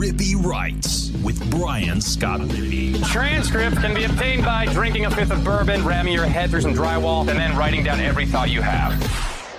Rippy 0.00 0.34
Writes 0.34 1.10
with 1.22 1.50
Brian 1.50 2.00
Scott 2.00 2.40
Rippy. 2.40 3.04
Transcript 3.08 3.76
can 3.76 3.92
be 3.94 4.04
obtained 4.04 4.46
by 4.46 4.64
drinking 4.72 5.04
a 5.04 5.10
fifth 5.10 5.30
of 5.30 5.44
bourbon, 5.44 5.84
ramming 5.84 6.14
your 6.14 6.24
head 6.24 6.48
through 6.48 6.62
some 6.62 6.72
drywall, 6.72 7.28
and 7.28 7.38
then 7.38 7.54
writing 7.54 7.84
down 7.84 8.00
every 8.00 8.24
thought 8.24 8.48
you 8.48 8.62
have. 8.62 8.94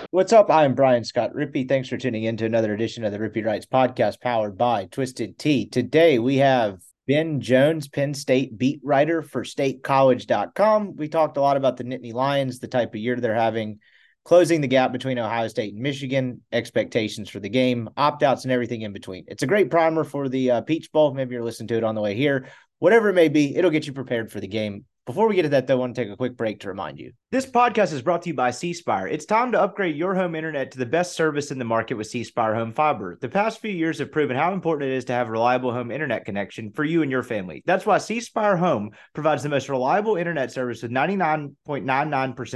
What's 0.10 0.34
up? 0.34 0.50
I'm 0.50 0.74
Brian 0.74 1.04
Scott 1.04 1.32
Rippy. 1.36 1.70
Thanks 1.70 1.90
for 1.90 1.98
tuning 1.98 2.24
in 2.24 2.38
to 2.38 2.46
another 2.46 2.74
edition 2.74 3.04
of 3.04 3.12
the 3.12 3.20
Rippy 3.20 3.46
Writes 3.46 3.68
podcast 3.68 4.20
powered 4.20 4.58
by 4.58 4.86
Twisted 4.86 5.38
Tea. 5.38 5.68
Today 5.68 6.18
we 6.18 6.38
have 6.38 6.82
Ben 7.08 7.40
Jones, 7.40 7.88
Penn 7.88 8.16
State 8.16 8.58
beat 8.58 8.80
writer 8.84 9.22
for 9.22 9.44
statecollege.com. 9.44 10.96
We 10.96 11.08
talked 11.08 11.38
a 11.38 11.42
lot 11.42 11.58
about 11.58 11.78
the 11.78 11.84
Nittany 11.84 12.16
Lions, 12.16 12.58
the 12.58 12.68
type 12.68 12.96
of 12.96 13.00
year 13.00 13.16
they're 13.16 13.36
having, 13.36 13.78
closing 14.24 14.62
the 14.62 14.68
gap 14.68 14.92
between 14.92 15.20
Ohio 15.20 15.48
State 15.48 15.74
and 15.74 15.82
Michigan, 15.82 16.42
expectations 16.52 17.30
for 17.30 17.40
the 17.40 17.50
game, 17.50 17.90
opt 17.98 18.24
outs, 18.24 18.44
and 18.44 18.52
everything 18.52 18.82
in 18.82 18.94
between. 18.94 19.26
It's 19.28 19.44
a 19.44 19.48
great 19.48 19.72
primer 19.72 20.04
for 20.04 20.30
the 20.30 20.52
uh, 20.52 20.62
Peach 20.62 20.92
Bowl. 20.92 21.14
Maybe 21.14 21.34
you're 21.34 21.44
listening 21.44 21.68
to 21.70 21.78
it 21.78 21.84
on 21.84 21.96
the 21.96 22.02
way 22.02 22.16
here. 22.16 22.48
Whatever 22.80 23.10
it 23.10 23.14
may 23.14 23.30
be, 23.30 23.56
it'll 23.56 23.72
get 23.72 23.88
you 23.88 23.94
prepared 23.94 24.32
for 24.32 24.40
the 24.40 24.48
game. 24.48 24.86
Before 25.08 25.28
we 25.28 25.36
get 25.36 25.44
to 25.44 25.50
that, 25.50 25.66
though, 25.66 25.78
I 25.78 25.80
want 25.80 25.96
to 25.96 26.04
take 26.04 26.14
a 26.14 26.16
quick 26.16 26.38
break 26.38 26.60
to 26.60 26.68
remind 26.68 27.00
you. 27.00 27.12
This 27.32 27.48
podcast 27.48 27.92
is 27.92 28.04
brought 28.04 28.22
to 28.22 28.30
you 28.30 28.36
by 28.36 28.52
C 28.52 28.72
Spire. 28.72 29.08
It's 29.08 29.26
time 29.26 29.52
to 29.52 29.60
upgrade 29.60 29.96
your 29.96 30.14
home 30.14 30.36
internet 30.36 30.72
to 30.72 30.78
the 30.78 30.86
best 30.86 31.16
service 31.16 31.50
in 31.50 31.58
the 31.58 31.66
market 31.66 31.96
with 31.96 32.06
C 32.06 32.24
Spire 32.24 32.54
Home 32.54 32.72
Fiber. 32.72 33.18
The 33.20 33.28
past 33.28 33.60
few 33.60 33.72
years 33.72 33.98
have 33.98 34.12
proven 34.12 34.38
how 34.38 34.54
important 34.54 34.92
it 34.92 34.96
is 34.96 35.06
to 35.06 35.14
have 35.14 35.28
a 35.28 35.32
reliable 35.32 35.74
home 35.74 35.90
internet 35.90 36.24
connection 36.24 36.72
for 36.72 36.84
you 36.84 37.02
and 37.02 37.10
your 37.10 37.24
family. 37.24 37.64
That's 37.66 37.86
why 37.86 37.98
C 37.98 38.20
Spire 38.20 38.58
Home 38.58 38.92
provides 39.16 39.42
the 39.42 39.50
most 39.50 39.70
reliable 39.70 40.18
internet 40.18 40.52
service 40.52 40.84
with 40.84 40.92
99.99% 40.92 41.56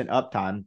uptime 0.07 0.65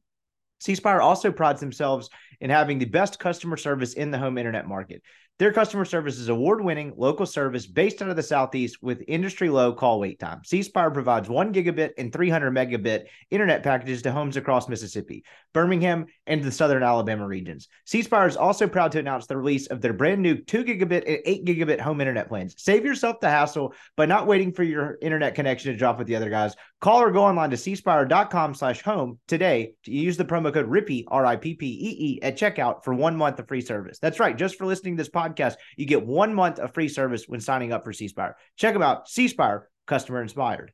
C 0.60 0.74
Spire 0.74 1.00
also 1.00 1.30
prides 1.32 1.60
themselves 1.60 2.10
in 2.40 2.50
having 2.50 2.78
the 2.78 2.84
best 2.84 3.18
customer 3.18 3.56
service 3.56 3.94
in 3.94 4.10
the 4.10 4.18
home 4.18 4.38
internet 4.38 4.66
market. 4.66 5.02
Their 5.38 5.52
customer 5.52 5.84
service 5.84 6.18
is 6.18 6.28
award 6.28 6.64
winning 6.64 6.94
local 6.96 7.24
service 7.24 7.64
based 7.64 8.02
out 8.02 8.08
of 8.08 8.16
the 8.16 8.24
Southeast 8.24 8.78
with 8.82 9.04
industry 9.06 9.48
low 9.48 9.72
call 9.72 10.00
wait 10.00 10.18
time. 10.18 10.40
C 10.45 10.65
Spire 10.65 10.90
provides 10.90 11.28
one 11.28 11.54
gigabit 11.54 11.90
and 11.96 12.12
300 12.12 12.52
megabit 12.52 13.04
internet 13.30 13.62
packages 13.62 14.02
to 14.02 14.10
homes 14.10 14.37
across 14.37 14.68
Mississippi, 14.68 15.23
Birmingham, 15.54 16.06
and 16.26 16.42
the 16.42 16.50
southern 16.50 16.82
Alabama 16.82 17.24
regions. 17.24 17.68
C 17.84 18.02
Spire 18.02 18.26
is 18.26 18.37
also 18.37 18.66
proud 18.66 18.90
to 18.93 18.98
announce 18.98 19.28
the 19.28 19.37
release 19.37 19.68
of 19.68 19.80
their 19.80 19.93
brand 19.93 20.22
new 20.22 20.43
2 20.43 20.65
gigabit 20.65 21.04
and 21.06 21.18
8 21.24 21.45
gigabit 21.45 21.78
home 21.78 22.00
internet 22.00 22.26
plans. 22.26 22.56
Save 22.59 22.84
yourself 22.84 23.20
the 23.20 23.30
hassle 23.30 23.74
by 23.96 24.06
not 24.06 24.26
waiting 24.26 24.52
for 24.52 24.65
your 24.65 24.98
internet 25.00 25.37
connection 25.37 25.70
to 25.70 25.78
drop 25.78 25.98
with 25.98 26.09
the 26.09 26.16
other 26.16 26.30
guys. 26.30 26.56
Call 26.80 27.02
or 27.02 27.10
go 27.10 27.24
online 27.24 27.51
to 27.51 27.57
cspire.com 27.57 28.54
slash 28.54 28.82
home 28.82 29.18
today 29.26 29.73
to 29.84 29.90
use 29.90 30.16
the 30.16 30.24
promo 30.24 30.54
code 30.54 30.71
RIPPY, 30.71 31.07
R 31.09 31.26
I 31.26 31.34
P 31.34 31.54
P 31.54 31.66
E 31.66 31.96
E, 31.98 32.23
at 32.23 32.38
checkout 32.38 32.84
for 32.84 32.95
one 32.95 33.16
month 33.16 33.40
of 33.40 33.48
free 33.48 33.60
service. 33.60 33.98
That's 33.98 34.21
right. 34.21 34.37
Just 34.37 34.57
for 34.57 34.66
listening 34.66 34.96
to 34.96 35.02
this 35.02 35.10
podcast 35.10 35.56
you 35.76 35.87
get 35.87 36.06
one 36.06 36.34
month 36.34 36.60
of 36.60 36.73
free 36.73 36.88
service 36.88 37.24
when 37.26 37.40
signing 37.40 37.73
up 37.73 37.84
for 37.84 37.93
C 37.93 38.06
Spire. 38.06 38.37
Check 38.56 38.74
them 38.74 38.82
out, 38.82 39.09
C 39.09 39.26
Spire, 39.26 39.68
customer 39.87 40.23
inspired. 40.23 40.73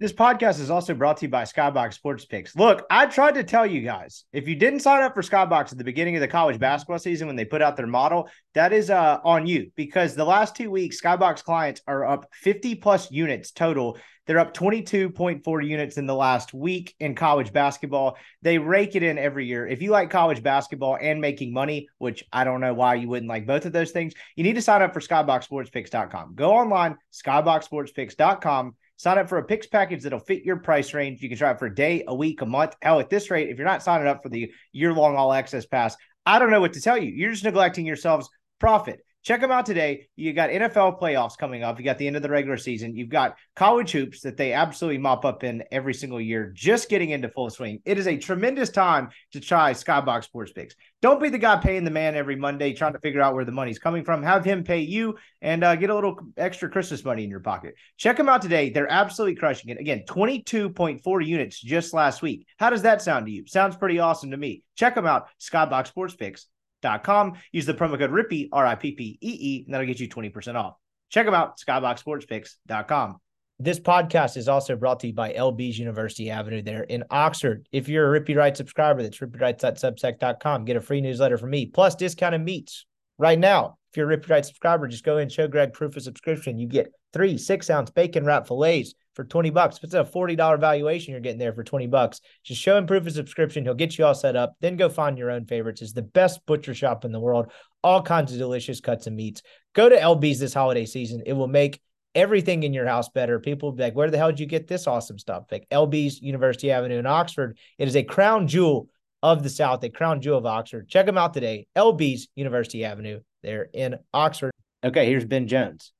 This 0.00 0.12
podcast 0.12 0.60
is 0.60 0.70
also 0.70 0.94
brought 0.94 1.16
to 1.16 1.26
you 1.26 1.28
by 1.28 1.42
Skybox 1.42 1.94
Sports 1.94 2.24
Picks. 2.24 2.54
Look, 2.54 2.86
I 2.88 3.06
tried 3.06 3.34
to 3.34 3.42
tell 3.42 3.66
you 3.66 3.80
guys 3.80 4.26
if 4.32 4.46
you 4.46 4.54
didn't 4.54 4.78
sign 4.78 5.02
up 5.02 5.12
for 5.12 5.22
Skybox 5.22 5.72
at 5.72 5.78
the 5.78 5.82
beginning 5.82 6.14
of 6.14 6.20
the 6.20 6.28
college 6.28 6.60
basketball 6.60 7.00
season 7.00 7.26
when 7.26 7.34
they 7.34 7.44
put 7.44 7.62
out 7.62 7.76
their 7.76 7.88
model, 7.88 8.28
that 8.54 8.72
is 8.72 8.90
uh, 8.90 9.18
on 9.24 9.48
you 9.48 9.72
because 9.74 10.14
the 10.14 10.24
last 10.24 10.54
two 10.54 10.70
weeks, 10.70 11.00
Skybox 11.00 11.42
clients 11.42 11.82
are 11.88 12.06
up 12.06 12.28
50 12.32 12.76
plus 12.76 13.10
units 13.10 13.50
total. 13.50 13.98
They're 14.28 14.38
up 14.38 14.54
22.4 14.54 15.66
units 15.66 15.96
in 15.98 16.06
the 16.06 16.14
last 16.14 16.54
week 16.54 16.94
in 17.00 17.16
college 17.16 17.52
basketball. 17.52 18.16
They 18.42 18.58
rake 18.58 18.94
it 18.94 19.02
in 19.02 19.18
every 19.18 19.46
year. 19.46 19.66
If 19.66 19.82
you 19.82 19.90
like 19.90 20.10
college 20.10 20.44
basketball 20.44 20.96
and 21.00 21.20
making 21.20 21.52
money, 21.52 21.88
which 21.98 22.22
I 22.32 22.44
don't 22.44 22.60
know 22.60 22.74
why 22.74 22.94
you 22.94 23.08
wouldn't 23.08 23.28
like 23.28 23.46
both 23.46 23.66
of 23.66 23.72
those 23.72 23.90
things, 23.90 24.14
you 24.36 24.44
need 24.44 24.54
to 24.54 24.62
sign 24.62 24.82
up 24.82 24.94
for 24.94 25.00
skyboxsportspicks.com. 25.00 26.36
Go 26.36 26.52
online, 26.52 26.96
skyboxsportspicks.com 27.12 28.76
Sign 28.98 29.16
up 29.16 29.28
for 29.28 29.38
a 29.38 29.44
picks 29.44 29.68
package 29.68 30.02
that'll 30.02 30.18
fit 30.18 30.42
your 30.42 30.56
price 30.56 30.92
range. 30.92 31.22
You 31.22 31.28
can 31.28 31.38
try 31.38 31.52
it 31.52 31.60
for 31.60 31.66
a 31.66 31.74
day, 31.74 32.02
a 32.08 32.14
week, 32.14 32.40
a 32.42 32.46
month. 32.46 32.74
Hell, 32.82 32.98
at 32.98 33.08
this 33.08 33.30
rate, 33.30 33.48
if 33.48 33.56
you're 33.56 33.66
not 33.66 33.82
signing 33.82 34.08
up 34.08 34.24
for 34.24 34.28
the 34.28 34.52
year 34.72 34.92
long 34.92 35.14
all 35.14 35.32
access 35.32 35.64
pass, 35.66 35.96
I 36.26 36.40
don't 36.40 36.50
know 36.50 36.60
what 36.60 36.72
to 36.72 36.80
tell 36.80 36.98
you. 36.98 37.12
You're 37.12 37.30
just 37.30 37.44
neglecting 37.44 37.86
yourselves 37.86 38.28
profit. 38.58 38.98
Check 39.24 39.40
them 39.40 39.50
out 39.50 39.66
today. 39.66 40.08
You 40.16 40.32
got 40.32 40.50
NFL 40.50 41.00
playoffs 41.00 41.36
coming 41.36 41.62
up. 41.62 41.78
You 41.78 41.84
got 41.84 41.98
the 41.98 42.06
end 42.06 42.16
of 42.16 42.22
the 42.22 42.30
regular 42.30 42.56
season. 42.56 42.96
You've 42.96 43.08
got 43.08 43.36
college 43.56 43.90
hoops 43.90 44.20
that 44.20 44.36
they 44.36 44.52
absolutely 44.52 44.98
mop 44.98 45.24
up 45.24 45.44
in 45.44 45.64
every 45.72 45.92
single 45.92 46.20
year, 46.20 46.52
just 46.54 46.88
getting 46.88 47.10
into 47.10 47.28
full 47.28 47.50
swing. 47.50 47.82
It 47.84 47.98
is 47.98 48.06
a 48.06 48.16
tremendous 48.16 48.70
time 48.70 49.10
to 49.32 49.40
try 49.40 49.72
Skybox 49.72 50.24
Sports 50.24 50.52
Picks. 50.52 50.76
Don't 51.02 51.20
be 51.20 51.28
the 51.28 51.38
guy 51.38 51.56
paying 51.56 51.84
the 51.84 51.90
man 51.90 52.14
every 52.14 52.36
Monday 52.36 52.72
trying 52.72 52.92
to 52.92 53.00
figure 53.00 53.20
out 53.20 53.34
where 53.34 53.44
the 53.44 53.52
money's 53.52 53.78
coming 53.78 54.04
from. 54.04 54.22
Have 54.22 54.44
him 54.44 54.64
pay 54.64 54.80
you 54.80 55.16
and 55.42 55.62
uh, 55.62 55.76
get 55.76 55.90
a 55.90 55.94
little 55.94 56.18
extra 56.36 56.70
Christmas 56.70 57.04
money 57.04 57.24
in 57.24 57.30
your 57.30 57.40
pocket. 57.40 57.74
Check 57.96 58.16
them 58.16 58.28
out 58.28 58.40
today. 58.40 58.70
They're 58.70 58.90
absolutely 58.90 59.36
crushing 59.36 59.70
it. 59.70 59.80
Again, 59.80 60.04
22.4 60.08 61.26
units 61.26 61.60
just 61.60 61.92
last 61.92 62.22
week. 62.22 62.46
How 62.56 62.70
does 62.70 62.82
that 62.82 63.02
sound 63.02 63.26
to 63.26 63.32
you? 63.32 63.46
Sounds 63.46 63.76
pretty 63.76 63.98
awesome 63.98 64.30
to 64.30 64.36
me. 64.36 64.62
Check 64.76 64.94
them 64.94 65.06
out, 65.06 65.26
Skybox 65.40 65.88
Sports 65.88 66.14
Picks 66.14 66.46
com. 66.82 67.34
Use 67.52 67.66
the 67.66 67.74
promo 67.74 67.98
code 67.98 68.10
RIPPY, 68.10 68.48
R 68.52 68.66
I 68.66 68.74
P 68.74 68.92
P 68.92 69.18
E 69.20 69.38
E, 69.40 69.64
and 69.64 69.74
that'll 69.74 69.86
get 69.86 70.00
you 70.00 70.08
20% 70.08 70.54
off. 70.54 70.74
Check 71.10 71.26
them 71.26 71.34
out, 71.34 71.58
skyboxsportspicks.com. 71.58 73.18
This 73.60 73.80
podcast 73.80 74.36
is 74.36 74.48
also 74.48 74.76
brought 74.76 75.00
to 75.00 75.08
you 75.08 75.12
by 75.12 75.32
LB's 75.32 75.78
University 75.78 76.30
Avenue 76.30 76.62
there 76.62 76.84
in 76.84 77.02
Oxford. 77.10 77.66
If 77.72 77.88
you're 77.88 78.14
a 78.14 78.20
Rippy 78.20 78.36
Write 78.36 78.56
subscriber, 78.56 79.02
that's 79.02 79.18
rippywrites.substack.com. 79.18 80.64
Get 80.64 80.76
a 80.76 80.80
free 80.80 81.00
newsletter 81.00 81.38
from 81.38 81.50
me, 81.50 81.66
plus 81.66 81.96
discounted 81.96 82.44
meats 82.44 82.86
right 83.18 83.38
now. 83.38 83.76
If 83.90 83.96
you're 83.96 84.12
a 84.12 84.16
Rippy 84.16 84.30
Write 84.30 84.46
subscriber, 84.46 84.86
just 84.86 85.02
go 85.02 85.16
and 85.16 85.32
show 85.32 85.48
Greg 85.48 85.72
proof 85.72 85.96
of 85.96 86.04
subscription. 86.04 86.56
You 86.56 86.68
get 86.68 86.92
three 87.12 87.36
six 87.36 87.68
ounce 87.68 87.90
bacon 87.90 88.24
wrap 88.24 88.46
fillets 88.46 88.94
for 89.18 89.24
20 89.24 89.50
bucks. 89.50 89.78
If 89.78 89.82
it's 89.82 89.94
a 89.94 90.04
$40 90.04 90.60
valuation, 90.60 91.10
you're 91.10 91.20
getting 91.20 91.40
there 91.40 91.52
for 91.52 91.64
20 91.64 91.88
bucks. 91.88 92.20
Just 92.44 92.62
show 92.62 92.78
him 92.78 92.86
proof 92.86 93.04
of 93.04 93.12
subscription. 93.12 93.64
He'll 93.64 93.74
get 93.74 93.98
you 93.98 94.04
all 94.04 94.14
set 94.14 94.36
up. 94.36 94.54
Then 94.60 94.76
go 94.76 94.88
find 94.88 95.18
your 95.18 95.32
own 95.32 95.44
favorites. 95.44 95.82
It's 95.82 95.92
the 95.92 96.02
best 96.02 96.46
butcher 96.46 96.72
shop 96.72 97.04
in 97.04 97.10
the 97.10 97.18
world. 97.18 97.50
All 97.82 98.00
kinds 98.00 98.30
of 98.30 98.38
delicious 98.38 98.80
cuts 98.80 99.08
and 99.08 99.16
meats. 99.16 99.42
Go 99.74 99.88
to 99.88 99.96
LB's 99.96 100.38
this 100.38 100.54
holiday 100.54 100.86
season. 100.86 101.24
It 101.26 101.32
will 101.32 101.48
make 101.48 101.80
everything 102.14 102.62
in 102.62 102.72
your 102.72 102.86
house 102.86 103.08
better. 103.08 103.40
People 103.40 103.70
will 103.70 103.76
be 103.76 103.82
like, 103.82 103.96
where 103.96 104.08
the 104.08 104.18
hell 104.18 104.30
did 104.30 104.38
you 104.38 104.46
get 104.46 104.68
this 104.68 104.86
awesome 104.86 105.18
stuff? 105.18 105.46
Like 105.50 105.68
LB's 105.72 106.22
University 106.22 106.70
Avenue 106.70 107.00
in 107.00 107.06
Oxford. 107.06 107.58
It 107.76 107.88
is 107.88 107.96
a 107.96 108.04
crown 108.04 108.46
jewel 108.46 108.88
of 109.20 109.42
the 109.42 109.50
South, 109.50 109.82
a 109.82 109.90
crown 109.90 110.20
jewel 110.20 110.38
of 110.38 110.46
Oxford. 110.46 110.88
Check 110.88 111.06
them 111.06 111.18
out 111.18 111.34
today. 111.34 111.66
LB's 111.76 112.28
University 112.36 112.84
Avenue 112.84 113.18
They're 113.42 113.68
in 113.74 113.96
Oxford. 114.14 114.52
Okay, 114.84 115.06
here's 115.06 115.24
Ben 115.24 115.48
Jones. 115.48 115.92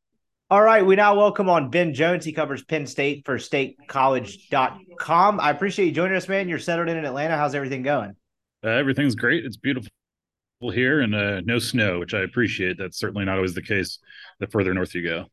All 0.50 0.62
right, 0.62 0.84
we 0.84 0.96
now 0.96 1.14
welcome 1.14 1.50
on 1.50 1.68
Ben 1.68 1.92
Jones. 1.92 2.24
He 2.24 2.32
covers 2.32 2.64
Penn 2.64 2.86
State 2.86 3.26
for 3.26 3.36
statecollege.com. 3.36 5.40
I 5.40 5.50
appreciate 5.50 5.84
you 5.84 5.92
joining 5.92 6.16
us, 6.16 6.26
man. 6.26 6.48
You're 6.48 6.58
settled 6.58 6.88
in 6.88 6.96
in 6.96 7.04
Atlanta. 7.04 7.36
How's 7.36 7.54
everything 7.54 7.82
going? 7.82 8.16
Uh, 8.64 8.68
everything's 8.68 9.14
great. 9.14 9.44
It's 9.44 9.58
beautiful 9.58 9.90
here 10.72 11.02
and 11.02 11.14
uh, 11.14 11.42
no 11.42 11.58
snow, 11.58 11.98
which 11.98 12.14
I 12.14 12.20
appreciate. 12.20 12.78
That's 12.78 12.98
certainly 12.98 13.26
not 13.26 13.36
always 13.36 13.52
the 13.52 13.60
case 13.60 13.98
the 14.40 14.46
further 14.46 14.72
north 14.72 14.94
you 14.94 15.02
go. 15.02 15.26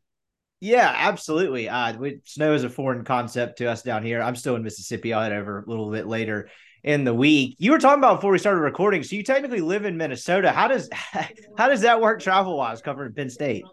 Yeah, 0.59 0.93
absolutely. 0.93 1.69
Uh, 1.69 1.97
we, 1.97 2.19
snow 2.25 2.53
is 2.53 2.65
a 2.65 2.69
foreign 2.69 3.05
concept 3.05 3.59
to 3.59 3.67
us 3.67 3.83
down 3.83 4.03
here. 4.03 4.21
I'm 4.21 4.35
still 4.35 4.57
in 4.57 4.63
Mississippi. 4.63 5.13
I'll 5.13 5.23
head 5.23 5.31
over 5.31 5.63
a 5.65 5.69
little 5.69 5.91
bit 5.91 6.07
later 6.07 6.49
in 6.83 7.05
the 7.05 7.13
week. 7.13 7.55
You 7.57 7.71
were 7.71 7.79
talking 7.79 7.99
about 7.99 8.17
before 8.17 8.31
we 8.31 8.37
started 8.37 8.59
recording, 8.59 9.01
so 9.01 9.15
you 9.15 9.23
technically 9.23 9.61
live 9.61 9.85
in 9.85 9.95
Minnesota. 9.95 10.51
How 10.51 10.67
does 10.67 10.89
how 11.57 11.69
does 11.69 11.81
that 11.81 12.01
work 12.01 12.21
travel 12.21 12.57
wise 12.57 12.81
covering 12.81 13.13
Penn 13.13 13.29
State? 13.29 13.63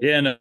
Yeah, 0.00 0.20
no, 0.20 0.36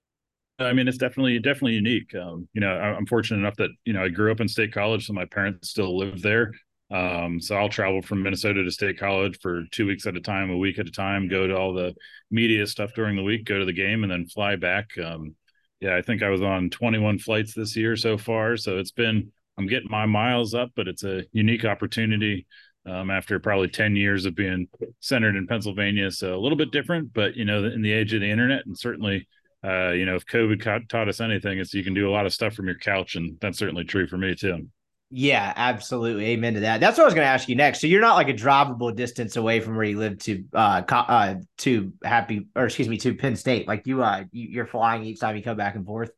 I 0.59 0.73
mean, 0.73 0.87
it's 0.87 0.97
definitely 0.97 1.39
definitely 1.39 1.73
unique. 1.73 2.15
Um, 2.15 2.47
you 2.53 2.61
know, 2.61 2.69
I'm 2.69 3.05
fortunate 3.05 3.37
enough 3.39 3.57
that 3.57 3.69
you 3.85 3.93
know 3.93 4.03
I 4.03 4.09
grew 4.09 4.31
up 4.31 4.39
in 4.39 4.47
State 4.47 4.73
College, 4.73 5.05
so 5.05 5.13
my 5.13 5.25
parents 5.25 5.69
still 5.69 5.97
live 5.97 6.21
there. 6.21 6.51
Um, 6.89 7.39
so 7.39 7.55
I'll 7.55 7.69
travel 7.69 8.01
from 8.01 8.23
Minnesota 8.23 8.63
to 8.63 8.71
State 8.71 8.97
College 8.97 9.37
for 9.41 9.63
two 9.71 9.85
weeks 9.85 10.07
at 10.07 10.15
a 10.15 10.21
time, 10.21 10.49
a 10.49 10.57
week 10.57 10.79
at 10.79 10.87
a 10.87 10.91
time. 10.91 11.27
Go 11.27 11.45
to 11.45 11.55
all 11.55 11.73
the 11.73 11.93
media 12.31 12.65
stuff 12.65 12.93
during 12.95 13.15
the 13.15 13.23
week, 13.23 13.45
go 13.45 13.59
to 13.59 13.65
the 13.65 13.73
game, 13.73 14.03
and 14.03 14.11
then 14.11 14.25
fly 14.25 14.55
back. 14.55 14.97
Um, 14.97 15.35
yeah, 15.79 15.95
I 15.95 16.01
think 16.01 16.23
I 16.23 16.29
was 16.29 16.41
on 16.41 16.69
21 16.71 17.19
flights 17.19 17.53
this 17.53 17.75
year 17.75 17.95
so 17.95 18.17
far. 18.17 18.57
So 18.57 18.77
it's 18.79 18.91
been 18.91 19.31
I'm 19.59 19.67
getting 19.67 19.91
my 19.91 20.05
miles 20.05 20.55
up, 20.55 20.71
but 20.75 20.87
it's 20.87 21.03
a 21.03 21.23
unique 21.33 21.65
opportunity. 21.65 22.47
Um, 22.85 23.11
after 23.11 23.37
probably 23.37 23.67
10 23.67 23.97
years 23.97 24.25
of 24.25 24.33
being 24.33 24.69
centered 25.01 25.35
in 25.35 25.45
Pennsylvania. 25.45 26.09
So 26.09 26.33
a 26.33 26.39
little 26.39 26.57
bit 26.57 26.71
different, 26.71 27.11
but 27.11 27.35
you 27.35 27.43
know, 27.43 27.65
in 27.65 27.81
the 27.81 27.91
age 27.91 28.13
of 28.13 28.21
the 28.21 28.31
internet 28.31 28.65
and 28.65 28.79
certainly 28.79 29.27
uh, 29.63 29.91
you 29.91 30.05
know, 30.05 30.15
if 30.15 30.25
COVID 30.25 30.87
taught 30.87 31.09
us 31.09 31.19
anything, 31.19 31.59
it's 31.59 31.73
you 31.73 31.83
can 31.83 31.93
do 31.93 32.09
a 32.09 32.11
lot 32.11 32.25
of 32.25 32.33
stuff 32.33 32.53
from 32.53 32.67
your 32.67 32.77
couch, 32.77 33.15
and 33.15 33.37
that's 33.39 33.57
certainly 33.57 33.83
true 33.83 34.07
for 34.07 34.17
me 34.17 34.35
too. 34.35 34.67
Yeah, 35.09 35.53
absolutely. 35.55 36.25
Amen 36.31 36.55
to 36.55 36.59
that. 36.61 36.81
That's 36.81 36.97
what 36.97 37.03
I 37.03 37.07
was 37.07 37.13
going 37.13 37.25
to 37.25 37.29
ask 37.29 37.47
you 37.47 37.55
next. 37.55 37.79
So 37.79 37.87
you're 37.87 38.01
not 38.01 38.15
like 38.15 38.27
a 38.27 38.33
drivable 38.33 38.93
distance 38.93 39.37
away 39.37 39.61
from 39.61 39.77
where 39.77 39.85
you 39.85 39.97
live 39.97 40.17
to 40.19 40.43
uh, 40.53 40.81
co- 40.81 40.97
uh 40.97 41.35
to 41.59 41.93
happy 42.03 42.47
or 42.55 42.65
excuse 42.65 42.89
me 42.89 42.97
to 42.97 43.15
Penn 43.15 43.37
State. 43.37 43.67
Like 43.69 43.87
you 43.87 44.03
uh 44.03 44.25
you're 44.31 44.65
flying 44.65 45.03
each 45.05 45.21
time 45.21 45.37
you 45.37 45.43
come 45.43 45.55
back 45.55 45.75
and 45.75 45.85
forth. 45.85 46.11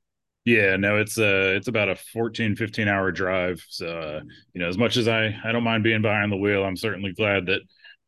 Yeah, 0.43 0.75
no, 0.77 0.97
it's 0.97 1.19
uh 1.19 1.53
it's 1.55 1.67
about 1.67 1.89
a 1.89 1.95
14 1.95 2.55
15 2.55 2.87
hour 2.87 3.11
drive. 3.11 3.63
So 3.69 3.99
uh, 3.99 4.21
you 4.53 4.61
know, 4.61 4.67
as 4.67 4.77
much 4.77 4.97
as 4.97 5.07
I 5.07 5.35
I 5.43 5.51
don't 5.51 5.63
mind 5.63 5.83
being 5.83 6.01
behind 6.01 6.31
the 6.31 6.37
wheel, 6.37 6.63
I'm 6.63 6.77
certainly 6.77 7.13
glad 7.13 7.45
that 7.45 7.61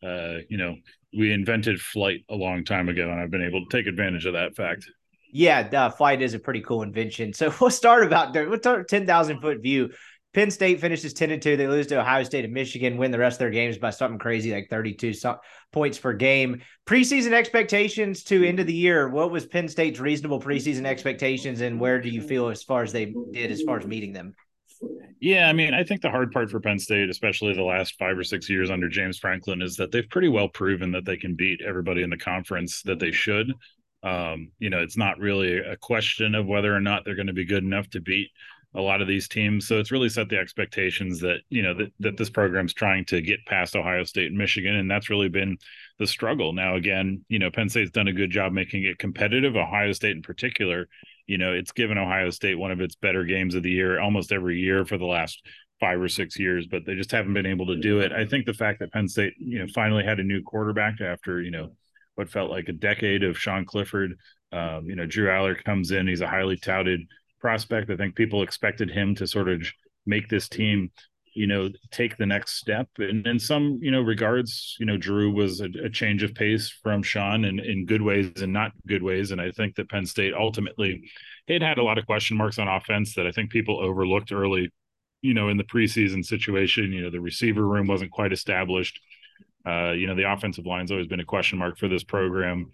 uh 0.03 0.41
you 0.49 0.57
know, 0.57 0.77
we 1.15 1.31
invented 1.31 1.79
flight 1.79 2.25
a 2.27 2.35
long 2.35 2.65
time 2.65 2.89
ago 2.89 3.11
and 3.11 3.21
I've 3.21 3.29
been 3.29 3.43
able 3.43 3.63
to 3.63 3.77
take 3.77 3.85
advantage 3.85 4.25
of 4.25 4.33
that 4.33 4.55
fact. 4.55 4.89
Yeah, 5.31 5.67
the 5.67 5.93
flight 5.95 6.21
is 6.21 6.33
a 6.33 6.39
pretty 6.39 6.61
cool 6.61 6.83
invention. 6.83 7.33
So 7.33 7.53
we'll 7.61 7.69
start 7.69 8.05
about 8.05 8.33
we'll 8.33 8.59
start 8.59 8.87
ten 8.87 9.05
thousand 9.05 9.41
foot 9.41 9.61
view. 9.61 9.91
Penn 10.33 10.49
State 10.49 10.79
finishes 10.79 11.13
10 11.13 11.31
and 11.31 11.41
2. 11.41 11.57
They 11.57 11.67
lose 11.67 11.87
to 11.87 11.99
Ohio 11.99 12.23
State 12.23 12.45
and 12.45 12.53
Michigan, 12.53 12.95
win 12.95 13.11
the 13.11 13.19
rest 13.19 13.35
of 13.35 13.39
their 13.39 13.49
games 13.49 13.77
by 13.77 13.89
something 13.89 14.17
crazy 14.17 14.53
like 14.53 14.69
32 14.69 15.13
points 15.73 15.99
per 15.99 16.13
game. 16.13 16.61
Preseason 16.85 17.33
expectations 17.33 18.23
to 18.23 18.47
end 18.47 18.61
of 18.61 18.65
the 18.65 18.73
year. 18.73 19.09
What 19.09 19.29
was 19.29 19.45
Penn 19.45 19.67
State's 19.67 19.99
reasonable 19.99 20.39
preseason 20.39 20.85
expectations, 20.85 21.59
and 21.59 21.81
where 21.81 21.99
do 21.99 22.07
you 22.07 22.21
feel 22.21 22.47
as 22.47 22.63
far 22.63 22.81
as 22.81 22.93
they 22.93 23.13
did 23.33 23.51
as 23.51 23.61
far 23.63 23.79
as 23.79 23.85
meeting 23.85 24.13
them? 24.13 24.33
Yeah, 25.19 25.47
I 25.47 25.53
mean, 25.53 25.73
I 25.73 25.83
think 25.83 26.01
the 26.01 26.09
hard 26.09 26.31
part 26.31 26.49
for 26.49 26.59
Penn 26.59 26.79
State, 26.79 27.09
especially 27.09 27.53
the 27.53 27.61
last 27.61 27.95
five 27.99 28.17
or 28.17 28.23
six 28.23 28.49
years 28.49 28.71
under 28.71 28.87
James 28.89 29.19
Franklin, 29.19 29.61
is 29.61 29.75
that 29.75 29.91
they've 29.91 30.09
pretty 30.09 30.29
well 30.29 30.47
proven 30.47 30.91
that 30.93 31.05
they 31.05 31.17
can 31.17 31.35
beat 31.35 31.61
everybody 31.61 32.01
in 32.03 32.09
the 32.09 32.17
conference 32.17 32.81
that 32.83 32.99
they 32.99 33.11
should. 33.11 33.51
Um, 34.03 34.51
you 34.59 34.69
know, 34.69 34.79
it's 34.79 34.97
not 34.97 35.19
really 35.19 35.57
a 35.57 35.77
question 35.77 36.35
of 36.35 36.47
whether 36.47 36.75
or 36.75 36.81
not 36.81 37.05
they're 37.05 37.15
going 37.15 37.27
to 37.27 37.33
be 37.33 37.45
good 37.45 37.63
enough 37.63 37.89
to 37.91 38.01
beat 38.01 38.29
a 38.73 38.81
lot 38.81 39.01
of 39.01 39.07
these 39.07 39.27
teams. 39.27 39.67
So 39.67 39.79
it's 39.79 39.91
really 39.91 40.09
set 40.09 40.29
the 40.29 40.37
expectations 40.37 41.19
that, 41.19 41.39
you 41.49 41.61
know, 41.61 41.73
that, 41.73 41.91
that 41.99 42.17
this 42.17 42.29
program's 42.29 42.73
trying 42.73 43.03
to 43.05 43.21
get 43.21 43.45
past 43.45 43.75
Ohio 43.75 44.03
State 44.05 44.27
and 44.27 44.37
Michigan. 44.37 44.75
And 44.75 44.89
that's 44.89 45.09
really 45.09 45.27
been 45.27 45.57
the 45.99 46.07
struggle. 46.07 46.53
Now, 46.53 46.75
again, 46.75 47.25
you 47.27 47.37
know, 47.37 47.51
Penn 47.51 47.69
State's 47.69 47.91
done 47.91 48.07
a 48.07 48.13
good 48.13 48.31
job 48.31 48.53
making 48.53 48.85
it 48.85 48.97
competitive. 48.97 49.57
Ohio 49.57 49.91
State 49.91 50.15
in 50.15 50.21
particular, 50.21 50.87
you 51.27 51.37
know, 51.37 51.51
it's 51.51 51.73
given 51.73 51.97
Ohio 51.97 52.29
State 52.29 52.57
one 52.57 52.71
of 52.71 52.79
its 52.79 52.95
better 52.95 53.25
games 53.25 53.55
of 53.55 53.63
the 53.63 53.71
year 53.71 53.99
almost 53.99 54.31
every 54.31 54.59
year 54.59 54.85
for 54.85 54.97
the 54.97 55.05
last 55.05 55.45
five 55.81 55.99
or 55.99 56.07
six 56.07 56.39
years, 56.39 56.65
but 56.65 56.85
they 56.85 56.95
just 56.95 57.11
haven't 57.11 57.33
been 57.33 57.45
able 57.45 57.65
to 57.65 57.75
do 57.75 57.99
it. 57.99 58.13
I 58.13 58.25
think 58.25 58.45
the 58.45 58.53
fact 58.53 58.79
that 58.79 58.93
Penn 58.93 59.07
State, 59.09 59.33
you 59.37 59.59
know, 59.59 59.67
finally 59.73 60.05
had 60.05 60.19
a 60.19 60.23
new 60.23 60.41
quarterback 60.43 61.01
after, 61.01 61.41
you 61.41 61.51
know, 61.51 61.71
what 62.15 62.29
felt 62.29 62.51
like 62.51 62.67
a 62.67 62.73
decade 62.73 63.23
of 63.23 63.37
Sean 63.37 63.65
Clifford. 63.65 64.13
Um, 64.51 64.85
you 64.85 64.95
know, 64.95 65.05
Drew 65.05 65.27
Allar 65.27 65.61
comes 65.63 65.91
in, 65.91 66.07
he's 66.07 66.21
a 66.21 66.27
highly 66.27 66.57
touted 66.57 67.01
prospect. 67.39 67.89
I 67.89 67.97
think 67.97 68.15
people 68.15 68.43
expected 68.43 68.89
him 68.89 69.15
to 69.15 69.27
sort 69.27 69.49
of 69.49 69.61
make 70.05 70.27
this 70.29 70.49
team, 70.49 70.91
you 71.33 71.47
know, 71.47 71.69
take 71.91 72.17
the 72.17 72.25
next 72.25 72.55
step. 72.55 72.87
And 72.97 73.25
in 73.25 73.39
some, 73.39 73.79
you 73.81 73.91
know, 73.91 74.01
regards, 74.01 74.75
you 74.79 74.85
know, 74.85 74.97
Drew 74.97 75.31
was 75.31 75.61
a, 75.61 75.69
a 75.83 75.89
change 75.89 76.23
of 76.23 76.35
pace 76.35 76.69
from 76.69 77.01
Sean 77.01 77.45
in, 77.45 77.59
in 77.59 77.85
good 77.85 78.01
ways 78.01 78.41
and 78.41 78.51
not 78.51 78.73
good 78.87 79.03
ways. 79.03 79.31
And 79.31 79.39
I 79.39 79.51
think 79.51 79.75
that 79.75 79.89
Penn 79.89 80.05
State 80.05 80.33
ultimately 80.33 81.09
it 81.47 81.61
had 81.61 81.77
a 81.77 81.83
lot 81.83 81.97
of 81.97 82.05
question 82.05 82.37
marks 82.37 82.59
on 82.59 82.67
offense 82.67 83.15
that 83.15 83.27
I 83.27 83.31
think 83.31 83.49
people 83.49 83.79
overlooked 83.79 84.31
early, 84.31 84.71
you 85.21 85.33
know, 85.33 85.49
in 85.49 85.57
the 85.57 85.63
preseason 85.63 86.23
situation. 86.25 86.91
You 86.91 87.03
know, 87.03 87.09
the 87.09 87.19
receiver 87.19 87.65
room 87.65 87.87
wasn't 87.87 88.11
quite 88.11 88.33
established. 88.33 88.99
Uh, 89.65 89.91
you 89.91 90.07
know, 90.07 90.15
the 90.15 90.31
offensive 90.31 90.65
line's 90.65 90.91
always 90.91 91.07
been 91.07 91.19
a 91.19 91.25
question 91.25 91.59
mark 91.59 91.77
for 91.77 91.87
this 91.87 92.03
program 92.03 92.71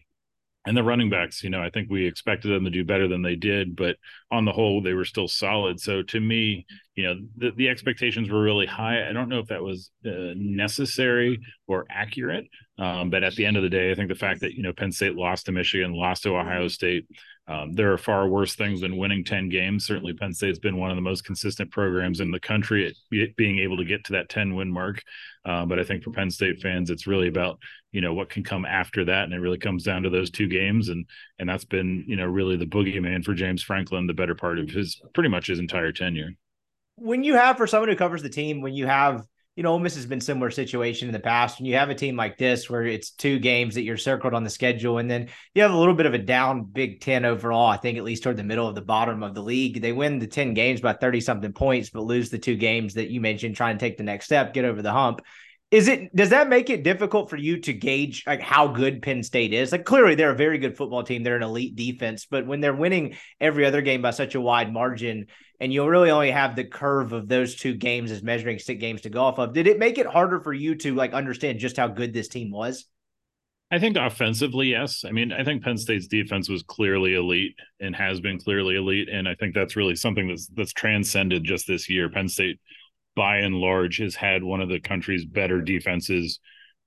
and 0.68 0.76
the 0.76 0.84
running 0.84 1.10
backs, 1.10 1.44
you 1.44 1.50
know, 1.50 1.64
I 1.64 1.70
think 1.70 1.90
we 1.90 2.06
expected 2.06 2.50
them 2.50 2.66
to 2.66 2.70
do 2.70 2.84
better 2.84 3.08
than 3.08 3.22
they 3.22 3.36
did, 3.36 3.74
but 3.74 3.96
on 4.32 4.44
the 4.44 4.52
whole, 4.52 4.82
they 4.82 4.94
were 4.94 5.06
still 5.06 5.30
solid. 5.30 5.80
So 5.80 6.04
to 6.04 6.20
me, 6.20 6.66
you 6.96 7.06
know, 7.06 7.16
the, 7.38 7.52
the 7.56 7.70
expectations 7.70 8.30
were 8.30 8.42
really 8.42 8.66
high. 8.66 9.08
I 9.08 9.14
don't 9.14 9.30
know 9.30 9.40
if 9.40 9.48
that 9.48 9.64
was 9.64 9.92
uh, 10.06 10.34
necessary 10.36 11.40
or 11.68 11.86
accurate, 11.90 12.48
um, 12.80 13.10
but 13.10 13.24
at 13.24 13.36
the 13.36 13.46
end 13.46 13.58
of 13.58 13.64
the 13.64 13.70
day, 13.70 13.92
I 13.92 13.96
think 13.96 14.10
the 14.10 14.16
fact 14.16 14.42
that 14.42 14.54
you 14.54 14.62
know 14.62 14.74
Penn 14.74 14.92
State 14.92 15.16
lost 15.16 15.48
to 15.48 15.52
Michigan, 15.52 15.94
lost 15.94 16.24
to 16.24 16.38
Ohio 16.38 16.68
State, 16.68 17.08
um, 17.48 17.74
there 17.74 17.92
are 17.92 17.98
far 17.98 18.28
worse 18.28 18.56
things 18.56 18.82
than 18.82 18.98
winning 18.98 19.24
10 19.24 19.50
games. 19.50 19.86
Certainly, 19.86 20.14
Penn 20.14 20.34
State's 20.34 20.60
been 20.60 20.78
one 20.78 20.92
of 20.92 20.96
the 20.96 21.02
most 21.02 21.24
consistent 21.26 21.72
programs 21.72 22.20
in 22.20 22.30
the 22.30 22.40
country 22.40 22.86
at 22.86 23.36
being 23.36 23.60
able 23.60 23.78
to 23.78 23.86
get 23.86 24.04
to 24.06 24.14
that 24.14 24.30
10 24.30 24.54
win 24.54 24.72
mark. 24.72 25.02
Uh, 25.44 25.66
but 25.66 25.80
I 25.80 25.84
think 25.84 26.04
for 26.04 26.12
Penn 26.12 26.30
State 26.30 26.62
fans, 26.62 26.90
it's 26.90 27.08
really 27.08 27.30
about 27.30 27.60
you 27.92 28.02
know 28.02 28.14
what 28.14 28.30
can 28.30 28.44
come 28.44 28.66
after 28.66 29.06
that, 29.06 29.24
and 29.24 29.34
it 29.34 29.40
really 29.40 29.58
comes 29.58 29.84
down 29.84 30.04
to 30.04 30.10
those 30.12 30.30
two 30.30 30.48
games, 30.48 30.90
and 30.90 31.06
and 31.40 31.50
that's 31.50 31.66
been 31.66 32.04
you 32.08 32.16
know 32.16 32.26
really 32.26 32.58
the 32.58 32.66
boogeyman 32.66 33.24
for 33.24 33.34
James 33.34 33.64
Franklin 33.64 34.06
the 34.06 34.14
better 34.14 34.36
part 34.36 34.60
of 34.60 34.70
his 34.70 35.02
pretty 35.16 35.30
much 35.30 35.48
his 35.48 35.60
entire 35.60 35.92
tenure. 35.92 36.32
When 36.96 37.24
you 37.24 37.36
have 37.36 37.58
for 37.58 37.66
someone 37.66 37.90
who 37.90 37.96
covers 37.96 38.22
the 38.22 38.30
team, 38.30 38.62
when 38.62 38.74
you 38.74 38.86
have 38.86 39.26
you 39.58 39.64
know, 39.64 39.72
Ole 39.72 39.80
Miss 39.80 39.96
has 39.96 40.06
been 40.06 40.22
similar 40.22 40.52
situation 40.52 41.10
in 41.10 41.14
the 41.14 41.20
past. 41.20 41.58
When 41.58 41.66
you 41.66 41.76
have 41.78 41.90
a 41.90 41.96
team 41.96 42.16
like 42.16 42.38
this, 42.38 42.70
where 42.70 42.86
it's 42.86 43.10
two 43.10 43.40
games 43.40 43.74
that 43.74 43.82
you're 43.82 43.98
circled 43.98 44.36
on 44.36 44.44
the 44.44 44.52
schedule, 44.52 45.00
and 45.00 45.10
then 45.10 45.30
you 45.56 45.64
have 45.64 45.72
a 45.72 45.78
little 45.78 45.96
bit 45.96 46.06
of 46.06 46.14
a 46.14 46.20
down 46.20 46.64
Big 46.64 47.02
Ten 47.02 47.26
overall. 47.26 47.66
I 47.66 47.78
think 47.78 47.98
at 47.98 48.04
least 48.04 48.22
toward 48.22 48.38
the 48.38 48.44
middle 48.44 48.68
of 48.68 48.76
the 48.76 48.82
bottom 48.82 49.24
of 49.24 49.34
the 49.34 49.42
league, 49.42 49.82
they 49.82 49.94
win 49.94 50.20
the 50.20 50.28
ten 50.28 50.54
games 50.54 50.80
by 50.80 50.94
thirty 50.94 51.22
something 51.22 51.54
points, 51.54 51.90
but 51.90 52.04
lose 52.04 52.30
the 52.30 52.38
two 52.38 52.56
games 52.56 52.94
that 52.94 53.10
you 53.10 53.20
mentioned. 53.20 53.56
trying 53.56 53.80
to 53.80 53.80
take 53.80 53.98
the 53.98 54.04
next 54.04 54.26
step, 54.26 54.54
get 54.54 54.64
over 54.64 54.84
the 54.84 54.92
hump. 54.92 55.22
Is 55.70 55.90
it 55.90 56.16
does 56.16 56.30
that 56.30 56.48
make 56.48 56.70
it 56.70 56.84
difficult 56.84 57.30
for 57.30 57.36
you 57.36 57.60
to 57.62 57.74
gauge 57.74 58.24
like 58.26 58.42
how 58.42 58.68
good 58.68 59.02
Penn 59.02 59.22
State 59.22 59.54
is? 59.54 59.74
Like 59.74 59.84
clearly 59.84 60.16
they're 60.16 60.32
a 60.32 60.36
very 60.36 60.60
good 60.60 60.78
football 60.78 61.04
team, 61.04 61.24
they're 61.24 61.36
an 61.36 61.44
elite 61.44 61.76
defense, 61.76 62.26
but 62.26 62.48
when 62.48 62.62
they're 62.62 62.74
winning 62.74 63.16
every 63.42 63.66
other 63.66 63.82
game 63.82 64.02
by 64.02 64.12
such 64.12 64.36
a 64.36 64.42
wide 64.42 64.72
margin, 64.72 65.26
and 65.60 65.74
you'll 65.74 65.90
really 65.90 66.10
only 66.10 66.32
have 66.32 66.56
the 66.56 66.64
curve 66.64 67.12
of 67.12 67.28
those 67.28 67.56
two 67.56 67.74
games 67.74 68.12
as 68.12 68.24
measuring 68.24 68.60
stick 68.60 68.80
games 68.80 69.02
to 69.02 69.10
go 69.10 69.24
off 69.24 69.40
of, 69.40 69.54
did 69.54 69.68
it 69.68 69.78
make 69.78 69.98
it 69.98 70.06
harder 70.06 70.40
for 70.40 70.54
you 70.54 70.76
to 70.76 70.96
like 70.96 71.14
understand 71.14 71.60
just 71.60 71.76
how 71.76 71.90
good 71.90 72.14
this 72.14 72.30
team 72.30 72.50
was? 72.50 72.86
I 73.70 73.80
think 73.80 73.98
offensively, 73.98 74.68
yes. 74.68 75.04
I 75.06 75.12
mean, 75.12 75.34
I 75.34 75.44
think 75.44 75.62
Penn 75.62 75.78
State's 75.78 76.08
defense 76.08 76.48
was 76.48 76.64
clearly 76.64 77.16
elite 77.16 77.56
and 77.82 77.94
has 77.94 78.22
been 78.22 78.40
clearly 78.40 78.78
elite, 78.78 79.10
and 79.10 79.28
I 79.28 79.36
think 79.36 79.54
that's 79.54 79.76
really 79.76 79.96
something 79.96 80.30
that's 80.30 80.48
that's 80.48 80.72
transcended 80.72 81.44
just 81.44 81.68
this 81.68 81.90
year. 81.90 82.10
Penn 82.10 82.30
State 82.30 82.62
by 83.18 83.38
and 83.38 83.56
large 83.56 83.98
has 83.98 84.16
had 84.16 84.44
one 84.44 84.62
of 84.62 84.70
the 84.70 84.80
country's 84.80 85.26
better 85.26 85.60
defenses 85.60 86.40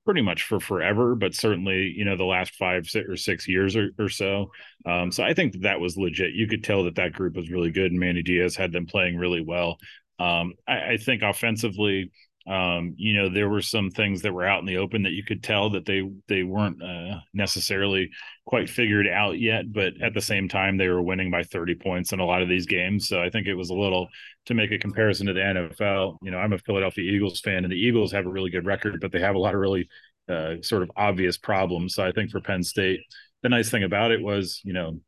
pretty 0.06 0.22
much 0.22 0.44
for 0.44 0.60
forever, 0.60 1.16
but 1.16 1.34
certainly, 1.34 1.92
you 1.94 2.04
know, 2.04 2.16
the 2.16 2.24
last 2.24 2.54
five 2.54 2.88
or 3.08 3.16
six 3.16 3.48
years 3.48 3.76
or, 3.76 3.90
or 3.98 4.08
so. 4.08 4.50
Um, 4.86 5.10
so 5.10 5.24
I 5.24 5.34
think 5.34 5.52
that, 5.52 5.62
that 5.62 5.80
was 5.80 5.96
legit. 5.96 6.32
You 6.32 6.46
could 6.46 6.64
tell 6.64 6.84
that 6.84 6.94
that 6.94 7.12
group 7.12 7.34
was 7.34 7.50
really 7.50 7.70
good, 7.70 7.90
and 7.90 8.00
Manny 8.00 8.22
Diaz 8.22 8.56
had 8.56 8.72
them 8.72 8.86
playing 8.86 9.16
really 9.16 9.42
well. 9.42 9.76
Um, 10.18 10.54
I, 10.68 10.92
I, 10.92 10.96
think 10.96 11.22
offensively, 11.22 12.12
um, 12.46 12.94
you 12.96 13.14
know, 13.14 13.28
there 13.28 13.48
were 13.48 13.60
some 13.60 13.90
things 13.90 14.22
that 14.22 14.32
were 14.32 14.46
out 14.46 14.60
in 14.60 14.66
the 14.66 14.78
open 14.78 15.02
that 15.02 15.12
you 15.12 15.22
could 15.22 15.42
tell 15.42 15.70
that 15.70 15.84
they 15.84 16.02
they 16.26 16.42
weren't 16.42 16.82
uh, 16.82 17.20
necessarily 17.34 18.10
quite 18.46 18.70
figured 18.70 19.06
out 19.06 19.38
yet, 19.38 19.70
but 19.72 19.92
at 20.02 20.14
the 20.14 20.20
same 20.20 20.48
time, 20.48 20.76
they 20.76 20.88
were 20.88 21.02
winning 21.02 21.30
by 21.30 21.42
30 21.42 21.74
points 21.76 22.12
in 22.12 22.20
a 22.20 22.24
lot 22.24 22.42
of 22.42 22.48
these 22.48 22.66
games. 22.66 23.08
So 23.08 23.22
I 23.22 23.28
think 23.28 23.46
it 23.46 23.54
was 23.54 23.70
a 23.70 23.74
little 23.74 24.08
to 24.46 24.54
make 24.54 24.72
a 24.72 24.78
comparison 24.78 25.26
to 25.26 25.34
the 25.34 25.40
NFL. 25.40 26.16
You 26.22 26.30
know, 26.30 26.38
I'm 26.38 26.54
a 26.54 26.58
Philadelphia 26.58 27.10
Eagles 27.10 27.40
fan, 27.40 27.64
and 27.64 27.72
the 27.72 27.76
Eagles 27.76 28.12
have 28.12 28.26
a 28.26 28.30
really 28.30 28.50
good 28.50 28.66
record, 28.66 28.98
but 29.00 29.12
they 29.12 29.20
have 29.20 29.34
a 29.34 29.38
lot 29.38 29.54
of 29.54 29.60
really 29.60 29.88
uh, 30.28 30.54
sort 30.62 30.82
of 30.82 30.90
obvious 30.96 31.36
problems. 31.36 31.94
So 31.94 32.04
I 32.04 32.12
think 32.12 32.30
for 32.30 32.40
Penn 32.40 32.62
State, 32.62 33.00
the 33.42 33.48
nice 33.48 33.70
thing 33.70 33.84
about 33.84 34.12
it 34.12 34.22
was, 34.22 34.60
you 34.64 34.72
know, 34.72 35.00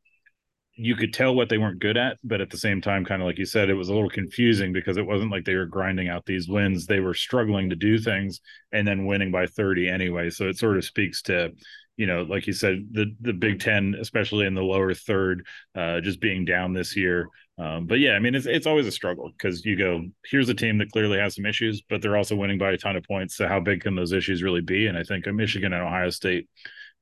you 0.75 0.95
could 0.95 1.13
tell 1.13 1.35
what 1.35 1.49
they 1.49 1.57
weren't 1.57 1.79
good 1.79 1.97
at, 1.97 2.17
but 2.23 2.41
at 2.41 2.49
the 2.49 2.57
same 2.57 2.81
time, 2.81 3.05
kind 3.05 3.21
of 3.21 3.27
like 3.27 3.37
you 3.37 3.45
said, 3.45 3.69
it 3.69 3.75
was 3.75 3.89
a 3.89 3.93
little 3.93 4.09
confusing 4.09 4.73
because 4.73 4.97
it 4.97 5.05
wasn't 5.05 5.31
like 5.31 5.45
they 5.45 5.55
were 5.55 5.67
grinding 5.67 6.09
out 6.09 6.25
these 6.25 6.47
wins. 6.47 6.87
They 6.87 6.99
were 6.99 7.13
struggling 7.13 7.69
to 7.69 7.75
do 7.75 7.99
things 7.99 8.41
and 8.71 8.87
then 8.87 9.05
winning 9.05 9.31
by 9.31 9.45
30 9.45 9.87
anyway. 9.87 10.31
So 10.31 10.47
it 10.47 10.57
sort 10.57 10.77
of 10.77 10.83
speaks 10.83 11.21
to, 11.23 11.51
you 11.95 12.07
know, 12.07 12.23
like 12.23 12.47
you 12.47 12.53
said, 12.53 12.87
the 12.91 13.15
the 13.21 13.33
Big 13.33 13.59
Ten, 13.59 13.95
especially 13.99 14.47
in 14.47 14.55
the 14.55 14.63
lower 14.63 14.95
third, 14.95 15.45
uh, 15.75 16.01
just 16.01 16.19
being 16.19 16.43
down 16.43 16.73
this 16.73 16.95
year. 16.95 17.29
Um, 17.59 17.85
but 17.85 17.99
yeah, 17.99 18.13
I 18.13 18.19
mean, 18.19 18.33
it's 18.33 18.47
it's 18.47 18.65
always 18.65 18.87
a 18.87 18.91
struggle 18.91 19.31
because 19.37 19.63
you 19.63 19.77
go, 19.77 20.03
here's 20.25 20.49
a 20.49 20.55
team 20.55 20.79
that 20.79 20.91
clearly 20.91 21.19
has 21.19 21.35
some 21.35 21.45
issues, 21.45 21.83
but 21.87 22.01
they're 22.01 22.17
also 22.17 22.35
winning 22.35 22.57
by 22.57 22.71
a 22.71 22.77
ton 22.77 22.95
of 22.95 23.03
points. 23.03 23.35
So 23.37 23.47
how 23.47 23.59
big 23.59 23.81
can 23.81 23.95
those 23.95 24.11
issues 24.11 24.41
really 24.41 24.61
be? 24.61 24.87
And 24.87 24.97
I 24.97 25.03
think 25.03 25.27
Michigan 25.27 25.71
and 25.71 25.83
Ohio 25.83 26.09
State 26.09 26.49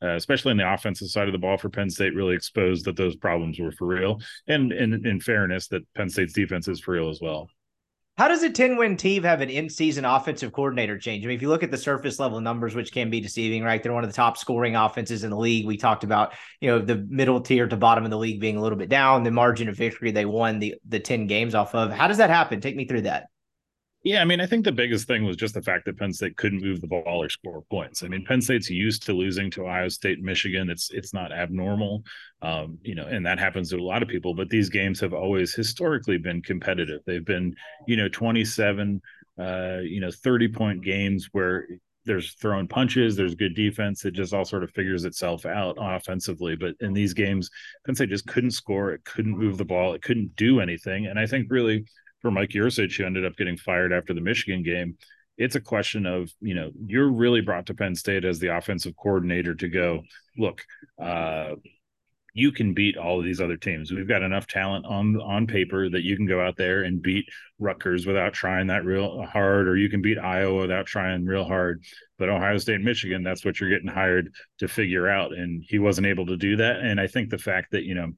uh, 0.03 0.15
especially 0.15 0.51
on 0.51 0.57
the 0.57 0.73
offensive 0.73 1.09
side 1.09 1.27
of 1.27 1.33
the 1.33 1.39
ball 1.39 1.57
for 1.57 1.69
Penn 1.69 1.89
State, 1.89 2.15
really 2.15 2.35
exposed 2.35 2.85
that 2.85 2.95
those 2.95 3.15
problems 3.15 3.59
were 3.59 3.71
for 3.71 3.87
real. 3.87 4.19
And, 4.47 4.71
and 4.71 5.05
in 5.05 5.19
fairness, 5.19 5.67
that 5.69 5.81
Penn 5.95 6.09
State's 6.09 6.33
defense 6.33 6.67
is 6.67 6.79
for 6.79 6.91
real 6.91 7.09
as 7.09 7.19
well. 7.21 7.49
How 8.17 8.27
does 8.27 8.43
a 8.43 8.49
10 8.49 8.77
win 8.77 8.97
team 8.97 9.23
have 9.23 9.41
an 9.41 9.49
in 9.49 9.69
season 9.69 10.05
offensive 10.05 10.51
coordinator 10.51 10.97
change? 10.97 11.23
I 11.23 11.27
mean, 11.27 11.35
if 11.35 11.41
you 11.41 11.49
look 11.49 11.63
at 11.63 11.71
the 11.71 11.77
surface 11.77 12.19
level 12.19 12.39
numbers, 12.41 12.75
which 12.75 12.91
can 12.91 13.09
be 13.09 13.21
deceiving, 13.21 13.63
right? 13.63 13.81
They're 13.81 13.93
one 13.93 14.03
of 14.03 14.09
the 14.09 14.15
top 14.15 14.37
scoring 14.37 14.75
offenses 14.75 15.23
in 15.23 15.29
the 15.29 15.37
league. 15.37 15.65
We 15.65 15.77
talked 15.77 16.03
about, 16.03 16.33
you 16.59 16.69
know, 16.69 16.79
the 16.79 16.97
middle 17.09 17.41
tier 17.41 17.67
to 17.67 17.77
bottom 17.77 18.03
of 18.03 18.11
the 18.11 18.17
league 18.17 18.41
being 18.41 18.57
a 18.57 18.61
little 18.61 18.77
bit 18.77 18.89
down, 18.89 19.23
the 19.23 19.31
margin 19.31 19.69
of 19.69 19.77
victory 19.77 20.11
they 20.11 20.25
won 20.25 20.59
the, 20.59 20.75
the 20.87 20.99
10 20.99 21.25
games 21.27 21.55
off 21.55 21.73
of. 21.73 21.91
How 21.91 22.07
does 22.07 22.17
that 22.17 22.29
happen? 22.29 22.61
Take 22.61 22.75
me 22.75 22.85
through 22.85 23.01
that. 23.03 23.27
Yeah, 24.03 24.21
I 24.21 24.25
mean, 24.25 24.41
I 24.41 24.47
think 24.47 24.65
the 24.65 24.71
biggest 24.71 25.05
thing 25.05 25.25
was 25.25 25.35
just 25.37 25.53
the 25.53 25.61
fact 25.61 25.85
that 25.85 25.97
Penn 25.99 26.11
State 26.11 26.35
couldn't 26.35 26.63
move 26.63 26.81
the 26.81 26.87
ball 26.87 27.21
or 27.23 27.29
score 27.29 27.61
points. 27.69 28.01
I 28.01 28.07
mean, 28.07 28.25
Penn 28.25 28.41
State's 28.41 28.67
used 28.67 29.03
to 29.05 29.13
losing 29.13 29.51
to 29.51 29.65
Ohio 29.67 29.89
State, 29.89 30.17
and 30.17 30.25
Michigan. 30.25 30.71
It's 30.71 30.89
it's 30.89 31.13
not 31.13 31.31
abnormal, 31.31 32.03
um, 32.41 32.79
you 32.81 32.95
know, 32.95 33.05
and 33.05 33.23
that 33.27 33.37
happens 33.37 33.69
to 33.69 33.77
a 33.77 33.83
lot 33.83 34.01
of 34.01 34.09
people. 34.09 34.33
But 34.33 34.49
these 34.49 34.69
games 34.69 34.99
have 35.01 35.13
always 35.13 35.53
historically 35.53 36.17
been 36.17 36.41
competitive. 36.41 37.01
They've 37.05 37.23
been, 37.23 37.55
you 37.87 37.95
know, 37.95 38.09
twenty 38.09 38.43
seven, 38.43 39.01
uh, 39.39 39.79
you 39.83 40.01
know, 40.01 40.09
thirty 40.09 40.47
point 40.47 40.83
games 40.83 41.29
where 41.31 41.67
there's 42.03 42.33
throwing 42.33 42.67
punches, 42.67 43.15
there's 43.15 43.35
good 43.35 43.53
defense. 43.53 44.03
It 44.05 44.15
just 44.15 44.33
all 44.33 44.45
sort 44.45 44.63
of 44.63 44.71
figures 44.71 45.05
itself 45.05 45.45
out 45.45 45.77
offensively. 45.79 46.55
But 46.55 46.73
in 46.79 46.93
these 46.93 47.13
games, 47.13 47.51
Penn 47.85 47.93
State 47.93 48.09
just 48.09 48.25
couldn't 48.25 48.51
score. 48.51 48.93
It 48.93 49.03
couldn't 49.05 49.37
move 49.37 49.59
the 49.59 49.65
ball. 49.65 49.93
It 49.93 50.01
couldn't 50.01 50.35
do 50.35 50.59
anything. 50.59 51.05
And 51.05 51.19
I 51.19 51.27
think 51.27 51.51
really 51.51 51.85
for 52.21 52.31
Mike 52.31 52.49
Yurcich, 52.49 52.97
who 52.97 53.05
ended 53.05 53.25
up 53.25 53.35
getting 53.35 53.57
fired 53.57 53.91
after 53.91 54.13
the 54.13 54.21
Michigan 54.21 54.63
game, 54.63 54.97
it's 55.37 55.55
a 55.55 55.61
question 55.61 56.05
of, 56.05 56.31
you 56.39 56.53
know, 56.53 56.71
you're 56.85 57.11
really 57.11 57.41
brought 57.41 57.65
to 57.67 57.73
Penn 57.73 57.95
State 57.95 58.25
as 58.25 58.39
the 58.39 58.55
offensive 58.55 58.95
coordinator 58.95 59.55
to 59.55 59.69
go, 59.69 60.03
look, 60.37 60.61
uh, 61.01 61.55
you 62.33 62.51
can 62.51 62.73
beat 62.73 62.95
all 62.95 63.19
of 63.19 63.25
these 63.25 63.41
other 63.41 63.57
teams. 63.57 63.91
We've 63.91 64.07
got 64.07 64.21
enough 64.21 64.47
talent 64.47 64.85
on 64.85 65.19
on 65.19 65.47
paper 65.47 65.89
that 65.89 66.03
you 66.03 66.15
can 66.15 66.25
go 66.25 66.39
out 66.39 66.55
there 66.55 66.83
and 66.83 67.01
beat 67.01 67.25
Rutgers 67.59 68.05
without 68.05 68.33
trying 68.33 68.67
that 68.67 68.85
real 68.85 69.23
hard, 69.23 69.67
or 69.67 69.75
you 69.75 69.89
can 69.89 70.01
beat 70.01 70.17
Iowa 70.17 70.61
without 70.61 70.85
trying 70.85 71.25
real 71.25 71.43
hard. 71.43 71.83
But 72.17 72.29
Ohio 72.29 72.57
State 72.57 72.75
and 72.75 72.85
Michigan, 72.85 73.23
that's 73.23 73.43
what 73.43 73.59
you're 73.59 73.69
getting 73.69 73.89
hired 73.89 74.31
to 74.59 74.69
figure 74.69 75.09
out. 75.09 75.33
And 75.33 75.63
he 75.67 75.79
wasn't 75.79 76.07
able 76.07 76.25
to 76.27 76.37
do 76.37 76.55
that. 76.57 76.79
And 76.79 77.01
I 77.01 77.07
think 77.07 77.29
the 77.29 77.37
fact 77.37 77.71
that, 77.71 77.83
you 77.83 77.95
know, 77.95 78.11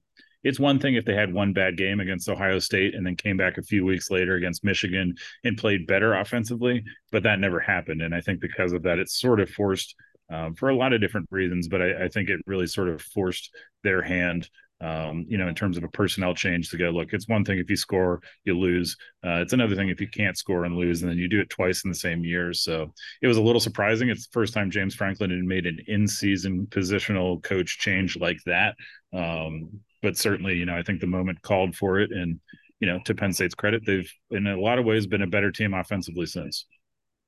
it's 0.44 0.60
one 0.60 0.80
thing 0.80 0.96
if 0.96 1.06
they 1.06 1.16
had 1.16 1.34
one 1.34 1.54
bad 1.54 1.78
game 1.78 2.00
against 2.00 2.30
Ohio 2.30 2.60
State 2.60 2.96
and 2.96 3.06
then 3.06 3.16
came 3.16 3.38
back 3.38 3.58
a 3.58 3.64
few 3.64 3.86
weeks 3.86 4.12
later 4.12 4.36
against 4.36 4.64
Michigan 4.64 5.16
and 5.44 5.58
played 5.58 5.88
better 5.88 6.14
offensively, 6.14 6.84
but 7.12 7.24
that 7.24 7.40
never 7.40 7.60
happened. 7.60 8.02
And 8.02 8.14
I 8.14 8.22
think 8.22 8.40
because 8.40 8.74
of 8.74 8.84
that, 8.84 9.00
it's 9.00 9.20
sort 9.20 9.40
of 9.40 9.50
forced 9.50 9.96
um, 10.30 10.56
for 10.56 10.70
a 10.70 10.76
lot 10.76 10.94
of 10.94 11.02
different 11.02 11.28
reasons, 11.32 11.68
but 11.68 11.82
I, 11.82 12.06
I, 12.06 12.08
think 12.08 12.30
it 12.30 12.40
really 12.48 12.66
sort 12.66 12.90
of 12.90 13.02
forced 13.02 13.54
their 13.84 14.02
hand. 14.02 14.50
Um, 14.82 15.26
you 15.30 15.38
know, 15.38 15.48
in 15.48 15.56
terms 15.56 15.78
of 15.78 15.84
a 15.84 15.90
personnel 15.90 16.34
change 16.34 16.70
to 16.70 16.78
go, 16.78 16.90
look, 16.90 17.14
it's 17.14 17.28
one 17.28 17.46
thing 17.46 17.58
if 17.58 17.70
you 17.70 17.78
score, 17.78 18.20
you 18.44 18.58
lose. 18.58 18.98
Uh, 19.26 19.36
it's 19.36 19.54
another 19.54 19.76
thing 19.76 19.90
if 19.90 20.02
you 20.02 20.08
can't 20.10 20.38
score 20.38 20.66
and 20.66 20.76
lose, 20.76 21.02
and 21.02 21.12
then 21.12 21.18
you 21.18 21.30
do 21.30 21.40
it 21.40 21.50
twice 21.50 21.86
in 21.86 21.90
the 21.90 21.96
same 21.96 22.26
year. 22.26 22.52
So 22.52 22.94
it 23.22 23.28
was 23.28 23.38
a 23.38 23.42
little 23.42 23.62
surprising. 23.62 24.10
It's 24.10 24.28
the 24.28 24.34
first 24.34 24.54
time 24.54 24.72
James 24.72 24.96
Franklin 24.96 25.30
had 25.30 25.40
made 25.40 25.68
an 25.68 25.80
in 25.88 26.06
season 26.08 26.68
positional 26.70 27.42
coach 27.44 27.80
change 27.80 28.18
like 28.18 28.40
that. 28.46 28.76
Um, 29.14 29.82
but 30.04 30.18
certainly, 30.18 30.56
you 30.56 30.66
know, 30.66 30.76
I 30.76 30.84
think 30.84 31.02
the 31.02 31.08
moment 31.08 31.42
called 31.42 31.76
for 31.76 32.00
it. 32.00 32.12
And, 32.12 32.40
you 32.80 32.88
know, 32.88 33.00
to 33.06 33.16
Penn 33.16 33.34
State's 33.34 33.56
credit, 33.56 33.84
they've 33.86 34.12
in 34.30 34.46
a 34.46 34.60
lot 34.60 34.78
of 34.78 34.86
ways 34.86 35.08
been 35.08 35.24
a 35.24 35.28
better 35.28 35.52
team 35.52 35.74
offensively 35.74 36.28
since. 36.28 36.68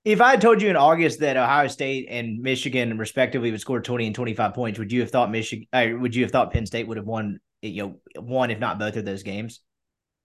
If 0.03 0.21
I 0.21 0.31
had 0.31 0.41
told 0.41 0.61
you 0.61 0.69
in 0.69 0.75
August 0.75 1.21
that 1.21 1.37
Ohio 1.37 1.67
State 1.67 2.05
and 2.11 2.39
Michigan 2.39 2.99
respectively 2.99 3.49
would 3.49 3.61
score 3.61 3.81
20 3.81 4.05
and 4.05 4.13
25 4.13 4.53
points, 4.53 4.77
would 4.77 4.91
you 4.91 5.01
have 5.01 5.09
thought 5.09 5.31
Michigan 5.31 5.65
uh, 5.73 5.87
would 5.99 6.13
you 6.13 6.23
have 6.23 6.31
thought 6.31 6.53
Penn 6.53 6.67
State 6.67 6.87
would 6.87 6.97
have 6.97 7.07
won 7.07 7.39
you 7.63 7.81
know 7.81 8.21
one 8.21 8.51
if 8.51 8.59
not 8.59 8.77
both 8.77 8.97
of 8.97 9.05
those 9.05 9.23
games? 9.23 9.61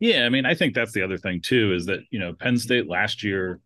Yeah, 0.00 0.26
I 0.26 0.28
mean, 0.28 0.44
I 0.44 0.54
think 0.54 0.74
that's 0.74 0.92
the 0.92 1.02
other 1.02 1.16
thing 1.16 1.40
too 1.42 1.72
is 1.72 1.86
that, 1.86 2.00
you 2.10 2.18
know, 2.18 2.34
Penn 2.34 2.58
State 2.58 2.88
last 2.88 3.22
year 3.22 3.60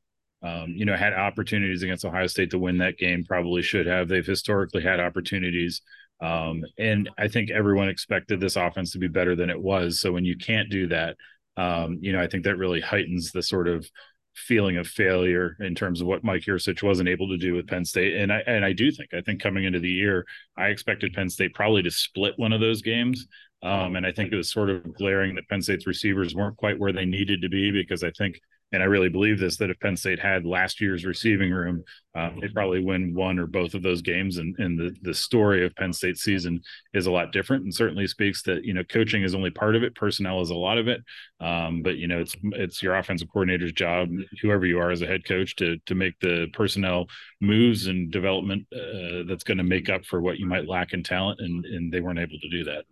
um, 0.44 0.74
you 0.76 0.84
know, 0.84 0.94
had 0.94 1.14
opportunities 1.14 1.82
against 1.82 2.04
Ohio 2.04 2.26
State 2.26 2.50
to 2.50 2.58
win 2.58 2.78
that 2.78 2.98
game, 2.98 3.24
probably 3.24 3.62
should 3.62 3.86
have. 3.86 4.08
They've 4.08 4.26
historically 4.26 4.82
had 4.82 5.00
opportunities 5.00 5.80
um, 6.20 6.62
and 6.78 7.10
I 7.18 7.28
think 7.28 7.50
everyone 7.50 7.88
expected 7.88 8.40
this 8.40 8.56
offense 8.56 8.92
to 8.92 8.98
be 8.98 9.08
better 9.08 9.36
than 9.36 9.50
it 9.50 9.60
was. 9.60 10.00
So 10.00 10.12
when 10.12 10.24
you 10.24 10.36
can't 10.36 10.70
do 10.70 10.88
that, 10.88 11.16
um, 11.56 11.98
you 12.00 12.12
know, 12.12 12.20
I 12.20 12.26
think 12.26 12.44
that 12.44 12.56
really 12.56 12.80
heightens 12.80 13.32
the 13.32 13.42
sort 13.42 13.68
of 13.68 13.86
feeling 14.34 14.76
of 14.76 14.86
failure 14.86 15.56
in 15.60 15.74
terms 15.74 16.00
of 16.00 16.06
what 16.06 16.24
Mike 16.24 16.42
Yurcich 16.42 16.82
wasn't 16.82 17.08
able 17.08 17.28
to 17.28 17.36
do 17.36 17.54
with 17.54 17.68
Penn 17.68 17.84
State. 17.84 18.16
And 18.16 18.32
I 18.32 18.42
and 18.46 18.64
I 18.64 18.72
do 18.72 18.90
think 18.90 19.14
I 19.14 19.20
think 19.20 19.40
coming 19.40 19.64
into 19.64 19.80
the 19.80 19.90
year, 19.90 20.24
I 20.56 20.66
expected 20.68 21.12
Penn 21.12 21.30
State 21.30 21.54
probably 21.54 21.82
to 21.82 21.90
split 21.90 22.34
one 22.36 22.52
of 22.52 22.60
those 22.60 22.82
games. 22.82 23.26
Um, 23.62 23.96
and 23.96 24.04
I 24.06 24.12
think 24.12 24.32
it 24.32 24.36
was 24.36 24.52
sort 24.52 24.68
of 24.70 24.94
glaring 24.94 25.36
that 25.36 25.48
Penn 25.48 25.62
State's 25.62 25.86
receivers 25.86 26.34
weren't 26.34 26.56
quite 26.56 26.78
where 26.78 26.92
they 26.92 27.06
needed 27.06 27.42
to 27.42 27.48
be 27.48 27.70
because 27.70 28.02
I 28.02 28.10
think 28.10 28.40
and 28.72 28.82
I 28.82 28.86
really 28.86 29.08
believe 29.08 29.38
this 29.38 29.56
that 29.58 29.70
if 29.70 29.78
Penn 29.78 29.96
State 29.96 30.18
had 30.18 30.44
last 30.44 30.80
year's 30.80 31.04
receiving 31.04 31.52
room, 31.52 31.84
uh, 32.14 32.30
they'd 32.40 32.54
probably 32.54 32.82
win 32.82 33.14
one 33.14 33.38
or 33.38 33.46
both 33.46 33.74
of 33.74 33.82
those 33.82 34.02
games. 34.02 34.38
And, 34.38 34.54
and 34.58 34.78
the 34.78 34.94
the 35.02 35.14
story 35.14 35.64
of 35.64 35.74
Penn 35.76 35.92
State's 35.92 36.22
season 36.22 36.60
is 36.92 37.06
a 37.06 37.10
lot 37.12 37.32
different, 37.32 37.64
and 37.64 37.74
certainly 37.74 38.06
speaks 38.06 38.42
that 38.42 38.64
you 38.64 38.74
know 38.74 38.82
coaching 38.84 39.22
is 39.22 39.34
only 39.34 39.50
part 39.50 39.76
of 39.76 39.84
it, 39.84 39.94
personnel 39.94 40.40
is 40.40 40.50
a 40.50 40.56
lot 40.56 40.78
of 40.78 40.88
it. 40.88 41.02
Um, 41.40 41.82
but 41.82 41.98
you 41.98 42.08
know 42.08 42.20
it's 42.20 42.34
it's 42.42 42.82
your 42.82 42.96
offensive 42.96 43.28
coordinator's 43.32 43.72
job, 43.72 44.08
whoever 44.42 44.66
you 44.66 44.80
are 44.80 44.90
as 44.90 45.02
a 45.02 45.06
head 45.06 45.24
coach, 45.24 45.54
to 45.56 45.78
to 45.86 45.94
make 45.94 46.18
the 46.20 46.48
personnel 46.52 47.06
moves 47.40 47.86
and 47.86 48.10
development 48.10 48.66
uh, 48.74 49.22
that's 49.28 49.44
going 49.44 49.58
to 49.58 49.64
make 49.64 49.88
up 49.88 50.04
for 50.04 50.20
what 50.20 50.38
you 50.38 50.46
might 50.46 50.68
lack 50.68 50.92
in 50.92 51.02
talent, 51.02 51.40
and 51.40 51.64
and 51.64 51.92
they 51.92 52.00
weren't 52.00 52.18
able 52.18 52.38
to 52.40 52.48
do 52.50 52.64
that. 52.64 52.84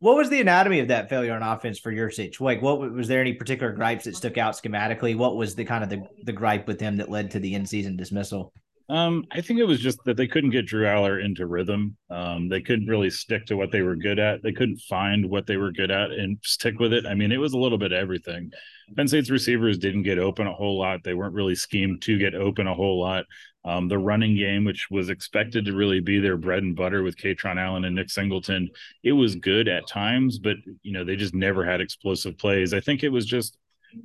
What 0.00 0.16
was 0.16 0.30
the 0.30 0.40
anatomy 0.40 0.78
of 0.78 0.88
that 0.88 1.08
failure 1.08 1.34
on 1.34 1.42
offense 1.42 1.78
for 1.78 1.90
your 1.90 2.08
Yurcich? 2.08 2.40
Like, 2.40 2.62
what 2.62 2.78
was 2.78 3.08
there 3.08 3.20
any 3.20 3.32
particular 3.32 3.72
gripes 3.72 4.04
that 4.04 4.14
stuck 4.14 4.38
out 4.38 4.54
schematically? 4.54 5.16
What 5.16 5.36
was 5.36 5.56
the 5.56 5.64
kind 5.64 5.82
of 5.82 5.90
the, 5.90 6.06
the 6.22 6.32
gripe 6.32 6.68
with 6.68 6.80
him 6.80 6.96
that 6.98 7.10
led 7.10 7.32
to 7.32 7.40
the 7.40 7.54
in 7.54 7.66
season 7.66 7.96
dismissal? 7.96 8.52
Um, 8.90 9.24
I 9.32 9.42
think 9.42 9.58
it 9.58 9.64
was 9.64 9.80
just 9.80 9.98
that 10.06 10.16
they 10.16 10.26
couldn't 10.26 10.50
get 10.50 10.66
Drew 10.66 10.84
Allar 10.84 11.22
into 11.22 11.46
rhythm. 11.46 11.96
Um, 12.10 12.48
they 12.48 12.62
couldn't 12.62 12.86
really 12.86 13.10
stick 13.10 13.44
to 13.46 13.56
what 13.56 13.70
they 13.70 13.82
were 13.82 13.96
good 13.96 14.18
at. 14.18 14.42
They 14.42 14.52
couldn't 14.52 14.80
find 14.88 15.28
what 15.28 15.46
they 15.46 15.58
were 15.58 15.72
good 15.72 15.90
at 15.90 16.10
and 16.10 16.38
stick 16.42 16.78
with 16.78 16.94
it. 16.94 17.04
I 17.04 17.14
mean, 17.14 17.30
it 17.30 17.36
was 17.36 17.52
a 17.52 17.58
little 17.58 17.76
bit 17.76 17.92
everything. 17.92 18.50
Penn 18.96 19.08
State's 19.08 19.28
receivers 19.28 19.76
didn't 19.76 20.04
get 20.04 20.18
open 20.18 20.46
a 20.46 20.54
whole 20.54 20.78
lot. 20.78 21.04
They 21.04 21.12
weren't 21.12 21.34
really 21.34 21.54
schemed 21.54 22.00
to 22.02 22.18
get 22.18 22.34
open 22.34 22.66
a 22.66 22.74
whole 22.74 22.98
lot. 22.98 23.26
Um, 23.68 23.86
the 23.86 23.98
running 23.98 24.34
game, 24.34 24.64
which 24.64 24.88
was 24.90 25.10
expected 25.10 25.66
to 25.66 25.74
really 25.74 26.00
be 26.00 26.20
their 26.20 26.38
bread 26.38 26.62
and 26.62 26.74
butter 26.74 27.02
with 27.02 27.18
Kaytron 27.18 27.58
Allen 27.58 27.84
and 27.84 27.94
Nick 27.94 28.08
Singleton, 28.08 28.70
it 29.02 29.12
was 29.12 29.34
good 29.34 29.68
at 29.68 29.86
times, 29.86 30.38
but 30.38 30.56
you 30.82 30.92
know 30.92 31.04
they 31.04 31.16
just 31.16 31.34
never 31.34 31.66
had 31.66 31.82
explosive 31.82 32.38
plays. 32.38 32.72
I 32.72 32.80
think 32.80 33.02
it 33.02 33.10
was 33.10 33.26
just 33.26 33.58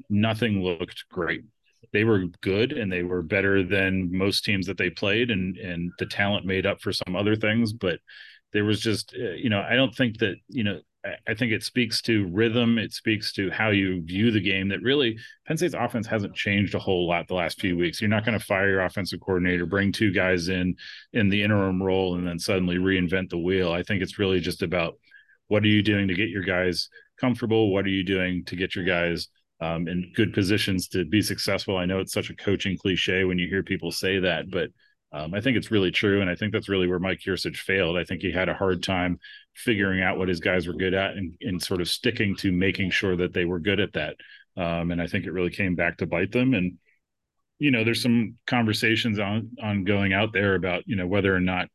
nothing 0.09 0.61
looked 0.61 1.05
great. 1.09 1.43
They 1.93 2.03
were 2.03 2.25
good 2.41 2.73
and 2.73 2.91
they 2.91 3.03
were 3.03 3.21
better 3.21 3.63
than 3.63 4.09
most 4.11 4.43
teams 4.43 4.67
that 4.67 4.77
they 4.77 4.89
played, 4.89 5.31
and 5.31 5.55
and 5.55 5.93
the 5.97 6.07
talent 6.07 6.45
made 6.45 6.65
up 6.65 6.81
for 6.81 6.91
some 6.91 7.15
other 7.15 7.37
things, 7.37 7.71
but 7.71 7.99
there 8.51 8.65
was 8.65 8.81
just 8.81 9.15
uh, 9.17 9.31
you 9.31 9.49
know 9.49 9.61
I 9.61 9.75
don't 9.77 9.95
think 9.95 10.17
that 10.17 10.35
you 10.49 10.65
know 10.65 10.81
I 11.27 11.33
think 11.33 11.51
it 11.51 11.63
speaks 11.63 12.01
to 12.03 12.27
rhythm. 12.31 12.77
It 12.77 12.93
speaks 12.93 13.33
to 13.33 13.49
how 13.51 13.71
you 13.71 14.01
view 14.03 14.31
the 14.31 14.39
game. 14.39 14.69
That 14.69 14.81
really, 14.81 15.17
Penn 15.45 15.57
State's 15.57 15.73
offense 15.73 16.07
hasn't 16.07 16.35
changed 16.35 16.75
a 16.75 16.79
whole 16.79 17.07
lot 17.07 17.27
the 17.27 17.33
last 17.33 17.59
few 17.59 17.77
weeks. 17.77 17.99
You're 17.99 18.09
not 18.09 18.25
going 18.25 18.39
to 18.39 18.45
fire 18.45 18.69
your 18.69 18.81
offensive 18.81 19.19
coordinator, 19.19 19.65
bring 19.65 19.91
two 19.91 20.13
guys 20.13 20.47
in 20.47 20.75
in 21.11 21.29
the 21.29 21.43
interim 21.43 21.83
role, 21.83 22.15
and 22.15 22.25
then 22.25 22.39
suddenly 22.39 22.77
reinvent 22.77 23.29
the 23.29 23.37
wheel. 23.37 23.73
I 23.73 23.83
think 23.83 24.01
it's 24.01 24.17
really 24.17 24.39
just 24.39 24.61
about 24.61 24.97
what 25.47 25.63
are 25.63 25.67
you 25.67 25.83
doing 25.83 26.07
to 26.07 26.13
get 26.13 26.29
your 26.29 26.43
guys 26.43 26.89
comfortable? 27.19 27.71
What 27.71 27.85
are 27.85 27.89
you 27.89 28.03
doing 28.03 28.45
to 28.45 28.55
get 28.55 28.75
your 28.75 28.85
guys 28.85 29.27
um, 29.61 29.87
in 29.87 30.11
good 30.15 30.33
positions 30.33 30.87
to 30.89 31.05
be 31.05 31.21
successful? 31.21 31.77
I 31.77 31.85
know 31.85 31.99
it's 31.99 32.13
such 32.13 32.29
a 32.29 32.35
coaching 32.35 32.77
cliche 32.77 33.23
when 33.23 33.37
you 33.37 33.47
hear 33.47 33.63
people 33.63 33.91
say 33.91 34.19
that, 34.19 34.49
but 34.49 34.69
um, 35.11 35.33
I 35.33 35.41
think 35.41 35.57
it's 35.57 35.69
really 35.69 35.91
true, 35.91 36.21
and 36.21 36.29
I 36.29 36.35
think 36.35 36.53
that's 36.53 36.69
really 36.69 36.87
where 36.87 36.99
Mike 36.99 37.19
Yurcich 37.25 37.57
failed. 37.57 37.97
I 37.97 38.03
think 38.03 38.21
he 38.21 38.31
had 38.31 38.49
a 38.49 38.55
hard 38.55 38.81
time 38.81 39.19
figuring 39.55 40.01
out 40.01 40.17
what 40.17 40.29
his 40.29 40.39
guys 40.39 40.67
were 40.67 40.73
good 40.73 40.93
at 40.93 41.11
and, 41.11 41.35
and 41.41 41.61
sort 41.61 41.81
of 41.81 41.87
sticking 41.87 42.35
to 42.37 42.51
making 42.51 42.91
sure 42.91 43.15
that 43.15 43.33
they 43.33 43.45
were 43.45 43.59
good 43.59 43.79
at 43.79 43.93
that. 43.93 44.15
Um, 44.57 44.91
and 44.91 45.01
I 45.01 45.07
think 45.07 45.25
it 45.25 45.31
really 45.31 45.49
came 45.49 45.75
back 45.75 45.97
to 45.97 46.07
bite 46.07 46.31
them. 46.31 46.53
And 46.53 46.77
you 47.59 47.71
know, 47.71 47.83
there's 47.83 48.01
some 48.01 48.35
conversations 48.45 49.19
on 49.19 49.51
on 49.61 49.83
going 49.83 50.13
out 50.13 50.33
there 50.33 50.55
about 50.55 50.83
you 50.85 50.95
know 50.95 51.07
whether 51.07 51.33
or 51.33 51.39
not 51.39 51.69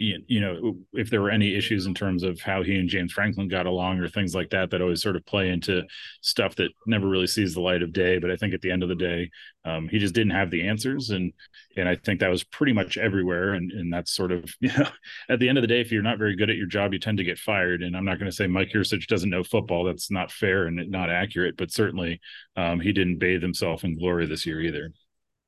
you 0.00 0.40
know 0.40 0.76
if 0.94 1.10
there 1.10 1.20
were 1.20 1.30
any 1.30 1.54
issues 1.54 1.84
in 1.84 1.92
terms 1.92 2.22
of 2.22 2.40
how 2.40 2.62
he 2.62 2.76
and 2.76 2.88
James 2.88 3.12
Franklin 3.12 3.48
got 3.48 3.66
along 3.66 3.98
or 3.98 4.08
things 4.08 4.34
like 4.34 4.48
that 4.50 4.70
that 4.70 4.80
always 4.80 5.02
sort 5.02 5.14
of 5.14 5.26
play 5.26 5.50
into 5.50 5.82
stuff 6.22 6.56
that 6.56 6.70
never 6.86 7.06
really 7.06 7.26
sees 7.26 7.52
the 7.52 7.60
light 7.60 7.82
of 7.82 7.92
day. 7.92 8.18
But 8.18 8.30
I 8.30 8.36
think 8.36 8.54
at 8.54 8.62
the 8.62 8.70
end 8.70 8.82
of 8.82 8.88
the 8.88 8.94
day 8.94 9.30
um, 9.66 9.88
he 9.88 9.98
just 9.98 10.14
didn't 10.14 10.32
have 10.32 10.50
the 10.50 10.66
answers. 10.66 11.10
And 11.10 11.34
and 11.76 11.86
I 11.86 11.96
think 11.96 12.20
that 12.20 12.30
was 12.30 12.44
pretty 12.44 12.72
much 12.72 12.96
everywhere. 12.96 13.52
And 13.52 13.70
and 13.72 13.92
that's 13.92 14.14
sort 14.16 14.32
of 14.32 14.50
you 14.60 14.70
know 14.76 14.88
at 15.28 15.38
the 15.38 15.50
end 15.50 15.58
of 15.58 15.62
the 15.62 15.68
day 15.68 15.82
if 15.82 15.92
you're 15.92 16.02
not 16.02 16.18
very 16.18 16.34
good 16.34 16.48
at 16.50 16.56
your 16.56 16.66
job 16.66 16.94
you 16.94 16.98
tend 16.98 17.18
to 17.18 17.24
get 17.24 17.38
fired. 17.38 17.82
And 17.82 17.94
I'm 17.94 18.06
not 18.06 18.18
going 18.18 18.30
to 18.30 18.36
say 18.36 18.46
Mike 18.46 18.72
Yurcich 18.74 19.06
doesn't 19.06 19.30
know 19.30 19.44
football. 19.44 19.84
That's 19.84 20.10
not 20.10 20.32
fair 20.32 20.64
and 20.64 20.90
not 20.90 21.10
accurate. 21.10 21.58
But 21.58 21.72
certainly 21.72 22.20
um, 22.56 22.80
he 22.80 22.92
didn't 22.92 23.18
bathe 23.18 23.42
himself 23.42 23.84
in 23.84 23.98
glory 23.98 24.24
this 24.24 24.46
year 24.46 24.62
either. 24.62 24.92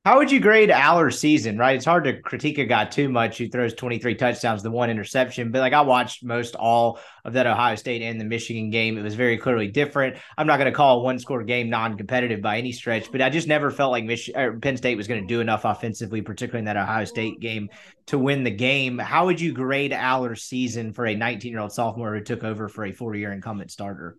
How 0.05 0.17
would 0.17 0.29
you 0.29 0.41
grade 0.41 0.69
Allar's 0.69 1.17
season? 1.17 1.57
Right, 1.57 1.77
it's 1.77 1.85
hard 1.85 2.03
to 2.03 2.19
critique 2.19 2.57
a 2.57 2.65
guy 2.65 2.83
too 2.83 3.07
much 3.07 3.37
who 3.37 3.47
throws 3.47 3.73
23 3.73 4.15
touchdowns, 4.15 4.61
the 4.61 4.69
one 4.69 4.89
interception. 4.89 5.49
But 5.49 5.59
like 5.59 5.71
I 5.71 5.79
watched 5.79 6.25
most 6.25 6.57
all 6.57 6.99
of 7.23 7.31
that 7.33 7.47
Ohio 7.47 7.75
State 7.75 8.01
and 8.01 8.19
the 8.19 8.25
Michigan 8.25 8.69
game, 8.69 8.97
it 8.97 9.01
was 9.01 9.15
very 9.15 9.37
clearly 9.37 9.69
different. 9.69 10.17
I'm 10.37 10.45
not 10.45 10.57
going 10.57 10.69
to 10.69 10.75
call 10.75 10.99
a 10.99 11.03
one 11.03 11.19
score 11.19 11.41
game 11.45 11.69
non-competitive 11.69 12.41
by 12.41 12.57
any 12.57 12.73
stretch, 12.73 13.13
but 13.13 13.21
I 13.21 13.29
just 13.29 13.47
never 13.47 13.71
felt 13.71 13.91
like 13.91 14.03
Mich- 14.03 14.29
er, 14.35 14.59
Penn 14.59 14.75
State 14.75 14.97
was 14.97 15.07
going 15.07 15.21
to 15.21 15.27
do 15.27 15.39
enough 15.39 15.63
offensively, 15.63 16.21
particularly 16.21 16.59
in 16.59 16.65
that 16.65 16.75
Ohio 16.75 17.05
State 17.05 17.39
game, 17.39 17.69
to 18.07 18.19
win 18.19 18.43
the 18.43 18.51
game. 18.51 18.97
How 18.97 19.27
would 19.27 19.39
you 19.39 19.53
grade 19.53 19.93
Allar's 19.93 20.43
season 20.43 20.91
for 20.91 21.05
a 21.05 21.15
19 21.15 21.49
year 21.49 21.61
old 21.61 21.71
sophomore 21.71 22.13
who 22.13 22.21
took 22.21 22.43
over 22.43 22.67
for 22.67 22.83
a 22.83 22.91
four 22.91 23.15
year 23.15 23.31
incumbent 23.31 23.71
starter? 23.71 24.17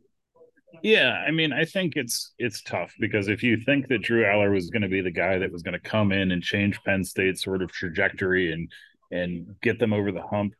Yeah, 0.83 1.12
I 1.26 1.31
mean, 1.31 1.52
I 1.52 1.64
think 1.64 1.95
it's 1.97 2.33
it's 2.38 2.62
tough 2.62 2.93
because 3.00 3.28
if 3.28 3.43
you 3.43 3.57
think 3.59 3.88
that 3.88 4.02
Drew 4.02 4.25
Allar 4.25 4.52
was 4.52 4.71
going 4.71 4.83
to 4.83 4.88
be 4.88 5.00
the 5.00 5.11
guy 5.11 5.38
that 5.38 5.52
was 5.52 5.62
going 5.62 5.78
to 5.78 5.90
come 5.90 6.12
in 6.12 6.31
and 6.31 6.43
change 6.43 6.78
Penn 6.85 7.04
State's 7.04 7.43
sort 7.43 7.62
of 7.62 7.73
trajectory 7.73 8.52
and 8.52 8.71
and 9.11 9.57
get 9.62 9.78
them 9.78 9.93
over 9.93 10.12
the 10.12 10.23
hump, 10.23 10.54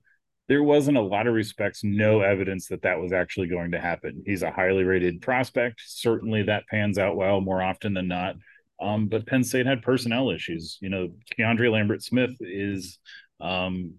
there 0.49 0.63
wasn't 0.63 0.97
a 0.97 1.03
lot 1.03 1.27
of 1.27 1.35
respects 1.35 1.83
no 1.85 2.21
evidence 2.21 2.69
that 2.69 2.83
that 2.83 3.01
was 3.01 3.13
actually 3.13 3.49
going 3.49 3.73
to 3.73 3.81
happen. 3.81 4.23
He's 4.27 4.43
a 4.43 4.51
highly 4.51 4.85
rated 4.85 5.21
prospect. 5.21 5.83
Certainly, 5.85 6.45
that 6.45 6.67
pans 6.71 6.99
out 6.99 7.17
well 7.17 7.41
more 7.41 7.63
often 7.63 7.95
than 7.95 8.09
not. 8.09 8.37
Um, 8.81 9.09
but 9.09 9.27
Penn 9.27 9.45
State 9.45 9.67
had 9.67 9.83
personnel 9.83 10.31
issues. 10.31 10.79
You 10.81 10.91
know, 10.91 11.09
Keandre 11.39 11.71
Lambert 11.71 12.03
Smith 12.03 12.37
is 12.41 12.99
um, 13.41 13.95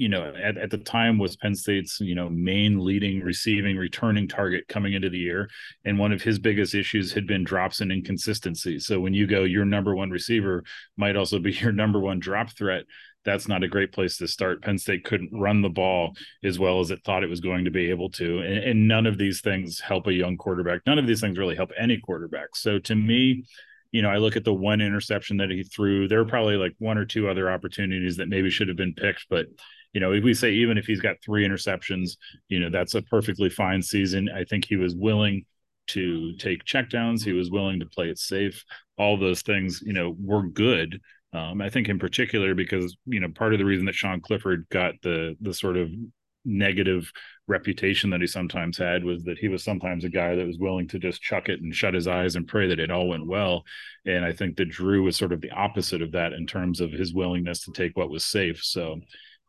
you 0.00 0.08
know, 0.08 0.32
at, 0.42 0.56
at 0.56 0.70
the 0.70 0.78
time 0.78 1.18
was 1.18 1.36
Penn 1.36 1.54
State's, 1.54 2.00
you 2.00 2.14
know, 2.14 2.30
main 2.30 2.78
leading 2.78 3.20
receiving 3.20 3.76
returning 3.76 4.26
target 4.26 4.66
coming 4.66 4.94
into 4.94 5.10
the 5.10 5.18
year. 5.18 5.50
And 5.84 5.98
one 5.98 6.10
of 6.10 6.22
his 6.22 6.38
biggest 6.38 6.74
issues 6.74 7.12
had 7.12 7.26
been 7.26 7.44
drops 7.44 7.82
and 7.82 7.92
inconsistency. 7.92 8.78
So 8.78 8.98
when 8.98 9.12
you 9.12 9.26
go, 9.26 9.44
your 9.44 9.66
number 9.66 9.94
one 9.94 10.08
receiver 10.08 10.64
might 10.96 11.16
also 11.16 11.38
be 11.38 11.52
your 11.60 11.72
number 11.72 12.00
one 12.00 12.18
drop 12.18 12.48
threat. 12.56 12.84
that's 13.26 13.46
not 13.46 13.62
a 13.62 13.68
great 13.68 13.92
place 13.92 14.16
to 14.16 14.26
start. 14.26 14.62
Penn 14.62 14.78
State 14.78 15.04
couldn't 15.04 15.38
run 15.38 15.60
the 15.60 15.68
ball 15.68 16.16
as 16.42 16.58
well 16.58 16.80
as 16.80 16.90
it 16.90 17.04
thought 17.04 17.22
it 17.22 17.28
was 17.28 17.40
going 17.40 17.66
to 17.66 17.70
be 17.70 17.90
able 17.90 18.08
to. 18.12 18.38
And, 18.38 18.56
and, 18.64 18.88
none 18.88 19.04
of 19.04 19.18
these 19.18 19.42
things 19.42 19.80
help 19.80 20.06
a 20.06 20.14
young 20.14 20.38
quarterback. 20.38 20.80
None 20.86 20.98
of 20.98 21.06
these 21.06 21.20
things 21.20 21.36
really 21.36 21.56
help 21.56 21.72
any 21.78 21.98
quarterback. 21.98 22.56
So 22.56 22.78
to 22.78 22.94
me, 22.94 23.44
you 23.92 24.02
know, 24.02 24.10
I 24.10 24.18
look 24.18 24.36
at 24.36 24.44
the 24.44 24.54
one 24.54 24.80
interception 24.80 25.38
that 25.38 25.50
he 25.50 25.62
threw. 25.62 26.06
There 26.06 26.18
were 26.18 26.30
probably 26.30 26.56
like 26.56 26.74
one 26.78 26.98
or 26.98 27.04
two 27.04 27.28
other 27.28 27.50
opportunities 27.50 28.16
that 28.16 28.28
maybe 28.28 28.50
should 28.50 28.68
have 28.68 28.76
been 28.76 28.94
picked. 28.94 29.26
But, 29.28 29.46
you 29.92 30.00
know, 30.00 30.12
if 30.12 30.22
we 30.22 30.34
say 30.34 30.52
even 30.52 30.78
if 30.78 30.86
he's 30.86 31.00
got 31.00 31.16
three 31.24 31.46
interceptions, 31.46 32.12
you 32.48 32.60
know, 32.60 32.70
that's 32.70 32.94
a 32.94 33.02
perfectly 33.02 33.50
fine 33.50 33.82
season. 33.82 34.28
I 34.28 34.44
think 34.44 34.64
he 34.64 34.76
was 34.76 34.94
willing 34.94 35.44
to 35.88 36.36
take 36.36 36.64
checkdowns. 36.64 37.24
He 37.24 37.32
was 37.32 37.50
willing 37.50 37.80
to 37.80 37.86
play 37.86 38.10
it 38.10 38.18
safe. 38.18 38.64
All 38.96 39.16
those 39.16 39.42
things, 39.42 39.80
you 39.84 39.92
know, 39.92 40.14
were 40.20 40.46
good. 40.46 41.00
Um, 41.32 41.60
I 41.60 41.70
think 41.70 41.88
in 41.88 41.98
particular 41.98 42.54
because 42.56 42.96
you 43.06 43.20
know 43.20 43.28
part 43.28 43.52
of 43.52 43.60
the 43.60 43.64
reason 43.64 43.86
that 43.86 43.94
Sean 43.94 44.20
Clifford 44.20 44.66
got 44.68 44.94
the 45.02 45.36
the 45.40 45.54
sort 45.54 45.76
of 45.76 45.88
negative 46.50 47.10
reputation 47.46 48.10
that 48.10 48.20
he 48.20 48.26
sometimes 48.26 48.78
had 48.78 49.04
was 49.04 49.24
that 49.24 49.38
he 49.38 49.48
was 49.48 49.62
sometimes 49.62 50.04
a 50.04 50.08
guy 50.08 50.34
that 50.36 50.46
was 50.46 50.58
willing 50.58 50.86
to 50.88 50.98
just 50.98 51.20
chuck 51.20 51.48
it 51.48 51.60
and 51.60 51.74
shut 51.74 51.94
his 51.94 52.06
eyes 52.06 52.36
and 52.36 52.48
pray 52.48 52.68
that 52.68 52.78
it 52.78 52.90
all 52.90 53.08
went 53.08 53.26
well. 53.26 53.64
And 54.06 54.24
I 54.24 54.32
think 54.32 54.56
that 54.56 54.70
Drew 54.70 55.02
was 55.02 55.16
sort 55.16 55.32
of 55.32 55.40
the 55.40 55.50
opposite 55.50 56.00
of 56.00 56.12
that 56.12 56.32
in 56.32 56.46
terms 56.46 56.80
of 56.80 56.92
his 56.92 57.12
willingness 57.12 57.64
to 57.64 57.72
take 57.72 57.96
what 57.96 58.10
was 58.10 58.24
safe. 58.24 58.62
So, 58.62 59.00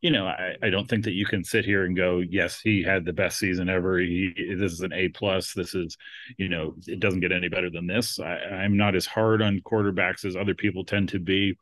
you 0.02 0.10
know, 0.10 0.26
I, 0.26 0.56
I 0.64 0.70
don't 0.72 0.90
think 0.90 1.04
that 1.06 1.14
you 1.14 1.28
can 1.28 1.44
sit 1.44 1.64
here 1.64 1.86
and 1.86 1.96
go, 1.96 2.24
yes, 2.28 2.60
he 2.60 2.82
had 2.82 3.06
the 3.06 3.14
best 3.14 3.38
season 3.38 3.70
ever. 3.70 4.00
He 4.00 4.34
this 4.58 4.72
is 4.72 4.82
an 4.82 4.94
A 4.94 5.10
plus. 5.10 5.54
This 5.54 5.76
is, 5.76 5.96
you 6.38 6.50
know, 6.50 6.74
it 6.88 7.00
doesn't 7.00 7.20
get 7.20 7.32
any 7.32 7.50
better 7.50 7.70
than 7.70 7.86
this. 7.86 8.20
I, 8.20 8.38
I'm 8.38 8.76
not 8.78 8.96
as 8.96 9.06
hard 9.06 9.44
on 9.44 9.62
quarterbacks 9.62 10.26
as 10.26 10.36
other 10.36 10.56
people 10.56 10.84
tend 10.84 11.10
to 11.10 11.20
be 11.20 11.56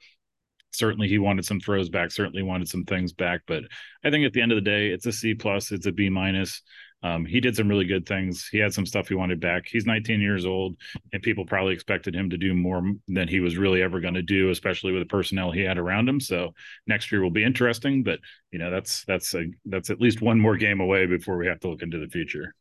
certainly 0.71 1.07
he 1.07 1.17
wanted 1.17 1.45
some 1.45 1.59
throws 1.59 1.89
back 1.89 2.11
certainly 2.11 2.43
wanted 2.43 2.67
some 2.67 2.85
things 2.85 3.13
back 3.13 3.41
but 3.47 3.63
i 4.03 4.09
think 4.09 4.25
at 4.25 4.33
the 4.33 4.41
end 4.41 4.51
of 4.51 4.55
the 4.55 4.61
day 4.61 4.89
it's 4.89 5.05
a 5.05 5.11
c 5.11 5.33
plus 5.33 5.71
it's 5.71 5.85
a 5.85 5.91
b 5.91 6.09
minus. 6.09 6.61
Um, 7.01 7.25
he 7.25 7.39
did 7.39 7.55
some 7.55 7.69
really 7.69 7.85
good 7.85 8.05
things. 8.05 8.47
He 8.51 8.57
had 8.57 8.73
some 8.73 8.85
stuff 8.85 9.07
he 9.07 9.15
wanted 9.15 9.39
back. 9.39 9.67
He's 9.67 9.85
19 9.85 10.19
years 10.19 10.45
old 10.45 10.75
and 11.13 11.23
people 11.23 11.45
probably 11.45 11.73
expected 11.73 12.13
him 12.13 12.29
to 12.29 12.37
do 12.37 12.53
more 12.53 12.83
than 13.07 13.27
he 13.27 13.39
was 13.39 13.57
really 13.57 13.81
ever 13.81 13.99
going 14.01 14.15
to 14.15 14.21
do 14.21 14.49
especially 14.49 14.91
with 14.91 15.01
the 15.01 15.07
personnel 15.07 15.51
he 15.51 15.61
had 15.61 15.77
around 15.77 16.09
him. 16.09 16.19
So 16.19 16.53
next 16.87 17.11
year 17.11 17.21
will 17.21 17.31
be 17.31 17.43
interesting 17.43 18.03
but 18.03 18.19
you 18.51 18.59
know 18.59 18.69
that's 18.69 19.05
that's 19.05 19.33
a 19.33 19.45
that's 19.65 19.89
at 19.89 20.01
least 20.01 20.21
one 20.21 20.39
more 20.39 20.57
game 20.57 20.81
away 20.81 21.05
before 21.05 21.37
we 21.37 21.47
have 21.47 21.59
to 21.61 21.69
look 21.69 21.81
into 21.81 21.99
the 21.99 22.07
future 22.09 22.53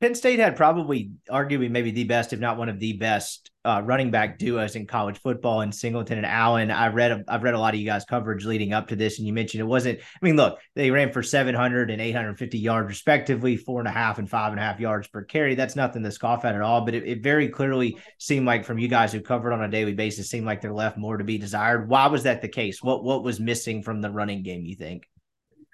Penn 0.00 0.14
State 0.14 0.38
had 0.38 0.54
probably, 0.54 1.10
arguably, 1.28 1.68
maybe 1.68 1.90
the 1.90 2.04
best, 2.04 2.32
if 2.32 2.38
not 2.38 2.56
one 2.56 2.68
of 2.68 2.78
the 2.78 2.92
best, 2.92 3.50
uh, 3.64 3.82
running 3.84 4.12
back 4.12 4.38
duos 4.38 4.76
in 4.76 4.86
college 4.86 5.18
football. 5.18 5.62
And 5.62 5.74
Singleton 5.74 6.18
and 6.18 6.26
Allen, 6.26 6.70
I 6.70 6.86
read, 6.86 7.24
I've 7.26 7.42
read 7.42 7.54
a 7.54 7.58
lot 7.58 7.74
of 7.74 7.80
you 7.80 7.86
guys' 7.86 8.04
coverage 8.04 8.44
leading 8.44 8.72
up 8.72 8.88
to 8.88 8.96
this, 8.96 9.18
and 9.18 9.26
you 9.26 9.32
mentioned 9.32 9.60
it 9.60 9.64
wasn't. 9.64 9.98
I 9.98 10.24
mean, 10.24 10.36
look, 10.36 10.60
they 10.76 10.92
ran 10.92 11.10
for 11.10 11.24
700 11.24 11.90
and 11.90 12.00
850 12.00 12.58
yards 12.58 12.88
respectively, 12.88 13.56
four 13.56 13.80
and 13.80 13.88
a 13.88 13.92
half 13.92 14.20
and 14.20 14.30
five 14.30 14.52
and 14.52 14.60
a 14.60 14.62
half 14.62 14.78
yards 14.78 15.08
per 15.08 15.24
carry. 15.24 15.56
That's 15.56 15.74
nothing 15.74 16.04
to 16.04 16.12
scoff 16.12 16.44
at 16.44 16.54
at 16.54 16.62
all. 16.62 16.84
But 16.84 16.94
it, 16.94 17.04
it 17.04 17.22
very 17.24 17.48
clearly 17.48 17.98
seemed 18.18 18.46
like, 18.46 18.64
from 18.64 18.78
you 18.78 18.86
guys 18.86 19.12
who 19.12 19.20
covered 19.20 19.52
on 19.52 19.64
a 19.64 19.68
daily 19.68 19.94
basis, 19.94 20.30
seemed 20.30 20.46
like 20.46 20.60
they're 20.60 20.72
left 20.72 20.96
more 20.96 21.16
to 21.16 21.24
be 21.24 21.38
desired. 21.38 21.88
Why 21.88 22.06
was 22.06 22.22
that 22.22 22.40
the 22.40 22.48
case? 22.48 22.84
What 22.84 23.02
what 23.02 23.24
was 23.24 23.40
missing 23.40 23.82
from 23.82 24.00
the 24.00 24.10
running 24.10 24.44
game? 24.44 24.64
You 24.64 24.76
think? 24.76 25.08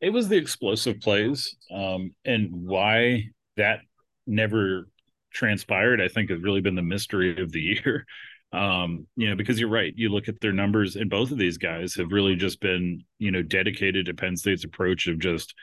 It 0.01 0.11
was 0.11 0.29
the 0.29 0.37
explosive 0.37 1.01
plays, 1.01 1.57
um, 1.71 2.15
and 2.25 2.49
why 2.51 3.25
that 3.57 3.81
never 4.27 4.89
transpired, 5.33 6.01
I 6.01 6.09
think 6.09 6.31
has 6.31 6.41
really 6.41 6.61
been 6.61 6.77
the 6.77 6.83
mystery 6.83 7.41
of 7.41 7.53
the 7.53 7.61
year. 7.85 8.07
Um, 8.53 9.09
you 9.17 9.29
know, 9.29 9.35
because 9.35 9.59
you're 9.59 9.69
right. 9.69 9.93
You 9.97 10.11
look 10.11 10.29
at 10.29 10.41
their 10.41 10.53
numbers, 10.53 10.95
and 10.95 11.11
both 11.11 11.33
of 11.33 11.39
these 11.39 11.59
guys 11.59 11.95
have 11.97 12.13
really 12.13 12.37
just 12.37 12.61
been, 12.61 13.03
you 13.19 13.33
know, 13.33 13.43
dedicated 13.43 14.07
to 14.07 14.15
Penn 14.15 14.37
State's 14.37 14.65
approach 14.65 15.09
of 15.09 15.19
just 15.19 15.55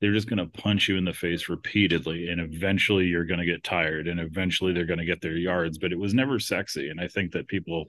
they're 0.00 0.12
just 0.12 0.28
going 0.28 0.38
to 0.38 0.60
punch 0.60 0.88
you 0.88 0.98
in 0.98 1.06
the 1.06 1.14
face 1.14 1.48
repeatedly, 1.48 2.28
and 2.28 2.40
eventually 2.40 3.06
you're 3.06 3.24
going 3.24 3.40
to 3.40 3.46
get 3.46 3.64
tired, 3.64 4.08
and 4.08 4.20
eventually 4.20 4.74
they're 4.74 4.84
going 4.84 4.98
to 4.98 5.06
get 5.06 5.22
their 5.22 5.36
yards. 5.36 5.78
But 5.78 5.92
it 5.92 5.98
was 5.98 6.12
never 6.12 6.38
sexy, 6.38 6.90
and 6.90 7.00
I 7.00 7.08
think 7.08 7.32
that 7.32 7.48
people 7.48 7.86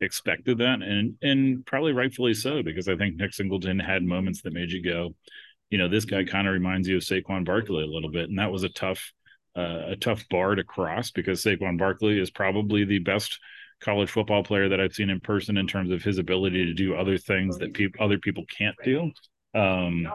expected 0.00 0.56
that, 0.58 0.80
and 0.80 1.16
and 1.20 1.66
probably 1.66 1.92
rightfully 1.92 2.32
so, 2.32 2.62
because 2.62 2.88
I 2.88 2.96
think 2.96 3.16
Nick 3.16 3.34
Singleton 3.34 3.78
had 3.78 4.02
moments 4.02 4.40
that 4.42 4.54
made 4.54 4.70
you 4.70 4.82
go, 4.82 5.14
you 5.68 5.76
know, 5.76 5.88
this 5.88 6.06
guy 6.06 6.24
kind 6.24 6.48
of 6.48 6.54
reminds 6.54 6.88
you 6.88 6.96
of 6.96 7.02
Saquon 7.02 7.44
Barkley 7.44 7.82
a 7.82 7.86
little 7.86 8.10
bit, 8.10 8.30
and 8.30 8.38
that 8.38 8.52
was 8.52 8.62
a 8.62 8.70
tough 8.70 9.12
a 9.58 9.96
tough 9.96 10.28
bar 10.28 10.54
to 10.54 10.64
cross 10.64 11.10
because 11.10 11.42
Saquon 11.42 11.78
Barkley 11.78 12.18
is 12.18 12.30
probably 12.30 12.84
the 12.84 12.98
best 12.98 13.38
college 13.80 14.10
football 14.10 14.42
player 14.42 14.68
that 14.68 14.80
I've 14.80 14.92
seen 14.92 15.10
in 15.10 15.20
person 15.20 15.56
in 15.56 15.66
terms 15.66 15.90
of 15.90 16.02
his 16.02 16.18
ability 16.18 16.66
to 16.66 16.74
do 16.74 16.94
other 16.94 17.18
things 17.18 17.58
that 17.58 17.74
pe- 17.74 17.88
other 18.00 18.18
people 18.18 18.44
can't 18.46 18.76
do. 18.84 19.10
Um, 19.54 20.08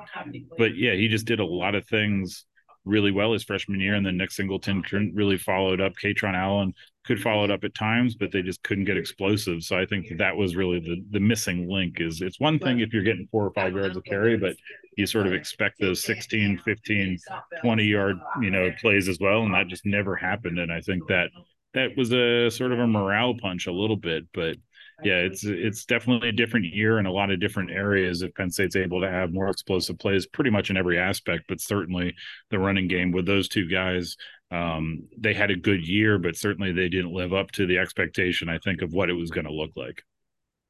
but 0.57 0.75
yeah, 0.75 0.93
he 0.93 1.07
just 1.07 1.25
did 1.25 1.39
a 1.39 1.45
lot 1.45 1.75
of 1.75 1.87
things 1.87 2.45
really 2.85 3.11
well 3.11 3.33
his 3.33 3.43
freshman 3.43 3.79
year, 3.79 3.95
and 3.95 4.05
then 4.05 4.17
Nick 4.17 4.31
Singleton 4.31 4.83
couldn't 4.83 5.15
really 5.15 5.37
follow 5.37 5.73
it 5.73 5.81
up. 5.81 5.93
Kaytron 6.01 6.35
Allen 6.35 6.73
could 7.05 7.21
follow 7.21 7.43
it 7.43 7.51
up 7.51 7.63
at 7.63 7.75
times, 7.75 8.15
but 8.15 8.31
they 8.31 8.41
just 8.41 8.63
couldn't 8.63 8.85
get 8.85 8.97
explosive. 8.97 9.63
So 9.63 9.77
I 9.77 9.85
think 9.85 10.17
that 10.17 10.35
was 10.35 10.55
really 10.55 10.79
the 10.79 11.03
the 11.11 11.19
missing 11.19 11.69
link. 11.69 11.99
Is 11.99 12.21
it's 12.21 12.39
one 12.39 12.59
thing 12.59 12.79
if 12.79 12.93
you're 12.93 13.03
getting 13.03 13.27
four 13.31 13.45
or 13.45 13.51
five 13.51 13.73
yards 13.73 13.97
of 13.97 14.03
carry, 14.03 14.37
but 14.37 14.55
you 14.97 15.05
sort 15.05 15.27
of 15.27 15.33
expect 15.33 15.79
those 15.79 16.03
16, 16.03 16.59
15, 16.59 17.17
20 17.61 17.83
yard 17.83 18.17
you 18.41 18.49
know 18.49 18.71
plays 18.79 19.07
as 19.07 19.19
well, 19.19 19.43
and 19.43 19.53
that 19.53 19.67
just 19.67 19.85
never 19.85 20.15
happened. 20.15 20.59
And 20.59 20.71
I 20.71 20.81
think 20.81 21.07
that 21.07 21.29
that 21.73 21.97
was 21.97 22.13
a 22.13 22.49
sort 22.49 22.71
of 22.71 22.79
a 22.79 22.87
morale 22.87 23.35
punch 23.39 23.67
a 23.67 23.71
little 23.71 23.97
bit, 23.97 24.25
but 24.33 24.57
yeah, 25.03 25.17
it's 25.17 25.43
it's 25.43 25.85
definitely 25.85 26.29
a 26.29 26.33
different 26.33 26.65
year 26.65 26.99
in 26.99 27.05
a 27.05 27.11
lot 27.11 27.31
of 27.31 27.39
different 27.39 27.71
areas. 27.71 28.21
If 28.21 28.33
Penn 28.33 28.49
State's 28.49 28.75
able 28.75 29.01
to 29.01 29.09
have 29.09 29.33
more 29.33 29.49
explosive 29.49 29.99
plays, 29.99 30.25
pretty 30.27 30.49
much 30.49 30.69
in 30.69 30.77
every 30.77 30.99
aspect, 30.99 31.45
but 31.47 31.61
certainly 31.61 32.15
the 32.49 32.59
running 32.59 32.87
game 32.87 33.11
with 33.11 33.25
those 33.25 33.47
two 33.47 33.67
guys, 33.67 34.15
um, 34.51 35.03
they 35.17 35.33
had 35.33 35.51
a 35.51 35.55
good 35.55 35.87
year, 35.87 36.17
but 36.17 36.35
certainly 36.35 36.71
they 36.71 36.89
didn't 36.89 37.13
live 37.13 37.33
up 37.33 37.51
to 37.51 37.65
the 37.65 37.77
expectation. 37.77 38.49
I 38.49 38.59
think 38.59 38.81
of 38.81 38.93
what 38.93 39.09
it 39.09 39.13
was 39.13 39.31
going 39.31 39.45
to 39.45 39.53
look 39.53 39.71
like. 39.75 40.03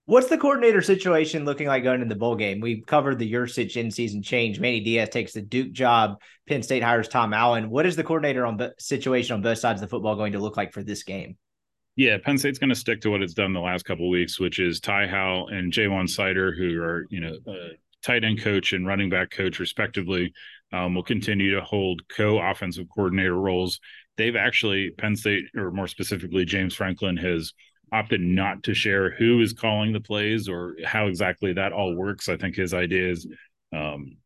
What's 0.05 0.27
the 0.27 0.37
coordinator 0.37 0.81
situation 0.81 1.45
looking 1.45 1.67
like 1.67 1.83
going 1.83 2.01
into 2.01 2.13
the 2.13 2.19
bowl 2.19 2.35
game? 2.35 2.59
We've 2.59 2.85
covered 2.85 3.19
the 3.19 3.31
Yurcich 3.31 3.77
in-season 3.77 4.21
change. 4.21 4.59
Manny 4.59 4.81
Diaz 4.81 5.07
takes 5.07 5.31
the 5.31 5.41
Duke 5.41 5.71
job. 5.71 6.19
Penn 6.45 6.61
State 6.61 6.83
hires 6.83 7.07
Tom 7.07 7.33
Allen. 7.33 7.69
What 7.69 7.85
is 7.85 7.95
the 7.95 8.03
coordinator 8.03 8.45
on 8.45 8.59
situation 8.79 9.35
on 9.35 9.41
both 9.41 9.59
sides 9.59 9.81
of 9.81 9.87
the 9.87 9.89
football 9.89 10.17
going 10.17 10.33
to 10.33 10.39
look 10.39 10.57
like 10.57 10.73
for 10.73 10.83
this 10.83 11.03
game? 11.03 11.37
Yeah, 11.95 12.17
Penn 12.23 12.37
State's 12.39 12.57
going 12.57 12.69
to 12.69 12.75
stick 12.75 13.01
to 13.01 13.11
what 13.11 13.21
it's 13.21 13.35
done 13.35 13.53
the 13.53 13.59
last 13.59 13.85
couple 13.85 14.09
weeks, 14.09 14.39
which 14.39 14.59
is 14.59 14.79
Ty 14.79 15.07
Howle 15.07 15.49
and 15.49 15.71
Ja'Juan 15.71 16.09
Seider, 16.09 16.55
who 16.57 16.81
are 16.81 17.05
you 17.09 17.19
know 17.19 17.37
tight 18.03 18.23
end 18.23 18.41
coach 18.41 18.73
and 18.73 18.85
running 18.85 19.09
back 19.09 19.31
coach 19.31 19.59
respectively, 19.59 20.33
um, 20.71 20.95
will 20.95 21.03
continue 21.03 21.53
to 21.55 21.61
hold 21.61 22.01
co-offensive 22.09 22.87
coordinator 22.93 23.35
roles. 23.35 23.79
They've 24.17 24.35
actually 24.35 24.91
Penn 24.91 25.15
State, 25.15 25.45
or 25.55 25.71
more 25.71 25.87
specifically 25.87 26.45
James 26.45 26.73
Franklin, 26.73 27.17
has 27.17 27.53
opted 27.91 28.21
not 28.21 28.63
to 28.63 28.73
share 28.73 29.11
who 29.11 29.39
is 29.41 29.53
calling 29.53 29.93
the 29.93 29.99
plays 29.99 30.49
or 30.49 30.75
how 30.83 31.07
exactly 31.07 31.53
that 31.53 31.73
all 31.73 31.95
works. 31.95 32.27
I 32.27 32.37
think 32.37 32.55
his 32.55 32.73
idea 32.73 33.11
is 33.11 33.27
um, 33.71 34.17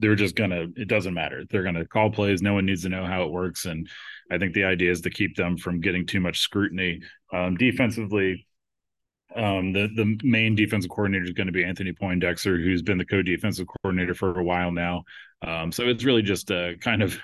they're 0.00 0.14
just 0.14 0.36
gonna 0.36 0.66
it 0.76 0.88
doesn't 0.88 1.14
matter. 1.14 1.44
They're 1.50 1.62
gonna 1.62 1.86
call 1.86 2.10
plays. 2.10 2.42
No 2.42 2.54
one 2.54 2.66
needs 2.66 2.82
to 2.82 2.88
know 2.88 3.04
how 3.04 3.24
it 3.24 3.32
works. 3.32 3.66
And 3.66 3.88
i 4.30 4.38
think 4.38 4.54
the 4.54 4.64
idea 4.64 4.90
is 4.90 5.02
to 5.02 5.10
keep 5.10 5.36
them 5.36 5.56
from 5.56 5.80
getting 5.80 6.06
too 6.06 6.20
much 6.20 6.40
scrutiny. 6.40 7.00
Um, 7.32 7.56
defensively 7.56 8.46
um, 9.34 9.72
the 9.72 9.88
the 9.94 10.18
main 10.22 10.54
defensive 10.54 10.90
coordinator 10.90 11.24
is 11.24 11.32
going 11.32 11.46
to 11.46 11.52
be 11.52 11.64
Anthony 11.64 11.92
Poindexter, 11.92 12.58
who's 12.58 12.82
been 12.82 12.98
the 12.98 13.04
co-defensive 13.04 13.66
coordinator 13.66 14.14
for 14.14 14.38
a 14.38 14.44
while 14.44 14.72
now. 14.72 15.04
Um, 15.42 15.70
so 15.72 15.84
it's 15.84 16.04
really 16.04 16.22
just 16.22 16.50
a 16.50 16.76
kind 16.80 17.02
of 17.02 17.18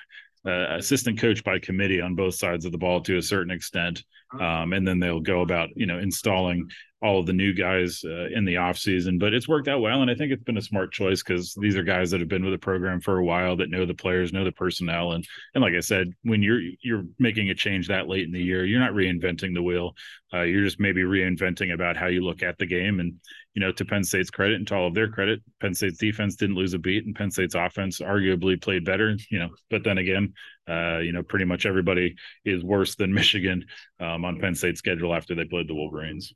uh, 0.47 0.77
assistant 0.77 1.19
coach 1.19 1.43
by 1.43 1.59
committee 1.59 2.01
on 2.01 2.15
both 2.15 2.35
sides 2.35 2.65
of 2.65 2.73
the 2.73 2.79
ball 2.79 3.01
to 3.03 3.17
a 3.17 3.23
certain 3.23 3.53
extent. 3.53 4.05
Um, 4.39 4.73
and 4.73 4.87
then 4.87 4.99
they'll 4.99 5.21
go 5.21 5.41
about 5.41 5.71
you 5.75 5.87
know 5.87 5.99
installing 5.99 6.69
all 7.03 7.19
of 7.19 7.27
the 7.27 7.33
new 7.33 7.53
guys 7.53 8.03
uh, 8.05 8.27
in 8.35 8.45
the 8.45 8.57
off 8.57 8.79
season 8.79 9.19
but 9.19 9.35
it's 9.35 9.49
worked 9.49 9.69
out 9.69 9.81
well 9.81 10.03
and 10.03 10.11
i 10.11 10.15
think 10.15 10.33
it's 10.33 10.45
been 10.45 10.59
a 10.59 10.63
smart 10.63 10.93
choice 10.93 11.23
because 11.23 11.55
these 11.61 11.77
are 11.77 11.83
guys 11.83 12.11
that 12.11 12.21
have 12.21 12.29
been 12.29 12.45
with 12.45 12.53
the 12.53 12.59
program 12.59 13.01
for 13.01 13.19
a 13.19 13.25
while 13.25 13.57
that 13.57 13.71
know 13.71 13.87
the 13.87 13.95
players 13.95 14.33
know 14.33 14.45
the 14.45 14.53
personnel 14.53 15.13
and 15.13 15.27
and 15.55 15.63
like 15.63 15.75
i 15.75 15.81
said 15.81 16.09
when 16.23 16.43
you're 16.43 16.61
you're 16.83 17.05
making 17.19 17.51
a 17.51 17.55
change 17.55 17.89
that 17.89 18.09
late 18.09 18.25
in 18.25 18.33
the 18.33 18.43
year 18.43 18.65
you're 18.65 18.81
not 18.81 18.93
reinventing 18.93 19.55
the 19.55 19.63
wheel. 19.63 19.95
Uh, 20.35 20.43
you're 20.43 20.65
just 20.65 20.81
maybe 20.81 21.03
reinventing 21.03 21.75
about 21.75 21.95
how 21.95 22.07
you 22.07 22.25
look 22.25 22.43
at 22.43 22.57
the 22.57 22.65
game 22.65 23.01
and 23.01 23.15
you 23.53 23.61
know 23.61 23.71
to 23.71 23.85
penn 23.85 24.03
state's 24.03 24.31
credit 24.31 24.57
and 24.57 24.67
to 24.67 24.75
all 24.75 24.87
of 24.87 24.95
their 24.95 25.11
credit 25.11 25.43
penn 25.61 25.75
state's 25.75 25.99
defense 25.99 26.37
didn't 26.37 26.57
lose 26.57 26.73
a 26.73 26.79
beat 26.79 27.05
and 27.05 27.15
penn 27.15 27.31
state's 27.31 27.55
offense 27.55 28.01
arguably 28.01 28.61
played 28.61 28.83
better 28.83 29.15
you 29.31 29.39
know 29.39 29.51
but 29.69 29.85
then 29.85 29.99
again 29.99 30.33
uh, 30.71 30.99
you 30.99 31.13
know 31.13 31.23
pretty 31.23 31.45
much 31.45 31.67
everybody 31.67 32.15
is 32.47 32.65
worse 32.65 32.95
than 32.95 33.13
michigan 33.21 33.63
um, 34.01 34.25
on 34.25 34.41
penn 34.41 34.55
state's 34.55 34.79
schedule 34.79 35.15
after 35.15 35.35
they 35.35 35.45
played 35.45 35.69
the 35.69 35.75
wolverines 35.75 36.33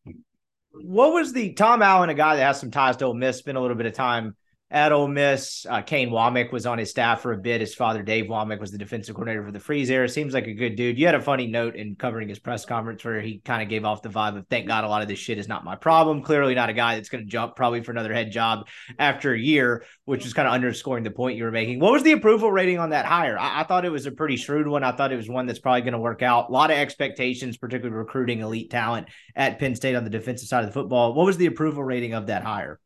what 0.83 1.13
was 1.13 1.33
the 1.33 1.53
Tom 1.53 1.83
Allen, 1.83 2.11
a 2.11 2.15
guy 2.15 2.37
that 2.37 2.45
has 2.45 2.61
some 2.61 2.71
ties 2.71 2.97
to 2.99 3.07
Ole 3.07 3.15
Miss, 3.15 3.39
spent 3.39 3.57
a 3.57 3.61
little 3.61 3.77
bit 3.77 3.87
of 3.87 3.95
time 3.95 4.37
at 4.71 4.91
Ole 4.91 5.07
Miss. 5.07 5.65
Uh, 5.69 5.81
Kane 5.83 6.11
Wommack 6.11 6.51
was 6.51 6.67
on 6.67 6.79
his 6.79 6.91
staff 6.91 7.21
for 7.21 7.33
a 7.33 7.39
bit. 7.39 7.61
His 7.61 7.75
father, 7.75 8.03
Dave 8.03 8.25
Wommack, 8.27 8.59
was 8.59 8.73
the 8.73 8.79
defensive 8.79 9.15
coordinator 9.15 9.45
for 9.45 9.53
the 9.53 9.61
Freeze 9.61 9.91
era. 9.91 10.09
Seems 10.09 10.35
like 10.35 10.49
a 10.49 10.55
good 10.55 10.75
dude. 10.75 10.99
You 10.99 11.07
had 11.07 11.15
a 11.15 11.21
funny 11.21 11.47
note 11.47 11.77
in 11.77 11.95
covering 11.95 12.29
his 12.29 12.41
press 12.41 12.65
conference 12.65 13.05
where 13.05 13.21
he 13.21 13.39
kind 13.39 13.63
of 13.63 13.69
gave 13.69 13.85
off 13.85 14.03
the 14.03 14.09
vibe 14.09 14.37
of, 14.37 14.47
thank 14.49 14.67
God 14.67 14.83
a 14.83 14.89
lot 14.89 15.03
of 15.03 15.09
this 15.09 15.21
shit 15.21 15.39
is 15.39 15.47
not 15.47 15.65
my 15.65 15.77
problem. 15.77 16.23
Clearly 16.23 16.55
not 16.55 16.69
a 16.69 16.73
guy 16.73 16.97
that's 16.97 17.09
going 17.09 17.25
to 17.25 17.31
jump 17.31 17.55
probably 17.55 17.83
for 17.83 17.93
another 17.93 18.13
head 18.13 18.33
job 18.33 18.67
after 18.99 19.33
a 19.33 19.39
year, 19.39 19.85
which 20.05 20.27
is 20.27 20.35
kind 20.35 20.49
of 20.49 20.55
underscoring 20.55 21.05
the 21.05 21.11
point 21.13 21.39
you 21.39 21.45
were 21.45 21.53
making. 21.53 21.79
What 21.79 21.93
was 21.93 22.03
the 22.03 22.13
approval 22.13 22.51
rating 22.51 22.81
on 22.81 22.91
that 22.91 23.07
hire? 23.07 23.39
I, 23.39 23.61
I 23.61 23.65
thought 23.65 23.85
it 23.85 23.93
was 23.93 24.07
a 24.07 24.13
pretty 24.13 24.37
shrewd 24.37 24.67
one. 24.67 24.83
I 24.83 24.93
thought 24.93 25.13
it 25.13 25.17
was 25.17 25.29
one 25.29 25.47
that's 25.47 25.61
probably 25.61 25.83
going 25.83 25.93
to 25.93 25.99
work 26.01 26.23
out. 26.23 26.49
A 26.49 26.53
lot 26.53 26.73
of 26.73 26.77
expectations, 26.77 27.57
particularly 27.57 27.97
recruiting 27.97 28.41
elite 28.41 28.71
talent 28.71 29.09
at 29.37 29.61
Penn 29.61 29.77
State 29.77 29.95
on 29.95 30.03
the 30.03 30.11
defensive 30.11 30.49
side 30.49 30.65
of 30.65 30.71
the 30.71 30.75
football. 30.75 31.15
What 31.15 31.27
was 31.27 31.37
the 31.37 31.47
approval 31.47 31.85
rating 31.85 32.15
of 32.15 32.27
that 32.27 32.43
hire? 32.43 32.81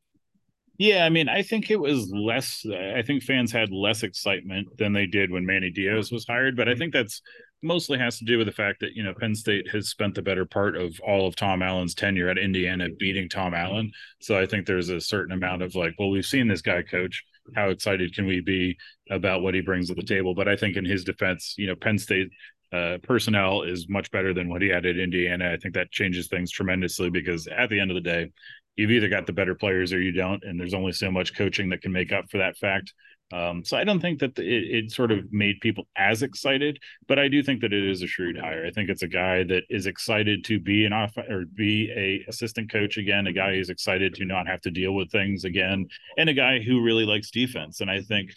Yeah, 0.81 1.05
I 1.05 1.11
mean, 1.11 1.29
I 1.29 1.43
think 1.43 1.71
it 1.71 1.79
was 1.79 2.11
less. 2.11 2.65
I 2.67 3.03
think 3.03 3.23
fans 3.23 3.53
had 3.53 3.71
less 3.71 4.03
excitement 4.03 4.79
than 4.79 4.95
they 4.95 5.05
did 5.05 5.31
when 5.31 5.45
Manny 5.45 5.71
Diaz 5.71 6.11
was 6.11 6.25
hired, 6.27 6.57
but 6.57 6.71
I 6.71 6.75
think 6.75 6.95
that's 6.95 7.21
mostly 7.63 7.99
has 7.99 8.19
to 8.19 8.25
do 8.25 8.39
with 8.39 8.47
the 8.47 8.53
fact 8.53 8.81
that 8.81 8.95
you 8.95 9.03
know 9.03 9.13
Penn 9.13 9.35
State 9.35 9.69
has 9.71 9.91
spent 9.91 10.15
the 10.15 10.23
better 10.23 10.47
part 10.47 10.77
of 10.77 10.99
all 11.07 11.27
of 11.27 11.37
Tom 11.37 11.61
Allen's 11.61 11.95
tenure 11.95 12.31
at 12.31 12.39
Indiana 12.39 12.89
beating 12.99 13.29
Tom 13.29 13.53
Allen. 13.53 13.93
So 14.23 14.39
I 14.41 14.47
think 14.47 14.65
there's 14.65 14.89
a 14.89 15.03
certain 15.03 15.35
amount 15.35 15.61
of 15.61 15.75
like, 15.75 15.93
well, 15.99 16.09
we've 16.09 16.25
seen 16.25 16.49
this 16.49 16.63
guy 16.63 16.81
coach. 16.81 17.23
How 17.55 17.69
excited 17.69 18.15
can 18.15 18.25
we 18.25 18.41
be 18.41 18.79
about 19.11 19.43
what 19.43 19.53
he 19.53 19.61
brings 19.61 19.89
to 19.89 19.95
the 19.95 20.03
table? 20.03 20.35
But 20.35 20.49
I 20.49 20.57
think 20.57 20.79
in 20.79 20.87
his 20.87 21.05
defense, 21.05 21.57
you 21.59 21.67
know, 21.67 21.77
Penn 21.77 21.99
State 21.99 22.31
uh, 22.73 22.99
personnel 23.03 23.63
is 23.63 23.89
much 23.89 24.11
better 24.13 24.33
than 24.33 24.49
what 24.49 24.63
he 24.63 24.69
had 24.69 24.87
at 24.87 24.97
Indiana. 24.97 25.53
I 25.53 25.57
think 25.59 25.75
that 25.75 25.91
changes 25.91 26.29
things 26.29 26.51
tremendously 26.51 27.11
because 27.11 27.49
at 27.49 27.69
the 27.69 27.81
end 27.81 27.91
of 27.91 27.97
the 27.97 28.01
day, 28.01 28.31
you've 28.81 28.91
either 28.91 29.09
got 29.09 29.27
the 29.27 29.33
better 29.33 29.55
players 29.55 29.93
or 29.93 30.01
you 30.01 30.11
don't, 30.13 30.43
and 30.43 30.59
there's 30.59 30.75
only 30.75 30.93
so 30.93 31.11
much 31.11 31.37
coaching 31.37 31.69
that 31.69 31.83
can 31.83 31.93
make 31.93 32.13
up 32.13 32.31
for 32.31 32.39
that 32.39 32.57
fact. 32.57 32.95
Um, 33.33 33.65
so 33.65 33.77
I 33.77 33.85
don't 33.85 34.01
think 34.01 34.19
that 34.21 34.35
the, 34.35 34.43
it, 34.43 34.85
it, 34.85 34.91
sort 34.91 35.13
of 35.13 35.33
made 35.33 35.61
people 35.61 35.87
as 35.97 36.23
excited, 36.23 36.81
but 37.07 37.19
I 37.19 37.29
do 37.29 37.45
think 37.45 37.61
that 37.61 37.73
it 37.73 37.85
is 37.85 38.03
a 38.03 38.09
shrewd 38.09 38.37
hire. 38.37 38.67
I 38.67 38.73
think 38.73 38.89
it's 38.91 39.03
a 39.03 39.09
guy 39.09 39.45
that 39.45 39.63
is 39.71 39.87
excited 39.87 40.45
to 40.47 40.59
be 40.59 40.85
an 40.85 40.93
off 40.93 41.17
or 41.17 41.45
be 41.55 41.93
a 41.95 42.29
assistant 42.29 42.73
coach 42.73 42.97
again, 42.97 43.29
a 43.29 43.33
guy 43.33 43.55
who's 43.55 43.71
excited 43.71 44.15
to 44.15 44.25
not 44.25 44.49
have 44.49 44.63
to 44.63 44.71
deal 44.71 44.95
with 44.95 45.13
things 45.13 45.45
again, 45.45 45.87
and 46.17 46.29
a 46.29 46.35
guy 46.35 46.59
who 46.59 46.83
really 46.83 47.07
likes 47.07 47.31
defense. 47.31 47.81
And 47.81 47.91
I 47.91 48.01
think 48.01 48.31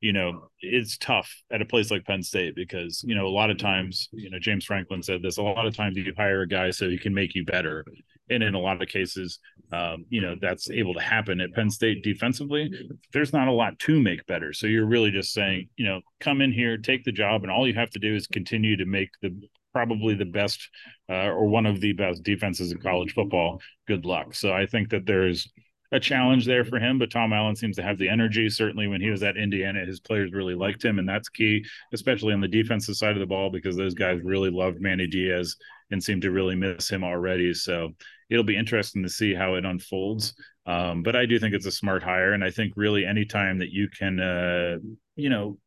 you 0.00 0.12
know, 0.12 0.48
it's 0.60 0.96
tough 0.96 1.30
at 1.50 1.60
a 1.60 1.66
place 1.66 1.90
like 1.90 2.06
Penn 2.06 2.22
State 2.22 2.54
because, 2.54 3.02
you 3.06 3.14
know, 3.14 3.26
a 3.26 3.28
lot 3.28 3.50
of 3.50 3.58
times, 3.58 4.08
you 4.12 4.30
know, 4.30 4.38
James 4.38 4.64
Franklin 4.64 5.02
said 5.02 5.22
this 5.22 5.36
a 5.36 5.42
lot 5.42 5.66
of 5.66 5.76
times 5.76 5.96
you 5.96 6.12
hire 6.16 6.42
a 6.42 6.48
guy 6.48 6.70
so 6.70 6.88
he 6.88 6.98
can 6.98 7.12
make 7.12 7.34
you 7.34 7.44
better. 7.44 7.84
And 8.30 8.42
in 8.42 8.54
a 8.54 8.60
lot 8.60 8.80
of 8.80 8.88
cases, 8.88 9.38
um, 9.72 10.06
you 10.08 10.20
know, 10.20 10.36
that's 10.40 10.70
able 10.70 10.94
to 10.94 11.00
happen 11.00 11.40
at 11.40 11.52
Penn 11.52 11.70
State 11.70 12.02
defensively. 12.02 12.70
There's 13.12 13.32
not 13.32 13.48
a 13.48 13.52
lot 13.52 13.78
to 13.80 14.00
make 14.00 14.24
better. 14.26 14.52
So 14.52 14.66
you're 14.66 14.86
really 14.86 15.10
just 15.10 15.32
saying, 15.32 15.68
you 15.76 15.84
know, 15.84 16.00
come 16.20 16.40
in 16.40 16.52
here, 16.52 16.78
take 16.78 17.04
the 17.04 17.12
job, 17.12 17.42
and 17.42 17.50
all 17.50 17.66
you 17.66 17.74
have 17.74 17.90
to 17.90 17.98
do 17.98 18.14
is 18.14 18.26
continue 18.26 18.76
to 18.76 18.86
make 18.86 19.10
the 19.20 19.36
probably 19.72 20.14
the 20.14 20.24
best 20.24 20.68
uh, 21.08 21.28
or 21.28 21.46
one 21.46 21.66
of 21.66 21.80
the 21.80 21.92
best 21.92 22.22
defenses 22.22 22.72
in 22.72 22.78
college 22.78 23.12
football. 23.12 23.60
Good 23.86 24.04
luck. 24.04 24.34
So 24.34 24.52
I 24.52 24.66
think 24.66 24.90
that 24.90 25.06
there's, 25.06 25.48
a 25.92 26.00
challenge 26.00 26.46
there 26.46 26.64
for 26.64 26.78
him, 26.78 26.98
but 26.98 27.10
Tom 27.10 27.32
Allen 27.32 27.56
seems 27.56 27.76
to 27.76 27.82
have 27.82 27.98
the 27.98 28.08
energy. 28.08 28.48
Certainly, 28.48 28.88
when 28.88 29.00
he 29.00 29.10
was 29.10 29.22
at 29.22 29.36
Indiana, 29.36 29.84
his 29.84 30.00
players 30.00 30.32
really 30.32 30.54
liked 30.54 30.84
him, 30.84 30.98
and 30.98 31.08
that's 31.08 31.28
key, 31.28 31.64
especially 31.92 32.32
on 32.32 32.40
the 32.40 32.48
defensive 32.48 32.96
side 32.96 33.12
of 33.12 33.20
the 33.20 33.26
ball, 33.26 33.50
because 33.50 33.76
those 33.76 33.94
guys 33.94 34.20
really 34.22 34.50
loved 34.50 34.80
Manny 34.80 35.06
Diaz 35.06 35.56
and 35.90 36.02
seem 36.02 36.20
to 36.20 36.30
really 36.30 36.54
miss 36.54 36.88
him 36.88 37.04
already. 37.04 37.54
So 37.54 37.90
it'll 38.30 38.44
be 38.44 38.56
interesting 38.56 39.02
to 39.02 39.08
see 39.08 39.34
how 39.34 39.54
it 39.54 39.64
unfolds. 39.64 40.34
Um, 40.66 41.02
but 41.02 41.16
I 41.16 41.26
do 41.26 41.38
think 41.38 41.54
it's 41.54 41.66
a 41.66 41.72
smart 41.72 42.02
hire, 42.02 42.32
and 42.32 42.44
I 42.44 42.50
think 42.50 42.74
really 42.76 43.04
any 43.04 43.24
time 43.24 43.58
that 43.58 43.70
you 43.72 43.88
can, 43.88 44.20
uh, 44.20 44.76
you 45.16 45.28
know, 45.28 45.58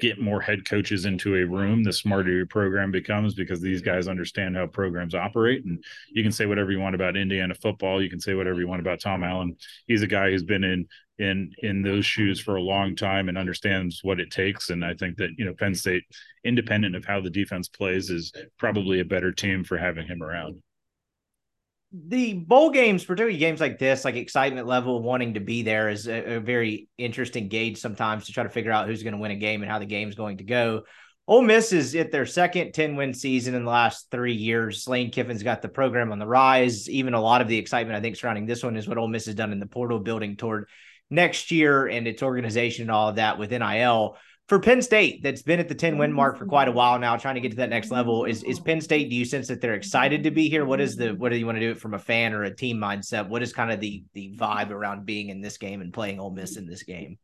get 0.00 0.20
more 0.20 0.40
head 0.40 0.64
coaches 0.64 1.04
into 1.04 1.36
a 1.36 1.46
room, 1.46 1.84
the 1.84 1.92
smarter 1.92 2.30
your 2.32 2.46
program 2.46 2.90
becomes 2.90 3.34
because 3.34 3.60
these 3.60 3.82
guys 3.82 4.08
understand 4.08 4.56
how 4.56 4.66
programs 4.66 5.14
operate. 5.14 5.64
And 5.64 5.82
you 6.10 6.22
can 6.22 6.32
say 6.32 6.46
whatever 6.46 6.72
you 6.72 6.80
want 6.80 6.94
about 6.94 7.16
Indiana 7.16 7.54
football, 7.54 8.02
you 8.02 8.10
can 8.10 8.20
say 8.20 8.34
whatever 8.34 8.58
you 8.58 8.66
want 8.68 8.80
about 8.80 9.00
Tom 9.00 9.22
Allen. 9.22 9.56
He's 9.86 10.02
a 10.02 10.08
guy 10.08 10.30
who's 10.30 10.42
been 10.42 10.64
in 10.64 10.88
in 11.18 11.52
in 11.58 11.82
those 11.82 12.06
shoes 12.06 12.40
for 12.40 12.56
a 12.56 12.62
long 12.62 12.94
time 12.96 13.28
and 13.28 13.38
understands 13.38 14.00
what 14.02 14.20
it 14.20 14.30
takes. 14.30 14.70
And 14.70 14.84
I 14.84 14.94
think 14.94 15.16
that 15.16 15.30
you 15.36 15.44
know 15.44 15.54
Penn 15.54 15.74
State, 15.74 16.04
independent 16.44 16.96
of 16.96 17.04
how 17.04 17.20
the 17.20 17.30
defense 17.30 17.68
plays, 17.68 18.10
is 18.10 18.32
probably 18.58 19.00
a 19.00 19.04
better 19.04 19.32
team 19.32 19.64
for 19.64 19.76
having 19.76 20.06
him 20.06 20.22
around 20.22 20.62
the 21.92 22.34
bowl 22.34 22.70
games, 22.70 23.04
particularly 23.04 23.38
games 23.38 23.60
like 23.60 23.78
this, 23.78 24.04
like 24.04 24.16
excitement 24.16 24.66
level, 24.66 25.02
wanting 25.02 25.34
to 25.34 25.40
be 25.40 25.62
there 25.62 25.88
is 25.88 26.06
a, 26.06 26.36
a 26.36 26.40
very 26.40 26.88
interesting 26.98 27.48
gauge 27.48 27.78
sometimes 27.78 28.26
to 28.26 28.32
try 28.32 28.42
to 28.42 28.50
figure 28.50 28.72
out 28.72 28.86
who's 28.86 29.02
going 29.02 29.14
to 29.14 29.18
win 29.20 29.30
a 29.30 29.36
game 29.36 29.62
and 29.62 29.70
how 29.70 29.78
the 29.78 29.86
game's 29.86 30.14
going 30.14 30.38
to 30.38 30.44
go. 30.44 30.82
Ole 31.26 31.42
Miss 31.42 31.72
is 31.72 31.94
at 31.94 32.10
their 32.10 32.26
second 32.26 32.72
10 32.72 32.96
win 32.96 33.12
season 33.12 33.54
in 33.54 33.64
the 33.64 33.70
last 33.70 34.10
three 34.10 34.34
years. 34.34 34.88
Lane 34.88 35.10
Kiffin's 35.10 35.42
got 35.42 35.60
the 35.60 35.68
program 35.68 36.10
on 36.10 36.18
the 36.18 36.26
rise. 36.26 36.88
Even 36.88 37.14
a 37.14 37.20
lot 37.20 37.42
of 37.42 37.48
the 37.48 37.58
excitement, 37.58 37.96
I 37.96 38.00
think, 38.00 38.16
surrounding 38.16 38.46
this 38.46 38.62
one 38.62 38.76
is 38.76 38.88
what 38.88 38.98
Ole 38.98 39.08
Miss 39.08 39.26
has 39.26 39.34
done 39.34 39.52
in 39.52 39.60
the 39.60 39.66
portal 39.66 39.98
building 39.98 40.36
toward 40.36 40.68
next 41.10 41.50
year 41.50 41.86
and 41.86 42.06
its 42.06 42.22
organization 42.22 42.82
and 42.82 42.90
all 42.90 43.08
of 43.08 43.16
that 43.16 43.38
with 43.38 43.50
NIL 43.50 44.16
for 44.48 44.58
Penn 44.58 44.80
State, 44.80 45.22
that's 45.22 45.42
been 45.42 45.60
at 45.60 45.68
the 45.68 45.74
10 45.74 45.98
win 45.98 46.10
mark 46.10 46.38
for 46.38 46.46
quite 46.46 46.68
a 46.68 46.72
while 46.72 46.98
now, 46.98 47.18
trying 47.18 47.34
to 47.34 47.40
get 47.40 47.50
to 47.50 47.56
that 47.58 47.68
next 47.68 47.90
level. 47.90 48.24
Is 48.24 48.42
is 48.44 48.58
Penn 48.58 48.80
State? 48.80 49.10
Do 49.10 49.14
you 49.14 49.26
sense 49.26 49.46
that 49.48 49.60
they're 49.60 49.74
excited 49.74 50.24
to 50.24 50.30
be 50.30 50.48
here? 50.48 50.64
What 50.64 50.80
is 50.80 50.96
the 50.96 51.10
what 51.10 51.30
do 51.30 51.36
you 51.36 51.44
want 51.44 51.56
to 51.56 51.60
do 51.60 51.70
it 51.70 51.78
from 51.78 51.92
a 51.92 51.98
fan 51.98 52.32
or 52.32 52.44
a 52.44 52.54
team 52.54 52.78
mindset? 52.78 53.28
What 53.28 53.42
is 53.42 53.52
kind 53.52 53.70
of 53.70 53.78
the 53.78 54.02
the 54.14 54.34
vibe 54.36 54.70
around 54.70 55.04
being 55.04 55.28
in 55.28 55.42
this 55.42 55.58
game 55.58 55.82
and 55.82 55.92
playing 55.92 56.18
Ole 56.18 56.30
Miss 56.30 56.56
in 56.56 56.66
this 56.66 56.82
game? 56.82 57.18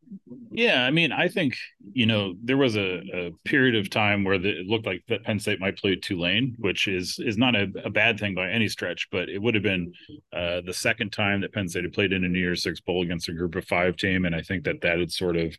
Yeah, 0.51 0.85
I 0.85 0.91
mean, 0.91 1.11
I 1.11 1.27
think 1.27 1.57
you 1.93 2.05
know 2.05 2.35
there 2.43 2.57
was 2.57 2.77
a, 2.77 3.01
a 3.13 3.31
period 3.43 3.75
of 3.75 3.89
time 3.89 4.23
where 4.23 4.37
the, 4.37 4.59
it 4.59 4.67
looked 4.67 4.85
like 4.85 5.03
that 5.09 5.23
Penn 5.23 5.39
State 5.39 5.59
might 5.59 5.77
play 5.77 5.95
Tulane, 5.95 6.55
which 6.59 6.87
is 6.87 7.19
is 7.25 7.37
not 7.37 7.55
a, 7.55 7.67
a 7.83 7.89
bad 7.89 8.19
thing 8.19 8.35
by 8.35 8.51
any 8.51 8.69
stretch, 8.69 9.09
but 9.11 9.29
it 9.29 9.41
would 9.41 9.55
have 9.55 9.63
been 9.63 9.91
uh, 10.31 10.61
the 10.61 10.73
second 10.73 11.11
time 11.11 11.41
that 11.41 11.53
Penn 11.53 11.67
State 11.67 11.85
had 11.85 11.93
played 11.93 12.13
in 12.13 12.23
a 12.23 12.29
New 12.29 12.39
Year's 12.39 12.61
Six 12.61 12.79
bowl 12.81 13.01
against 13.01 13.29
a 13.29 13.33
Group 13.33 13.55
of 13.55 13.65
Five 13.65 13.97
team, 13.97 14.25
and 14.25 14.35
I 14.35 14.41
think 14.41 14.63
that 14.65 14.81
that 14.81 14.99
had 14.99 15.11
sort 15.11 15.37
of 15.37 15.57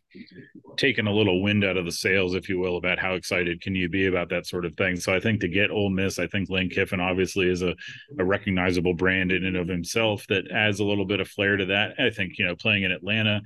taken 0.77 1.07
a 1.07 1.13
little 1.13 1.43
wind 1.43 1.56
out 1.63 1.77
of 1.77 1.85
the 1.85 1.91
sails, 1.91 2.33
if 2.33 2.49
you 2.49 2.59
will, 2.59 2.77
about 2.77 2.99
how 2.99 3.13
excited 3.13 3.61
can 3.61 3.75
you 3.75 3.89
be 3.89 4.07
about 4.07 4.29
that 4.29 4.45
sort 4.45 4.65
of 4.65 4.75
thing. 4.75 4.95
So 4.97 5.13
I 5.13 5.19
think 5.19 5.41
to 5.41 5.47
get 5.47 5.71
Ole 5.71 5.89
Miss, 5.89 6.19
I 6.19 6.27
think 6.27 6.49
Lane 6.49 6.69
Kiffin 6.69 6.99
obviously 6.99 7.49
is 7.49 7.61
a, 7.61 7.75
a 8.19 8.25
recognizable 8.25 8.93
brand 8.93 9.31
in 9.31 9.45
and 9.45 9.57
of 9.57 9.67
himself 9.67 10.25
that 10.27 10.51
adds 10.51 10.79
a 10.79 10.85
little 10.85 11.05
bit 11.05 11.19
of 11.19 11.27
flair 11.27 11.57
to 11.57 11.65
that. 11.65 11.93
I 11.99 12.09
think, 12.09 12.37
you 12.37 12.45
know, 12.45 12.55
playing 12.55 12.83
in 12.83 12.91
Atlanta, 12.91 13.41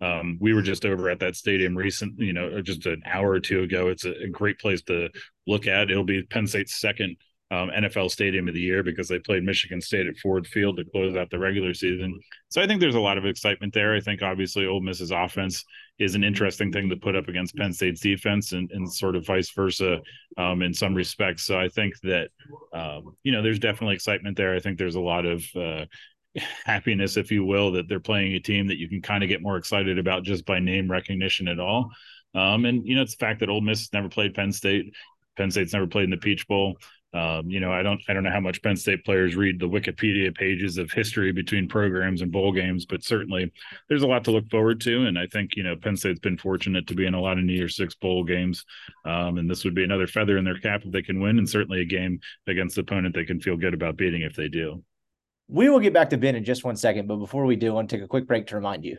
um, 0.00 0.38
we 0.40 0.52
were 0.52 0.62
just 0.62 0.84
over 0.84 1.08
at 1.08 1.20
that 1.20 1.36
stadium 1.36 1.76
recent, 1.76 2.18
you 2.18 2.32
know, 2.32 2.60
just 2.60 2.86
an 2.86 3.02
hour 3.06 3.30
or 3.30 3.40
two 3.40 3.62
ago. 3.62 3.88
It's 3.88 4.04
a, 4.04 4.12
a 4.24 4.28
great 4.28 4.58
place 4.58 4.82
to 4.82 5.08
look 5.46 5.66
at. 5.66 5.90
It'll 5.90 6.04
be 6.04 6.22
Penn 6.22 6.46
State's 6.46 6.78
second 6.78 7.16
um, 7.50 7.70
NFL 7.70 8.10
Stadium 8.10 8.48
of 8.48 8.54
the 8.54 8.60
Year 8.60 8.82
because 8.82 9.08
they 9.08 9.18
played 9.18 9.44
Michigan 9.44 9.80
State 9.80 10.06
at 10.06 10.18
Ford 10.18 10.46
Field 10.46 10.76
to 10.76 10.84
close 10.84 11.16
out 11.16 11.30
the 11.30 11.38
regular 11.38 11.74
season. 11.74 12.18
So 12.48 12.60
I 12.60 12.66
think 12.66 12.80
there's 12.80 12.96
a 12.96 13.00
lot 13.00 13.18
of 13.18 13.24
excitement 13.24 13.72
there. 13.72 13.94
I 13.94 14.00
think 14.00 14.22
obviously 14.22 14.66
Ole 14.66 14.80
Miss's 14.80 15.12
offense 15.12 15.64
is 15.98 16.14
an 16.14 16.24
interesting 16.24 16.70
thing 16.70 16.88
to 16.90 16.96
put 16.96 17.16
up 17.16 17.28
against 17.28 17.56
Penn 17.56 17.72
State's 17.72 18.00
defense 18.00 18.52
and, 18.52 18.70
and 18.72 18.92
sort 18.92 19.16
of 19.16 19.24
vice 19.24 19.50
versa 19.50 20.00
um, 20.36 20.62
in 20.62 20.74
some 20.74 20.94
respects. 20.94 21.44
So 21.44 21.58
I 21.58 21.68
think 21.68 21.94
that 22.02 22.28
um, 22.72 23.16
you 23.22 23.32
know 23.32 23.42
there's 23.42 23.58
definitely 23.58 23.94
excitement 23.94 24.36
there. 24.36 24.54
I 24.54 24.60
think 24.60 24.78
there's 24.78 24.96
a 24.96 25.00
lot 25.00 25.24
of 25.24 25.44
uh, 25.56 25.86
happiness, 26.64 27.16
if 27.16 27.30
you 27.30 27.44
will, 27.44 27.72
that 27.72 27.88
they're 27.88 28.00
playing 28.00 28.34
a 28.34 28.40
team 28.40 28.66
that 28.68 28.78
you 28.78 28.88
can 28.88 29.02
kind 29.02 29.22
of 29.22 29.28
get 29.28 29.42
more 29.42 29.56
excited 29.56 29.98
about 29.98 30.24
just 30.24 30.44
by 30.44 30.58
name 30.58 30.90
recognition 30.90 31.48
at 31.48 31.60
all. 31.60 31.90
Um, 32.34 32.64
and 32.66 32.86
you 32.86 32.94
know, 32.94 33.02
it's 33.02 33.16
the 33.16 33.24
fact 33.24 33.40
that 33.40 33.48
Ole 33.48 33.62
Miss 33.62 33.92
never 33.92 34.08
played 34.08 34.34
Penn 34.34 34.52
State. 34.52 34.94
Penn 35.36 35.50
State's 35.50 35.72
never 35.72 35.86
played 35.86 36.04
in 36.04 36.10
the 36.10 36.16
Peach 36.16 36.46
Bowl. 36.46 36.76
Um, 37.16 37.48
you 37.48 37.60
know, 37.60 37.72
I 37.72 37.82
don't 37.82 38.00
I 38.08 38.12
don't 38.12 38.24
know 38.24 38.30
how 38.30 38.40
much 38.40 38.62
Penn 38.62 38.76
State 38.76 39.02
players 39.02 39.36
read 39.36 39.58
the 39.58 39.68
Wikipedia 39.68 40.34
pages 40.34 40.76
of 40.76 40.90
history 40.92 41.32
between 41.32 41.66
programs 41.66 42.20
and 42.20 42.30
bowl 42.30 42.52
games, 42.52 42.84
but 42.84 43.02
certainly 43.02 43.50
there's 43.88 44.02
a 44.02 44.06
lot 44.06 44.24
to 44.24 44.32
look 44.32 44.50
forward 44.50 44.82
to. 44.82 45.06
And 45.06 45.18
I 45.18 45.26
think 45.26 45.56
you 45.56 45.62
know 45.62 45.76
Penn 45.76 45.96
State's 45.96 46.20
been 46.20 46.36
fortunate 46.36 46.86
to 46.88 46.94
be 46.94 47.06
in 47.06 47.14
a 47.14 47.20
lot 47.20 47.38
of 47.38 47.44
New 47.44 47.54
Year's 47.54 47.74
Six 47.74 47.94
bowl 47.94 48.22
games, 48.22 48.66
um, 49.06 49.38
and 49.38 49.48
this 49.48 49.64
would 49.64 49.74
be 49.74 49.82
another 49.82 50.06
feather 50.06 50.36
in 50.36 50.44
their 50.44 50.58
cap 50.58 50.82
if 50.84 50.92
they 50.92 51.00
can 51.00 51.18
win, 51.18 51.38
and 51.38 51.48
certainly 51.48 51.80
a 51.80 51.86
game 51.86 52.20
against 52.46 52.74
the 52.74 52.82
opponent 52.82 53.14
they 53.14 53.24
can 53.24 53.40
feel 53.40 53.56
good 53.56 53.72
about 53.72 53.96
beating 53.96 54.20
if 54.20 54.36
they 54.36 54.48
do. 54.48 54.84
We 55.48 55.70
will 55.70 55.80
get 55.80 55.94
back 55.94 56.10
to 56.10 56.18
Ben 56.18 56.34
in 56.34 56.44
just 56.44 56.64
one 56.64 56.76
second, 56.76 57.08
but 57.08 57.16
before 57.16 57.46
we 57.46 57.56
do, 57.56 57.68
I 57.68 57.74
want 57.74 57.88
to 57.88 57.96
take 57.96 58.04
a 58.04 58.08
quick 58.08 58.26
break 58.26 58.48
to 58.48 58.56
remind 58.56 58.84
you 58.84 58.98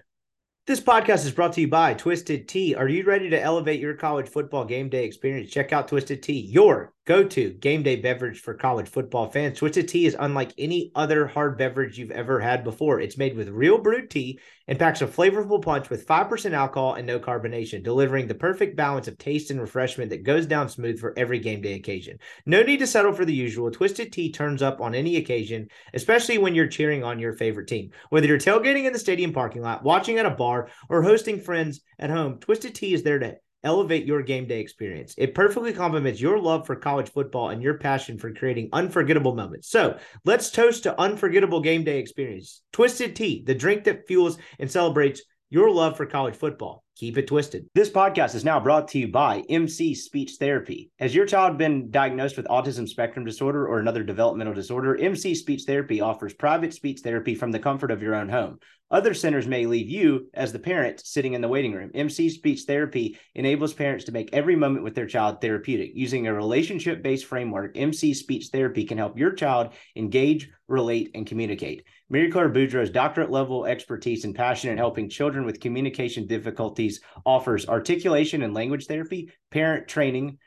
this 0.65 0.79
podcast 0.79 1.23
is 1.25 1.31
brought 1.31 1.53
to 1.53 1.61
you 1.61 1.67
by 1.67 1.93
Twisted 1.93 2.47
Tea. 2.47 2.73
Are 2.73 2.87
you 2.87 3.03
ready 3.03 3.29
to 3.29 3.39
elevate 3.39 3.79
your 3.79 3.93
college 3.93 4.27
football 4.27 4.65
game 4.65 4.89
day 4.89 5.05
experience? 5.05 5.51
Check 5.51 5.71
out 5.71 5.87
Twisted 5.87 6.23
Tea, 6.23 6.39
your 6.39 6.93
go 7.07 7.23
to 7.23 7.51
game 7.53 7.83
day 7.83 7.95
beverage 7.95 8.41
for 8.41 8.53
college 8.53 8.89
football 8.89 9.29
fans. 9.29 9.57
Twisted 9.57 9.87
Tea 9.87 10.05
is 10.05 10.17
unlike 10.19 10.53
any 10.57 10.91
other 10.93 11.25
hard 11.25 11.57
beverage 11.57 11.97
you've 11.97 12.11
ever 12.11 12.41
had 12.41 12.65
before. 12.65 12.99
It's 12.99 13.17
made 13.17 13.35
with 13.35 13.47
real 13.47 13.77
brewed 13.77 14.09
tea 14.09 14.39
and 14.67 14.77
packs 14.77 15.01
a 15.01 15.07
flavorful 15.07 15.63
punch 15.63 15.89
with 15.89 16.05
5% 16.05 16.51
alcohol 16.51 16.95
and 16.95 17.07
no 17.07 17.17
carbonation, 17.17 17.81
delivering 17.81 18.27
the 18.27 18.35
perfect 18.35 18.75
balance 18.75 19.07
of 19.07 19.17
taste 19.17 19.49
and 19.49 19.61
refreshment 19.61 20.09
that 20.09 20.23
goes 20.23 20.45
down 20.45 20.67
smooth 20.67 20.99
for 20.99 21.13
every 21.17 21.39
game 21.39 21.61
day 21.61 21.75
occasion. 21.75 22.19
No 22.45 22.61
need 22.61 22.79
to 22.79 22.87
settle 22.87 23.13
for 23.13 23.23
the 23.23 23.33
usual. 23.33 23.71
Twisted 23.71 24.11
Tea 24.11 24.29
turns 24.29 24.61
up 24.61 24.81
on 24.81 24.93
any 24.93 25.15
occasion, 25.15 25.69
especially 25.93 26.37
when 26.37 26.55
you're 26.55 26.67
cheering 26.67 27.05
on 27.05 27.19
your 27.19 27.31
favorite 27.31 27.69
team. 27.69 27.91
Whether 28.09 28.27
you're 28.27 28.37
tailgating 28.37 28.83
in 28.83 28.91
the 28.91 28.99
stadium 28.99 29.31
parking 29.31 29.61
lot, 29.61 29.81
watching 29.81 30.17
at 30.17 30.25
a 30.25 30.31
bar, 30.31 30.67
or 30.89 31.01
hosting 31.01 31.39
friends 31.39 31.79
at 31.97 32.09
home, 32.09 32.39
Twisted 32.39 32.75
Tea 32.75 32.93
is 32.93 33.03
there 33.03 33.19
to 33.19 33.37
elevate 33.63 34.05
your 34.05 34.21
game 34.21 34.47
day 34.47 34.59
experience. 34.59 35.15
It 35.17 35.35
perfectly 35.35 35.73
complements 35.73 36.21
your 36.21 36.39
love 36.39 36.65
for 36.65 36.75
college 36.75 37.09
football 37.09 37.49
and 37.49 37.61
your 37.61 37.77
passion 37.77 38.17
for 38.17 38.33
creating 38.33 38.69
unforgettable 38.73 39.35
moments. 39.35 39.69
So 39.69 39.97
let's 40.25 40.51
toast 40.51 40.83
to 40.83 40.99
unforgettable 40.99 41.61
game 41.61 41.83
day 41.83 41.99
experience. 41.99 42.61
Twisted 42.71 43.15
Tea, 43.15 43.43
the 43.45 43.55
drink 43.55 43.83
that 43.85 44.07
fuels 44.07 44.37
and 44.59 44.71
celebrates 44.71 45.21
your 45.49 45.71
love 45.71 45.97
for 45.97 46.05
college 46.05 46.35
football. 46.35 46.83
Keep 46.97 47.19
it 47.19 47.27
twisted. 47.27 47.69
This 47.75 47.91
podcast 47.91 48.33
is 48.33 48.43
now 48.43 48.59
brought 48.59 48.87
to 48.87 48.97
you 48.97 49.07
by 49.09 49.43
MC 49.49 49.93
Speech 49.93 50.37
Therapy. 50.39 50.89
Has 50.97 51.13
your 51.13 51.27
child 51.27 51.55
been 51.55 51.91
diagnosed 51.91 52.37
with 52.37 52.47
autism 52.47 52.89
spectrum 52.89 53.23
disorder 53.23 53.67
or 53.67 53.77
another 53.77 54.01
developmental 54.01 54.55
disorder? 54.55 54.97
MC 54.97 55.35
Speech 55.35 55.65
Therapy 55.67 56.01
offers 56.01 56.33
private 56.33 56.73
speech 56.73 57.01
therapy 57.01 57.35
from 57.35 57.51
the 57.51 57.59
comfort 57.59 57.91
of 57.91 58.01
your 58.01 58.15
own 58.15 58.29
home. 58.29 58.57
Other 58.89 59.13
centers 59.13 59.47
may 59.47 59.65
leave 59.65 59.89
you, 59.89 60.29
as 60.33 60.53
the 60.53 60.59
parent, 60.59 61.05
sitting 61.05 61.33
in 61.33 61.41
the 61.41 61.47
waiting 61.49 61.73
room. 61.73 61.91
MC 61.93 62.29
Speech 62.29 62.61
Therapy 62.61 63.19
enables 63.35 63.73
parents 63.73 64.05
to 64.05 64.13
make 64.13 64.29
every 64.31 64.55
moment 64.55 64.85
with 64.85 64.95
their 64.95 65.05
child 65.05 65.41
therapeutic. 65.41 65.91
Using 65.93 66.25
a 66.25 66.33
relationship 66.33 67.03
based 67.03 67.25
framework, 67.25 67.75
MC 67.75 68.13
Speech 68.13 68.47
Therapy 68.47 68.85
can 68.85 68.97
help 68.97 69.19
your 69.19 69.33
child 69.33 69.73
engage, 69.97 70.49
relate, 70.69 71.11
and 71.15 71.27
communicate. 71.27 71.83
Mary 72.09 72.31
Claire 72.31 72.49
Boudreau's 72.49 72.89
doctorate 72.89 73.29
level 73.29 73.65
expertise 73.65 74.23
and 74.23 74.33
passion 74.33 74.71
in 74.71 74.77
helping 74.77 75.09
children 75.09 75.45
with 75.45 75.59
communication 75.59 76.25
difficulties 76.25 76.86
offers 77.25 77.67
articulation 77.67 78.41
and 78.41 78.53
language 78.53 78.85
therapy, 78.87 79.31
parent 79.51 79.87
training, 79.87 80.37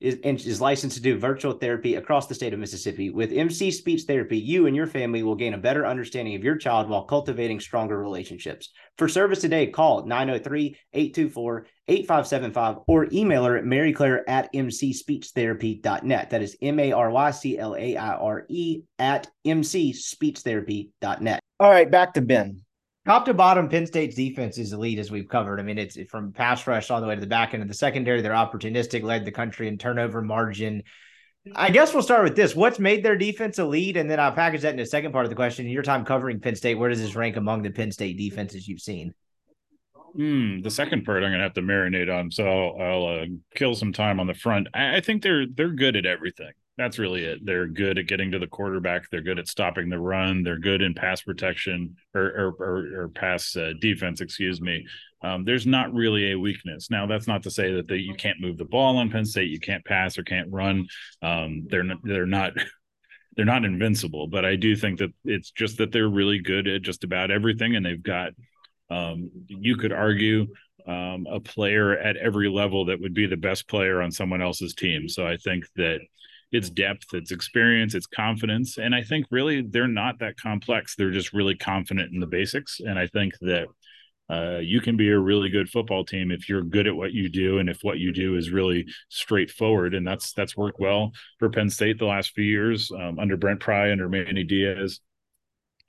is, 0.00 0.16
is 0.22 0.60
licensed 0.60 0.96
to 0.96 1.02
do 1.02 1.18
virtual 1.18 1.54
therapy 1.54 1.94
across 1.94 2.26
the 2.26 2.34
state 2.34 2.52
of 2.52 2.58
Mississippi. 2.58 3.08
With 3.10 3.32
MC 3.32 3.70
Speech 3.70 4.02
Therapy, 4.02 4.36
you 4.36 4.66
and 4.66 4.76
your 4.76 4.86
family 4.86 5.22
will 5.22 5.36
gain 5.36 5.54
a 5.54 5.58
better 5.58 5.86
understanding 5.86 6.34
of 6.34 6.44
your 6.44 6.56
child 6.56 6.90
while 6.90 7.04
cultivating 7.04 7.60
stronger 7.60 7.98
relationships. 7.98 8.72
For 8.98 9.08
service 9.08 9.40
today, 9.40 9.68
call 9.68 10.04
903 10.04 10.76
824 10.92 11.66
8575 11.88 12.76
or 12.86 13.08
email 13.12 13.44
her 13.44 13.56
at 13.56 13.64
maryclaire 13.64 14.22
at 14.28 14.52
mcspeechtherapy.net. 14.52 16.30
That 16.30 16.42
is 16.42 16.56
M 16.60 16.78
A 16.78 16.92
R 16.92 17.10
Y 17.10 17.30
C 17.30 17.58
L 17.58 17.74
A 17.74 17.96
I 17.96 18.14
R 18.16 18.44
E 18.48 18.82
at 18.98 19.28
mcspeechtherapy.net. 19.46 21.40
All 21.58 21.70
right, 21.70 21.90
back 21.90 22.12
to 22.14 22.20
Ben. 22.20 22.65
Top 23.06 23.24
to 23.26 23.34
bottom, 23.34 23.68
Penn 23.68 23.86
State's 23.86 24.16
defense 24.16 24.58
is 24.58 24.72
elite, 24.72 24.98
as 24.98 25.12
we've 25.12 25.28
covered. 25.28 25.60
I 25.60 25.62
mean, 25.62 25.78
it's 25.78 25.96
from 26.10 26.32
pass 26.32 26.66
rush 26.66 26.90
all 26.90 27.00
the 27.00 27.06
way 27.06 27.14
to 27.14 27.20
the 27.20 27.26
back 27.28 27.54
end 27.54 27.62
of 27.62 27.68
the 27.68 27.74
secondary. 27.74 28.20
They're 28.20 28.32
opportunistic, 28.32 29.04
led 29.04 29.24
the 29.24 29.30
country 29.30 29.68
in 29.68 29.78
turnover 29.78 30.22
margin. 30.22 30.82
I 31.54 31.70
guess 31.70 31.94
we'll 31.94 32.02
start 32.02 32.24
with 32.24 32.34
this. 32.34 32.56
What's 32.56 32.80
made 32.80 33.04
their 33.04 33.16
defense 33.16 33.60
elite? 33.60 33.96
And 33.96 34.10
then 34.10 34.18
I'll 34.18 34.32
package 34.32 34.62
that 34.62 34.72
in 34.72 34.76
the 34.76 34.84
second 34.84 35.12
part 35.12 35.24
of 35.24 35.30
the 35.30 35.36
question. 35.36 35.66
In 35.66 35.70
your 35.70 35.84
time 35.84 36.04
covering 36.04 36.40
Penn 36.40 36.56
State, 36.56 36.74
where 36.74 36.90
does 36.90 37.00
this 37.00 37.14
rank 37.14 37.36
among 37.36 37.62
the 37.62 37.70
Penn 37.70 37.92
State 37.92 38.18
defenses 38.18 38.66
you've 38.66 38.80
seen? 38.80 39.14
Mm, 40.18 40.64
the 40.64 40.70
second 40.70 41.04
part 41.04 41.22
I'm 41.22 41.30
going 41.30 41.38
to 41.38 41.44
have 41.44 41.54
to 41.54 41.62
marinate 41.62 42.12
on, 42.12 42.32
so 42.32 42.44
I'll, 42.44 42.82
I'll 42.82 43.20
uh, 43.20 43.26
kill 43.54 43.76
some 43.76 43.92
time 43.92 44.18
on 44.18 44.26
the 44.26 44.34
front. 44.34 44.66
I, 44.74 44.96
I 44.96 45.00
think 45.00 45.22
they're 45.22 45.46
they're 45.46 45.68
good 45.68 45.94
at 45.94 46.06
everything 46.06 46.52
that's 46.76 46.98
really 46.98 47.24
it. 47.24 47.44
They're 47.44 47.66
good 47.66 47.98
at 47.98 48.06
getting 48.06 48.30
to 48.32 48.38
the 48.38 48.46
quarterback. 48.46 49.08
They're 49.08 49.22
good 49.22 49.38
at 49.38 49.48
stopping 49.48 49.88
the 49.88 49.98
run. 49.98 50.42
They're 50.42 50.58
good 50.58 50.82
in 50.82 50.94
pass 50.94 51.22
protection 51.22 51.96
or 52.14 52.22
or, 52.22 52.54
or, 52.60 53.02
or 53.02 53.08
pass 53.08 53.56
uh, 53.56 53.72
defense. 53.80 54.20
Excuse 54.20 54.60
me. 54.60 54.86
Um, 55.22 55.44
there's 55.44 55.66
not 55.66 55.94
really 55.94 56.32
a 56.32 56.38
weakness. 56.38 56.90
Now, 56.90 57.06
that's 57.06 57.26
not 57.26 57.42
to 57.44 57.50
say 57.50 57.72
that 57.72 57.88
they, 57.88 57.96
you 57.96 58.14
can't 58.14 58.40
move 58.40 58.58
the 58.58 58.66
ball 58.66 58.98
on 58.98 59.10
Penn 59.10 59.24
State. 59.24 59.50
You 59.50 59.58
can't 59.58 59.84
pass 59.84 60.18
or 60.18 60.22
can't 60.22 60.52
run. 60.52 60.86
Um, 61.22 61.66
they're 61.70 61.82
not, 61.82 61.98
they're 62.04 62.26
not 62.26 62.52
they're 63.36 63.46
not 63.46 63.64
invincible. 63.64 64.26
But 64.26 64.44
I 64.44 64.56
do 64.56 64.76
think 64.76 64.98
that 64.98 65.12
it's 65.24 65.50
just 65.50 65.78
that 65.78 65.92
they're 65.92 66.08
really 66.08 66.40
good 66.40 66.68
at 66.68 66.82
just 66.82 67.04
about 67.04 67.30
everything, 67.30 67.76
and 67.76 67.84
they've 67.84 68.02
got. 68.02 68.32
Um, 68.88 69.32
you 69.48 69.76
could 69.76 69.90
argue 69.90 70.46
um, 70.86 71.26
a 71.28 71.40
player 71.40 71.98
at 71.98 72.16
every 72.16 72.48
level 72.48 72.84
that 72.84 73.00
would 73.00 73.14
be 73.14 73.26
the 73.26 73.36
best 73.36 73.68
player 73.68 74.00
on 74.00 74.12
someone 74.12 74.40
else's 74.40 74.74
team. 74.74 75.08
So 75.08 75.26
I 75.26 75.36
think 75.36 75.64
that 75.74 75.98
it's 76.52 76.70
depth, 76.70 77.12
it's 77.12 77.32
experience, 77.32 77.94
it's 77.94 78.06
confidence. 78.06 78.78
And 78.78 78.94
I 78.94 79.02
think 79.02 79.26
really 79.30 79.62
they're 79.62 79.88
not 79.88 80.18
that 80.20 80.36
complex. 80.36 80.94
They're 80.94 81.10
just 81.10 81.32
really 81.32 81.56
confident 81.56 82.12
in 82.12 82.20
the 82.20 82.26
basics. 82.26 82.80
And 82.80 82.98
I 82.98 83.06
think 83.08 83.34
that 83.40 83.66
uh, 84.28 84.58
you 84.58 84.80
can 84.80 84.96
be 84.96 85.10
a 85.10 85.18
really 85.18 85.48
good 85.48 85.68
football 85.68 86.04
team 86.04 86.30
if 86.30 86.48
you're 86.48 86.62
good 86.62 86.86
at 86.86 86.96
what 86.96 87.12
you 87.12 87.28
do 87.28 87.58
and 87.58 87.68
if 87.68 87.78
what 87.82 87.98
you 87.98 88.12
do 88.12 88.36
is 88.36 88.50
really 88.50 88.86
straightforward. 89.08 89.94
And 89.94 90.06
that's 90.06 90.32
that's 90.32 90.56
worked 90.56 90.80
well 90.80 91.12
for 91.38 91.48
Penn 91.48 91.70
State 91.70 91.98
the 91.98 92.06
last 92.06 92.32
few 92.32 92.44
years 92.44 92.90
um, 92.92 93.18
under 93.18 93.36
Brent 93.36 93.60
Pry, 93.60 93.92
under 93.92 94.08
Manny 94.08 94.44
Diaz. 94.44 95.00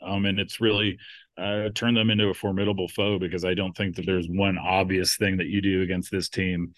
Um, 0.05 0.25
and 0.25 0.39
it's 0.39 0.61
really 0.61 0.97
uh, 1.37 1.69
turned 1.73 1.97
them 1.97 2.11
into 2.11 2.27
a 2.27 2.33
formidable 2.33 2.87
foe 2.87 3.17
because 3.17 3.43
I 3.45 3.55
don't 3.55 3.75
think 3.75 3.95
that 3.95 4.05
there's 4.05 4.27
one 4.27 4.57
obvious 4.57 5.17
thing 5.17 5.37
that 5.37 5.47
you 5.47 5.61
do 5.61 5.81
against 5.81 6.11
this 6.11 6.29
team 6.29 6.73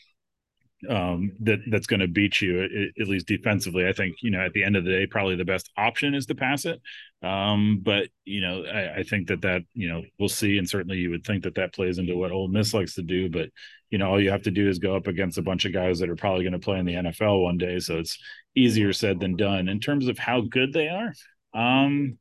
um, 0.88 1.34
that 1.42 1.60
that's 1.70 1.88
going 1.88 2.00
to 2.00 2.08
beat 2.08 2.40
you 2.40 2.64
at, 2.64 2.72
at, 3.02 3.08
least 3.08 3.28
defensively. 3.28 3.86
I 3.86 3.92
think 3.92 4.18
you 4.22 4.32
know 4.32 4.40
at 4.40 4.54
the 4.54 4.64
end 4.64 4.78
of 4.78 4.86
the 4.86 4.92
day, 4.92 5.08
probably 5.08 5.36
the 5.36 5.44
best 5.44 5.70
option 5.76 6.16
is 6.16 6.26
to 6.28 6.36
pass 6.36 6.66
it. 6.66 6.82
Um, 7.22 7.82
but 7.84 8.08
you 8.24 8.40
know, 8.40 8.64
I, 8.64 9.00
I, 9.00 9.04
think 9.04 9.28
that 9.28 9.42
that 9.42 9.64
you 9.74 9.90
know 9.90 10.04
we'll 10.18 10.30
see, 10.30 10.58
and 10.58 10.70
certainly 10.70 10.98
you 10.98 11.10
would 11.10 11.26
think 11.26 11.44
that 11.44 11.56
that 11.56 11.74
plays 11.74 11.98
into 11.98 12.16
what 12.16 12.32
Ole 12.32 12.48
Miss 12.48 12.74
likes 12.74 12.96
to 12.96 13.02
do. 13.02 13.30
But 13.30 13.50
you 13.90 13.98
know, 13.98 14.10
all 14.10 14.22
you 14.22 14.32
have 14.32 14.44
to 14.44 14.52
do 14.52 14.70
is 14.70 14.80
go 14.80 14.96
up 14.96 15.08
against 15.08 15.38
a 15.38 15.42
bunch 15.44 15.66
of 15.66 15.74
guys 15.74 16.00
that 16.00 16.10
are 16.10 16.16
probably 16.16 16.44
going 16.44 16.54
to 16.54 16.60
play 16.60 16.80
in 16.80 16.86
the 16.86 16.94
NFL 16.94 17.44
one 17.44 17.58
day, 17.58 17.80
so 17.80 17.98
it's 17.98 18.18
easier 18.56 18.94
said 18.94 19.20
than 19.20 19.36
done. 19.36 19.68
In 19.68 19.82
terms 19.82 20.08
of 20.08 20.18
how 20.18 20.42
good 20.42 20.72
they 20.72 20.88
are, 20.88 21.14
um, 21.54 22.18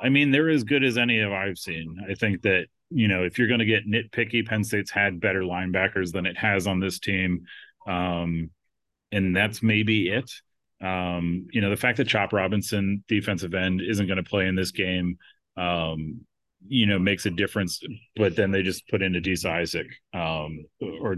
I 0.00 0.08
mean, 0.08 0.32
they're 0.32 0.50
as 0.50 0.64
good 0.64 0.82
as 0.82 0.98
any 0.98 1.20
of 1.20 1.32
I've 1.32 1.58
seen. 1.58 2.04
I 2.10 2.14
think 2.14 2.42
that 2.42 2.66
you 2.90 3.06
know 3.06 3.22
if 3.22 3.38
you're 3.38 3.46
going 3.48 3.60
to 3.60 3.66
get 3.66 3.86
nitpicky, 3.86 4.44
Penn 4.44 4.64
State's 4.64 4.90
had 4.90 5.20
better 5.20 5.42
linebackers 5.42 6.10
than 6.10 6.26
it 6.26 6.36
has 6.38 6.66
on 6.66 6.80
this 6.80 6.98
team. 6.98 7.44
Um, 7.90 8.50
and 9.12 9.34
that's 9.34 9.62
maybe 9.62 10.08
it. 10.08 10.30
Um, 10.80 11.48
you 11.50 11.60
know, 11.60 11.70
the 11.70 11.76
fact 11.76 11.98
that 11.98 12.08
Chop 12.08 12.32
Robinson, 12.32 13.04
defensive 13.08 13.54
end, 13.54 13.80
isn't 13.82 14.06
going 14.06 14.22
to 14.22 14.30
play 14.30 14.46
in 14.46 14.54
this 14.54 14.70
game, 14.70 15.18
um, 15.56 16.20
you 16.66 16.86
know, 16.86 16.98
makes 16.98 17.26
a 17.26 17.30
difference. 17.30 17.80
But 18.16 18.36
then 18.36 18.50
they 18.50 18.62
just 18.62 18.88
put 18.88 19.02
in 19.02 19.14
Adisa 19.14 19.50
Isaac 19.50 19.88
um, 20.14 20.64
or 20.80 21.16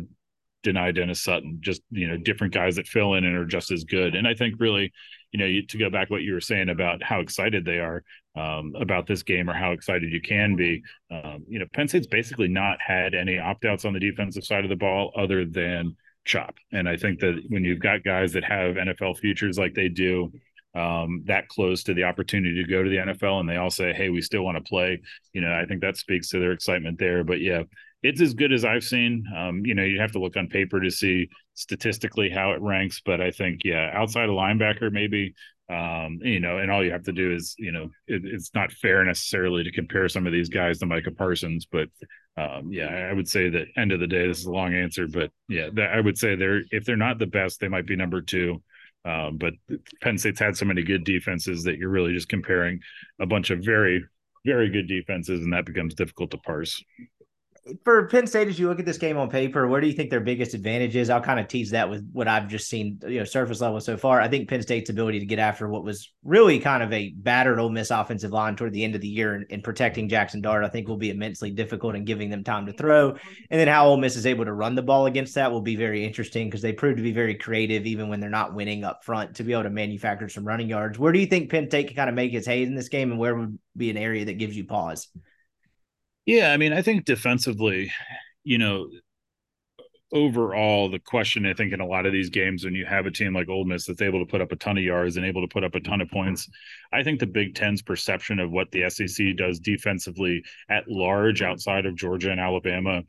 Dani 0.65 0.95
Dennis 0.95 1.23
Sutton, 1.23 1.59
just, 1.61 1.83
you 1.91 2.09
know, 2.09 2.17
different 2.17 2.55
guys 2.55 2.77
that 2.77 2.87
fill 2.87 3.15
in 3.15 3.25
and 3.25 3.37
are 3.37 3.45
just 3.45 3.71
as 3.71 3.85
good. 3.85 4.15
And 4.15 4.27
I 4.27 4.35
think 4.35 4.55
really, 4.59 4.93
you 5.33 5.39
know, 5.39 5.47
you, 5.47 5.67
to 5.67 5.79
go 5.79 5.91
back 5.91 6.11
what 6.11 6.23
you 6.23 6.33
were 6.33 6.41
saying 6.41 6.69
about 6.69 7.03
how 7.03 7.21
excited 7.21 7.65
they 7.65 7.79
are 7.79 8.03
um, 8.37 8.73
about 8.81 9.07
this 9.07 9.23
game 9.23 9.51
or 9.51 9.55
how 9.55 9.73
excited 9.73 10.13
you 10.13 10.21
can 10.21 10.57
be, 10.57 10.83
um, 11.11 11.45
you 11.49 11.59
know, 11.59 11.67
Penn 11.73 11.89
State's 11.89 12.07
basically 12.07 12.49
not 12.49 12.79
had 12.81 13.15
any 13.15 13.39
opt 13.39 13.65
outs 13.65 13.85
on 13.85 13.93
the 13.93 14.01
defensive 14.01 14.45
side 14.45 14.65
of 14.65 14.71
the 14.71 14.77
ball 14.77 15.13
other 15.17 15.45
than 15.45 15.97
chop. 16.25 16.55
And 16.73 16.89
I 16.89 16.97
think 16.97 17.21
that 17.21 17.43
when 17.49 17.65
you've 17.65 17.81
got 17.81 18.05
guys 18.05 18.33
that 18.33 18.45
have 18.45 18.77
NFL 18.77 19.19
futures 19.19 19.59
like 19.59 19.75
they 19.75 19.89
do, 19.89 20.33
um, 20.75 21.23
that 21.27 21.49
close 21.49 21.83
to 21.85 21.95
the 21.95 22.05
opportunity 22.05 22.63
to 22.63 22.71
go 22.71 22.83
to 22.83 22.89
the 22.89 22.97
NFL, 22.97 23.41
and 23.41 23.49
they 23.49 23.57
all 23.57 23.71
say, 23.71 23.93
"Hey, 23.93 24.09
we 24.09 24.23
still 24.23 24.43
want 24.43 24.57
to 24.57 24.69
play." 24.69 25.03
You 25.35 25.43
know, 25.43 25.53
I 25.53 25.67
think 25.67 25.83
that 25.83 25.99
speaks 25.99 26.31
to 26.31 26.39
their 26.39 26.53
excitement 26.53 26.99
there. 26.99 27.25
But 27.25 27.41
yeah, 27.41 27.65
it's 28.03 28.23
as 28.23 28.33
good 28.33 28.53
as 28.53 28.65
I've 28.65 28.85
seen. 28.85 29.25
Um, 29.37 29.67
you 29.67 29.75
know, 29.75 29.85
you 29.85 30.01
have 30.01 30.13
to 30.13 30.19
look 30.19 30.37
on 30.37 30.49
paper 30.49 30.81
to 30.81 30.91
see 30.91 31.29
statistically 31.55 32.31
how 32.31 32.53
it 32.53 32.63
ranks, 32.63 33.03
but 33.05 33.21
I 33.21 33.31
think 33.31 33.61
yeah, 33.65 33.91
outside 33.93 34.31
of 34.31 34.35
linebacker, 34.35 34.91
maybe 34.91 35.35
um, 35.69 36.19
you 36.23 36.41
know, 36.41 36.59
and 36.59 36.71
all 36.71 36.85
you 36.85 36.93
have 36.93 37.05
to 37.05 37.13
do 37.13 37.33
is, 37.33 37.55
you 37.59 37.73
know, 37.73 37.85
it, 38.07 38.23
it's 38.25 38.51
not 38.55 38.73
fair 38.73 39.05
necessarily 39.05 39.65
to 39.65 39.73
compare 39.73 40.09
some 40.09 40.27
of 40.27 40.33
these 40.33 40.49
guys 40.49 40.79
to 40.79 40.87
Micah 40.87 41.13
Parsons, 41.13 41.67
but 41.71 41.89
um, 42.37 42.73
yeah, 42.73 42.87
I 42.87 43.13
would 43.13 43.29
say 43.29 43.51
that 43.51 43.69
end 43.77 43.93
of 43.93 44.01
the 44.01 44.07
day, 44.07 44.27
this 44.27 44.39
is 44.39 44.47
a 44.47 44.51
long 44.51 44.75
answer, 44.75 45.07
but 45.07 45.31
yeah, 45.49 45.69
I 45.93 46.01
would 46.01 46.17
say 46.17 46.35
they're 46.35 46.63
if 46.71 46.85
they're 46.85 46.97
not 46.97 47.19
the 47.19 47.27
best, 47.27 47.61
they 47.61 47.69
might 47.69 47.87
be 47.87 47.97
number 47.97 48.23
two. 48.23 48.63
Um, 49.05 49.37
but 49.37 49.55
Penn 50.01 50.17
State's 50.17 50.41
had 50.41 50.57
so 50.57 50.65
many 50.65 50.83
good 50.83 51.05
defenses 51.05 51.65
that 51.65 51.77
you're 51.77 51.91
really 51.91 52.13
just 52.15 52.29
comparing 52.29 52.81
a 53.21 53.27
bunch 53.27 53.51
of 53.51 53.59
very, 53.61 54.05
very 54.47 54.71
good 54.71 54.87
defenses, 54.87 55.43
and 55.43 55.53
that 55.53 55.67
becomes 55.67 55.95
difficult 55.95 56.31
to 56.31 56.39
parse 56.39 56.83
for 57.85 58.09
Penn 58.09 58.27
State, 58.27 58.49
as 58.49 58.59
you 58.59 58.69
look 58.69 58.81
at 58.81 58.87
this 58.87 58.99
game 58.99 59.17
on 59.17 59.31
paper, 59.31 59.69
where 59.69 59.81
do 59.81 59.87
you 59.87 59.93
think 59.93 60.11
their 60.11 60.21
biggest 60.21 60.53
advantage 60.53 60.97
is? 60.97 61.11
I'll 61.11 61.21
kind 61.21 61.39
of 61.39 61.47
tease 61.47 61.71
that 61.71 61.89
with 61.89 62.09
what 62.13 62.27
I've 62.27 62.49
just 62.49 62.69
seen, 62.69 62.99
you 63.07 63.19
know, 63.19 63.25
surface 63.25 63.61
level 63.61 63.81
so 63.81 63.97
far. 63.97 64.21
I 64.21 64.27
think 64.27 64.49
Penn 64.49 64.63
State's 64.63 64.91
ability 64.91 65.21
to 65.21 65.27
get 65.27 65.39
after 65.39 65.69
what 65.69 65.85
was 65.85 66.13
really 66.25 66.59
kind 66.59 66.83
of 66.83 66.93
a 66.93 67.11
battered 67.11 67.61
Ole 67.61 67.71
Miss 67.71 67.91
offensive 67.91 68.33
line 68.33 68.57
toward 68.57 68.73
the 68.73 68.83
end 68.83 68.97
of 68.97 69.01
the 69.01 69.09
year 69.09 69.35
and, 69.35 69.47
and 69.51 69.63
protecting 69.63 70.09
Jackson 70.09 70.41
Dart, 70.41 70.65
I 70.65 70.69
think 70.69 70.89
will 70.89 70.97
be 70.97 71.11
immensely 71.11 71.53
difficult 71.53 71.95
in 71.95 72.05
giving 72.05 72.31
them 72.31 72.43
time 72.43 72.67
to 72.67 72.73
throw. 72.73 73.11
And 73.11 73.61
then 73.61 73.69
how 73.69 73.87
Ole 73.87 73.97
Miss 73.97 74.17
is 74.17 74.27
able 74.27 74.45
to 74.45 74.53
run 74.53 74.75
the 74.75 74.83
ball 74.83 75.07
against 75.07 75.37
that 75.37 75.53
will 75.53 75.61
be 75.61 75.77
very 75.77 76.05
interesting 76.05 76.49
because 76.49 76.63
they 76.63 76.73
proved 76.73 76.97
to 76.97 77.03
be 77.03 77.13
very 77.13 77.37
creative, 77.37 77.87
even 77.87 78.09
when 78.09 78.19
they're 78.19 78.29
not 78.29 78.55
winning 78.55 78.83
up 78.83 79.05
front, 79.05 79.37
to 79.37 79.45
be 79.45 79.53
able 79.53 79.63
to 79.63 79.71
manufacture 79.71 80.29
some 80.29 80.45
running 80.45 80.69
yards. 80.69 80.99
Where 80.99 81.13
do 81.13 81.21
you 81.21 81.27
think 81.27 81.51
Penn 81.51 81.69
State 81.69 81.87
can 81.87 81.97
kind 81.97 82.11
of 82.11 82.17
make 82.17 82.35
its 82.35 82.47
hay 82.47 82.65
in 82.65 82.75
this 82.75 82.89
game, 82.89 83.13
and 83.13 83.21
where 83.21 83.37
would 83.37 83.57
be 83.77 83.91
an 83.91 83.97
area 83.97 84.25
that 84.25 84.39
gives 84.39 84.57
you 84.57 84.65
pause? 84.65 85.07
Yeah, 86.27 86.53
I 86.53 86.57
mean, 86.57 86.73
I 86.73 86.83
think 86.83 87.05
defensively, 87.05 87.93
you 88.45 88.59
know, 88.59 88.89
overall, 90.13 90.91
the 90.91 90.99
question 90.99 91.47
I 91.47 91.55
think 91.55 91.73
in 91.73 91.81
a 91.81 91.87
lot 91.87 92.05
of 92.05 92.13
these 92.13 92.29
games, 92.29 92.65
when 92.65 92.75
you 92.75 92.85
have 92.85 93.07
a 93.07 93.11
team 93.11 93.35
like 93.35 93.49
Ole 93.49 93.65
Miss 93.65 93.87
that's 93.87 94.03
able 94.03 94.19
to 94.21 94.31
put 94.31 94.41
up 94.43 94.53
a 94.53 94.57
ton 94.57 94.77
of 94.77 94.85
yards 94.85 95.17
and 95.17 95.25
able 95.25 95.41
to 95.41 95.49
put 95.53 95.65
up 95.65 95.75
a 95.75 95.81
ton 95.81 96.01
of 96.03 96.11
points, 96.11 96.49
I 96.93 97.03
think 97.03 97.19
the 97.19 97.27
Big 97.27 97.55
Ten's 97.55 97.81
perception 97.83 98.39
of 98.39 98.51
what 98.51 98.71
the 98.71 98.91
SEC 98.91 99.33
does 99.33 99.59
defensively 99.59 100.43
at 100.69 100.87
large 100.89 101.41
outside 101.41 101.87
of 101.87 101.97
Georgia 101.97 102.31
and 102.31 102.41
Alabama 102.41 103.03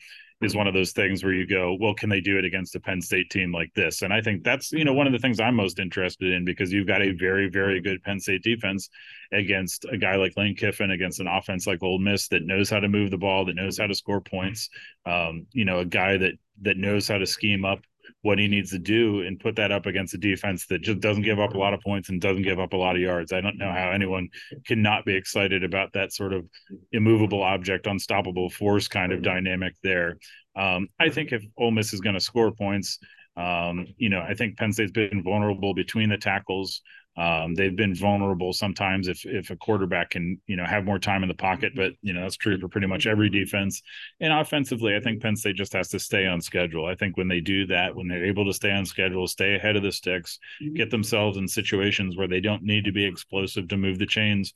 is 0.43 0.55
one 0.55 0.67
of 0.67 0.73
those 0.73 0.91
things 0.91 1.23
where 1.23 1.33
you 1.33 1.47
go, 1.47 1.77
well, 1.79 1.93
can 1.93 2.09
they 2.09 2.21
do 2.21 2.37
it 2.37 2.45
against 2.45 2.75
a 2.75 2.79
Penn 2.79 3.01
State 3.01 3.29
team 3.29 3.51
like 3.51 3.73
this? 3.75 4.01
And 4.01 4.13
I 4.13 4.21
think 4.21 4.43
that's, 4.43 4.71
you 4.71 4.85
know, 4.85 4.93
one 4.93 5.07
of 5.07 5.13
the 5.13 5.19
things 5.19 5.39
I'm 5.39 5.55
most 5.55 5.79
interested 5.79 6.31
in 6.31 6.45
because 6.45 6.71
you've 6.71 6.87
got 6.87 7.01
a 7.01 7.11
very, 7.11 7.49
very 7.49 7.81
good 7.81 8.03
Penn 8.03 8.19
State 8.19 8.43
defense 8.43 8.89
against 9.31 9.85
a 9.91 9.97
guy 9.97 10.15
like 10.15 10.37
Lane 10.37 10.55
Kiffin, 10.55 10.91
against 10.91 11.19
an 11.19 11.27
offense 11.27 11.67
like 11.67 11.81
Ole 11.81 11.99
Miss 11.99 12.27
that 12.29 12.45
knows 12.45 12.69
how 12.69 12.79
to 12.79 12.87
move 12.87 13.11
the 13.11 13.17
ball, 13.17 13.45
that 13.45 13.55
knows 13.55 13.77
how 13.77 13.87
to 13.87 13.95
score 13.95 14.21
points. 14.21 14.69
Um, 15.05 15.47
you 15.51 15.65
know, 15.65 15.79
a 15.79 15.85
guy 15.85 16.17
that 16.17 16.33
that 16.61 16.77
knows 16.77 17.07
how 17.07 17.17
to 17.17 17.25
scheme 17.25 17.65
up 17.65 17.79
what 18.21 18.39
he 18.39 18.47
needs 18.47 18.71
to 18.71 18.79
do 18.79 19.21
and 19.21 19.39
put 19.39 19.55
that 19.55 19.71
up 19.71 19.85
against 19.85 20.13
a 20.13 20.17
defense 20.17 20.65
that 20.67 20.81
just 20.81 20.99
doesn't 20.99 21.23
give 21.23 21.39
up 21.39 21.53
a 21.53 21.57
lot 21.57 21.73
of 21.73 21.81
points 21.81 22.09
and 22.09 22.21
doesn't 22.21 22.43
give 22.43 22.59
up 22.59 22.73
a 22.73 22.77
lot 22.77 22.95
of 22.95 23.01
yards. 23.01 23.33
I 23.33 23.41
don't 23.41 23.57
know 23.57 23.71
how 23.71 23.91
anyone 23.91 24.29
cannot 24.65 25.05
be 25.05 25.15
excited 25.15 25.63
about 25.63 25.93
that 25.93 26.13
sort 26.13 26.33
of 26.33 26.45
immovable 26.91 27.43
object, 27.43 27.87
unstoppable 27.87 28.49
force 28.49 28.87
kind 28.87 29.11
of 29.11 29.21
dynamic 29.21 29.75
there. 29.83 30.17
Um, 30.55 30.87
I 30.99 31.09
think 31.09 31.31
if 31.31 31.43
Ole 31.57 31.71
Miss 31.71 31.93
is 31.93 32.01
going 32.01 32.15
to 32.15 32.21
score 32.21 32.51
points, 32.51 32.99
um, 33.35 33.87
you 33.97 34.09
know, 34.09 34.19
I 34.21 34.33
think 34.35 34.57
Penn 34.57 34.71
State's 34.71 34.91
been 34.91 35.23
vulnerable 35.23 35.73
between 35.73 36.09
the 36.09 36.17
tackles. 36.17 36.81
Um, 37.15 37.53
they've 37.53 37.75
been 37.75 37.93
vulnerable 37.93 38.53
sometimes 38.53 39.07
if 39.07 39.23
if 39.25 39.51
a 39.51 39.55
quarterback 39.55 40.11
can 40.11 40.41
you 40.47 40.55
know 40.55 40.65
have 40.65 40.83
more 40.83 40.97
time 40.97 41.21
in 41.21 41.29
the 41.29 41.35
pocket, 41.35 41.73
but 41.75 41.93
you 42.01 42.13
know 42.13 42.21
that's 42.21 42.37
true 42.37 42.59
for 42.59 42.67
pretty 42.67 42.87
much 42.87 43.05
every 43.05 43.29
defense. 43.29 43.81
And 44.19 44.33
offensively, 44.33 44.95
I 44.95 44.99
think 44.99 45.21
Penn 45.21 45.35
State 45.35 45.55
just 45.55 45.73
has 45.73 45.89
to 45.89 45.99
stay 45.99 46.25
on 46.25 46.41
schedule. 46.41 46.85
I 46.87 46.95
think 46.95 47.15
when 47.15 47.27
they 47.27 47.39
do 47.39 47.67
that, 47.67 47.95
when 47.95 48.07
they're 48.07 48.25
able 48.25 48.45
to 48.45 48.53
stay 48.53 48.71
on 48.71 48.85
schedule, 48.85 49.27
stay 49.27 49.55
ahead 49.55 49.75
of 49.75 49.83
the 49.83 49.91
sticks, 49.91 50.39
get 50.73 50.89
themselves 50.89 51.37
in 51.37 51.47
situations 51.47 52.17
where 52.17 52.27
they 52.27 52.41
don't 52.41 52.63
need 52.63 52.85
to 52.85 52.91
be 52.91 53.05
explosive 53.05 53.67
to 53.67 53.77
move 53.77 53.99
the 53.99 54.07
chains. 54.07 54.53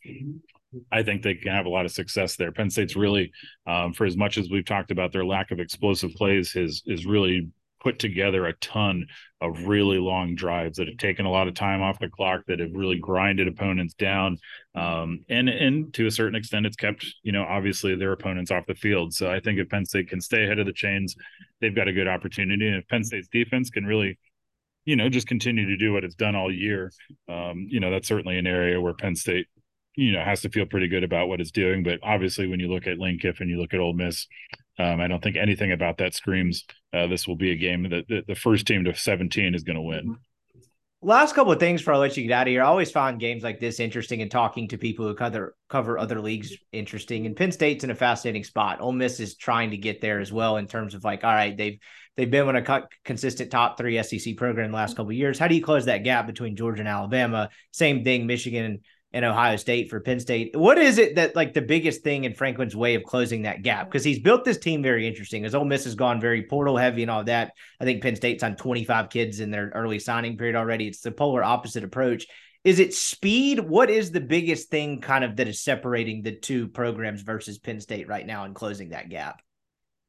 I 0.91 1.03
think 1.03 1.21
they 1.21 1.35
can 1.35 1.51
have 1.53 1.65
a 1.65 1.69
lot 1.69 1.85
of 1.85 1.91
success 1.91 2.35
there. 2.35 2.51
Penn 2.51 2.69
State's 2.69 2.95
really, 2.95 3.31
um, 3.65 3.93
for 3.93 4.05
as 4.05 4.17
much 4.17 4.37
as 4.37 4.49
we've 4.49 4.65
talked 4.65 4.91
about 4.91 5.11
their 5.13 5.25
lack 5.25 5.51
of 5.51 5.59
explosive 5.59 6.13
plays, 6.13 6.51
has 6.53 6.83
is 6.85 7.05
really 7.05 7.49
put 7.79 7.99
together 7.99 8.45
a 8.45 8.53
ton 8.53 9.05
of 9.41 9.67
really 9.67 9.97
long 9.97 10.35
drives 10.35 10.77
that 10.77 10.87
have 10.87 10.97
taken 10.97 11.25
a 11.25 11.31
lot 11.31 11.47
of 11.47 11.53
time 11.53 11.81
off 11.81 11.99
the 11.99 12.09
clock 12.09 12.41
that 12.47 12.59
have 12.59 12.71
really 12.73 12.97
grinded 12.97 13.47
opponents 13.47 13.93
down 13.93 14.37
um, 14.75 15.19
and 15.29 15.49
and 15.49 15.93
to 15.93 16.07
a 16.07 16.11
certain 16.11 16.35
extent 16.35 16.65
it's 16.65 16.75
kept 16.75 17.05
you 17.23 17.31
know 17.31 17.43
obviously 17.43 17.95
their 17.95 18.11
opponents 18.11 18.51
off 18.51 18.65
the 18.67 18.75
field. 18.75 19.13
So 19.13 19.31
i 19.31 19.39
think 19.39 19.59
if 19.59 19.69
penn 19.69 19.85
state 19.85 20.09
can 20.09 20.21
stay 20.21 20.43
ahead 20.43 20.59
of 20.59 20.65
the 20.65 20.73
chains 20.73 21.15
they've 21.61 21.75
got 21.75 21.87
a 21.87 21.93
good 21.93 22.07
opportunity. 22.07 22.67
And 22.67 22.77
if 22.77 22.87
penn 22.87 23.03
state's 23.03 23.27
defense 23.27 23.69
can 23.69 23.85
really 23.85 24.17
you 24.85 24.95
know 24.95 25.09
just 25.09 25.27
continue 25.27 25.67
to 25.67 25.77
do 25.77 25.93
what 25.93 26.03
it's 26.03 26.15
done 26.15 26.35
all 26.35 26.51
year 26.51 26.91
um, 27.29 27.67
you 27.69 27.79
know 27.79 27.91
that's 27.91 28.07
certainly 28.07 28.37
an 28.37 28.47
area 28.47 28.79
where 28.79 28.93
penn 28.93 29.15
state 29.15 29.47
you 29.97 30.13
know 30.13 30.23
has 30.23 30.41
to 30.41 30.49
feel 30.49 30.65
pretty 30.65 30.87
good 30.87 31.03
about 31.03 31.27
what 31.27 31.41
it's 31.41 31.51
doing 31.51 31.83
but 31.83 31.99
obviously 32.03 32.47
when 32.47 32.59
you 32.59 32.69
look 32.69 32.87
at 32.87 32.99
lane 32.99 33.19
kiffin 33.19 33.49
you 33.49 33.59
look 33.59 33.73
at 33.73 33.79
Ole 33.79 33.93
miss 33.93 34.27
um, 34.79 35.01
I 35.01 35.07
don't 35.07 35.23
think 35.23 35.35
anything 35.35 35.71
about 35.71 35.97
that 35.97 36.13
screams 36.13 36.63
uh, 36.93 37.07
this 37.07 37.27
will 37.27 37.35
be 37.35 37.51
a 37.51 37.55
game 37.55 37.89
that 37.89 38.07
the, 38.07 38.23
the 38.27 38.35
first 38.35 38.65
team 38.67 38.83
to 38.85 38.95
17 38.95 39.53
is 39.53 39.63
going 39.63 39.75
to 39.75 39.81
win. 39.81 40.17
Last 41.03 41.35
couple 41.35 41.53
of 41.53 41.59
things 41.59 41.81
before 41.81 41.93
I 41.93 41.97
let 41.97 42.17
you 42.17 42.23
get 42.23 42.33
out 42.33 42.47
of 42.47 42.51
here. 42.51 42.63
I 42.63 42.67
always 42.67 42.89
find 42.89 43.19
games 43.19 43.43
like 43.43 43.59
this 43.59 43.79
interesting 43.79 44.23
and 44.23 44.31
talking 44.31 44.67
to 44.69 44.79
people 44.79 45.07
who 45.07 45.13
cover 45.13 45.55
cover 45.69 45.99
other 45.99 46.19
leagues 46.19 46.57
interesting. 46.71 47.27
And 47.27 47.35
Penn 47.35 47.51
State's 47.51 47.83
in 47.83 47.91
a 47.91 47.95
fascinating 47.95 48.43
spot. 48.43 48.81
Ole 48.81 48.93
Miss 48.93 49.19
is 49.19 49.35
trying 49.35 49.71
to 49.71 49.77
get 49.77 50.01
there 50.01 50.19
as 50.19 50.33
well 50.33 50.57
in 50.57 50.65
terms 50.65 50.95
of 50.95 51.03
like, 51.03 51.23
all 51.23 51.33
right, 51.33 51.55
they've 51.55 51.77
they've 52.15 52.31
been 52.31 52.47
on 52.47 52.55
a 52.55 52.87
consistent 53.05 53.51
top 53.51 53.77
three 53.77 54.01
SEC 54.01 54.37
program 54.37 54.65
in 54.65 54.71
the 54.71 54.77
last 54.77 54.97
couple 54.97 55.11
of 55.11 55.17
years. 55.17 55.37
How 55.37 55.47
do 55.47 55.53
you 55.53 55.63
close 55.63 55.85
that 55.85 56.03
gap 56.03 56.25
between 56.25 56.55
Georgia 56.55 56.81
and 56.81 56.89
Alabama? 56.89 57.51
Same 57.71 58.03
thing, 58.03 58.25
Michigan 58.25 58.79
and 59.13 59.23
Ohio 59.23 59.55
State 59.55 59.89
for 59.89 59.99
Penn 59.99 60.19
State. 60.19 60.55
What 60.55 60.77
is 60.77 60.97
it 60.97 61.15
that 61.15 61.35
like 61.35 61.53
the 61.53 61.61
biggest 61.61 62.01
thing 62.01 62.25
in 62.25 62.33
Franklin's 62.33 62.75
way 62.75 62.95
of 62.95 63.03
closing 63.03 63.43
that 63.43 63.61
gap? 63.61 63.87
Because 63.87 64.03
he's 64.03 64.19
built 64.19 64.43
this 64.43 64.57
team 64.57 64.83
very 64.83 65.07
interesting. 65.07 65.45
As 65.45 65.55
Ole 65.55 65.65
Miss 65.65 65.85
has 65.85 65.95
gone 65.95 66.19
very 66.19 66.43
portal 66.43 66.77
heavy 66.77 67.03
and 67.03 67.11
all 67.11 67.23
that. 67.23 67.53
I 67.79 67.85
think 67.85 68.03
Penn 68.03 68.15
State's 68.15 68.43
on 68.43 68.55
25 68.55 69.09
kids 69.09 69.39
in 69.39 69.51
their 69.51 69.71
early 69.73 69.99
signing 69.99 70.37
period 70.37 70.55
already. 70.55 70.87
It's 70.87 71.01
the 71.01 71.11
polar 71.11 71.43
opposite 71.43 71.83
approach. 71.83 72.27
Is 72.63 72.79
it 72.79 72.93
speed? 72.93 73.61
What 73.61 73.89
is 73.89 74.11
the 74.11 74.19
biggest 74.19 74.69
thing 74.69 74.99
kind 74.99 75.23
of 75.23 75.37
that 75.37 75.47
is 75.47 75.61
separating 75.61 76.21
the 76.21 76.35
two 76.35 76.67
programs 76.67 77.21
versus 77.21 77.59
Penn 77.59 77.79
State 77.79 78.09
right 78.09 78.25
now 78.25 78.43
and 78.43 78.53
closing 78.53 78.89
that 78.89 79.09
gap? 79.09 79.41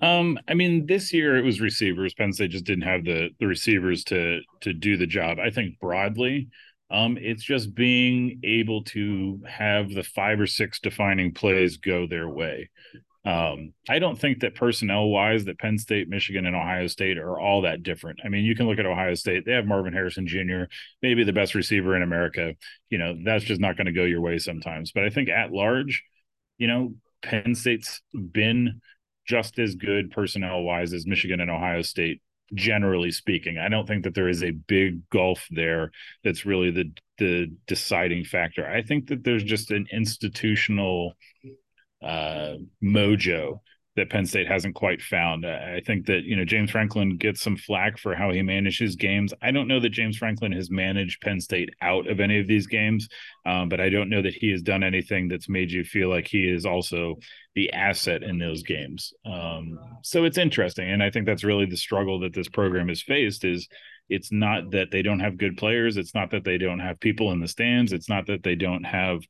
Um, 0.01 0.39
I 0.49 0.55
mean, 0.55 0.87
this 0.87 1.13
year 1.13 1.37
it 1.37 1.45
was 1.45 1.61
receivers. 1.61 2.15
Penn 2.15 2.33
State 2.33 2.51
just 2.51 2.65
didn't 2.65 2.83
have 2.83 3.05
the 3.05 3.31
the 3.41 3.47
receivers 3.47 4.05
to 4.05 4.41
to 4.61 4.73
do 4.73 4.97
the 4.97 5.07
job. 5.07 5.39
I 5.39 5.51
think 5.51 5.79
broadly, 5.81 6.49
um, 6.91 7.19
it's 7.21 7.45
just 7.45 7.75
being 7.75 8.41
able 8.43 8.85
to 8.85 9.41
have 9.47 9.91
the 9.91 10.03
five 10.03 10.41
or 10.41 10.47
six 10.47 10.81
defining 10.81 11.35
plays 11.35 11.77
go 11.77 12.07
their 12.07 12.29
way. 12.29 12.71
Um, 13.25 13.75
I 13.89 13.99
don't 13.99 14.19
think 14.19 14.41
that 14.41 14.55
personnel 14.55 15.09
wise 15.09 15.45
that 15.45 15.59
Penn 15.59 15.77
State, 15.77 16.09
Michigan, 16.09 16.47
and 16.47 16.57
Ohio 16.57 16.87
State 16.87 17.19
are 17.19 17.39
all 17.39 17.63
that 17.63 17.83
different. 17.83 18.21
I 18.25 18.29
mean, 18.29 18.45
you 18.45 18.55
can 18.55 18.67
look 18.67 18.79
at 18.79 18.87
Ohio 18.87 19.15
State; 19.15 19.45
they 19.45 19.53
have 19.53 19.67
Marvin 19.67 19.93
Harrison 19.93 20.27
Jr., 20.27 20.63
maybe 21.03 21.25
the 21.25 21.33
best 21.33 21.55
receiver 21.55 21.95
in 21.95 22.03
America. 22.03 22.55
You 22.89 22.97
know, 22.97 23.19
that's 23.23 23.45
just 23.45 23.61
not 23.61 23.77
going 23.77 23.87
to 23.87 23.93
go 23.93 24.05
your 24.05 24.23
way 24.23 24.39
sometimes. 24.39 24.93
But 24.93 25.05
I 25.05 25.11
think 25.11 25.29
at 25.29 25.53
large, 25.53 26.05
you 26.57 26.69
know, 26.69 26.95
Penn 27.21 27.55
State's 27.55 28.01
been 28.15 28.81
just 29.27 29.59
as 29.59 29.75
good 29.75 30.11
personnel 30.11 30.63
wise 30.63 30.95
as 30.95 31.07
Michigan 31.07 31.41
and 31.41 31.51
Ohio 31.51 31.83
State 31.83 32.23
generally 32.55 33.11
speaking. 33.11 33.59
I 33.59 33.69
don't 33.69 33.87
think 33.87 34.05
that 34.05 34.15
there 34.15 34.29
is 34.29 34.43
a 34.43 34.51
big 34.51 35.09
gulf 35.11 35.47
there 35.51 35.91
that's 36.25 36.47
really 36.47 36.71
the 36.71 36.91
the 37.19 37.53
deciding 37.67 38.25
factor. 38.25 38.67
I 38.67 38.83
think 38.83 39.09
that 39.09 39.25
there's 39.25 39.45
just 39.45 39.71
an 39.71 39.87
institutional 39.93 41.15
uh, 42.03 42.55
mojo 42.83 43.61
that 43.99 44.11
Penn 44.11 44.27
State 44.27 44.49
hasn't 44.49 44.75
quite 44.75 45.03
found. 45.03 45.45
I 45.45 45.81
think 45.85 46.07
that 46.07 46.23
you 46.25 46.37
know 46.37 46.45
James 46.45 46.71
Franklin 46.71 47.17
gets 47.17 47.43
some 47.43 47.57
flack 47.57 47.99
for 47.99 48.15
how 48.15 48.31
he 48.31 48.43
manages 48.43 48.97
games. 48.97 49.35
I 49.43 49.51
don't 49.51 49.69
know 49.69 49.81
that 49.81 49.91
James 49.91 50.17
Franklin 50.17 50.53
has 50.53 50.71
managed 50.71 51.21
Penn 51.21 51.41
State 51.41 51.71
out 51.83 52.09
of 52.09 52.21
any 52.21 52.39
of 52.39 52.47
these 52.47 52.67
games, 52.67 53.09
um, 53.45 53.69
but 53.69 53.81
I 53.81 53.89
don't 53.89 54.09
know 54.09 54.23
that 54.23 54.35
he 54.35 54.51
has 54.51 54.63
done 54.63 54.83
anything 54.83 55.29
that's 55.29 55.49
made 55.49 55.71
you 55.71 55.85
feel 55.85 56.09
like 56.09 56.27
he 56.27 56.49
is 56.49 56.65
also 56.65 57.17
the 57.55 57.73
asset 57.73 58.23
in 58.23 58.39
those 58.39 58.63
games. 58.63 59.13
Um, 59.27 59.79
so 60.03 60.25
it's 60.25 60.39
interesting, 60.39 60.91
and 60.91 61.03
I 61.03 61.11
think 61.11 61.27
that's 61.27 61.45
really 61.45 61.67
the 61.67 61.77
struggle 61.77 62.21
that 62.21 62.35
this 62.35 62.49
program 62.49 62.89
has 62.89 63.03
faced 63.03 63.45
is 63.45 63.69
it's 64.09 64.33
not 64.33 64.71
that 64.71 64.91
they 64.91 65.03
don't 65.03 65.21
have 65.21 65.37
good 65.37 65.57
players. 65.57 65.97
It's 65.97 66.15
not 66.15 66.31
that 66.31 66.45
they 66.45 66.57
don't 66.57 66.79
have 66.79 67.01
people 67.01 67.33
in 67.33 67.41
the 67.41 67.49
stands. 67.49 67.93
It's 67.93 68.09
not 68.09 68.27
that 68.29 68.43
they 68.43 68.55
don't 68.55 68.85
have 68.85 69.21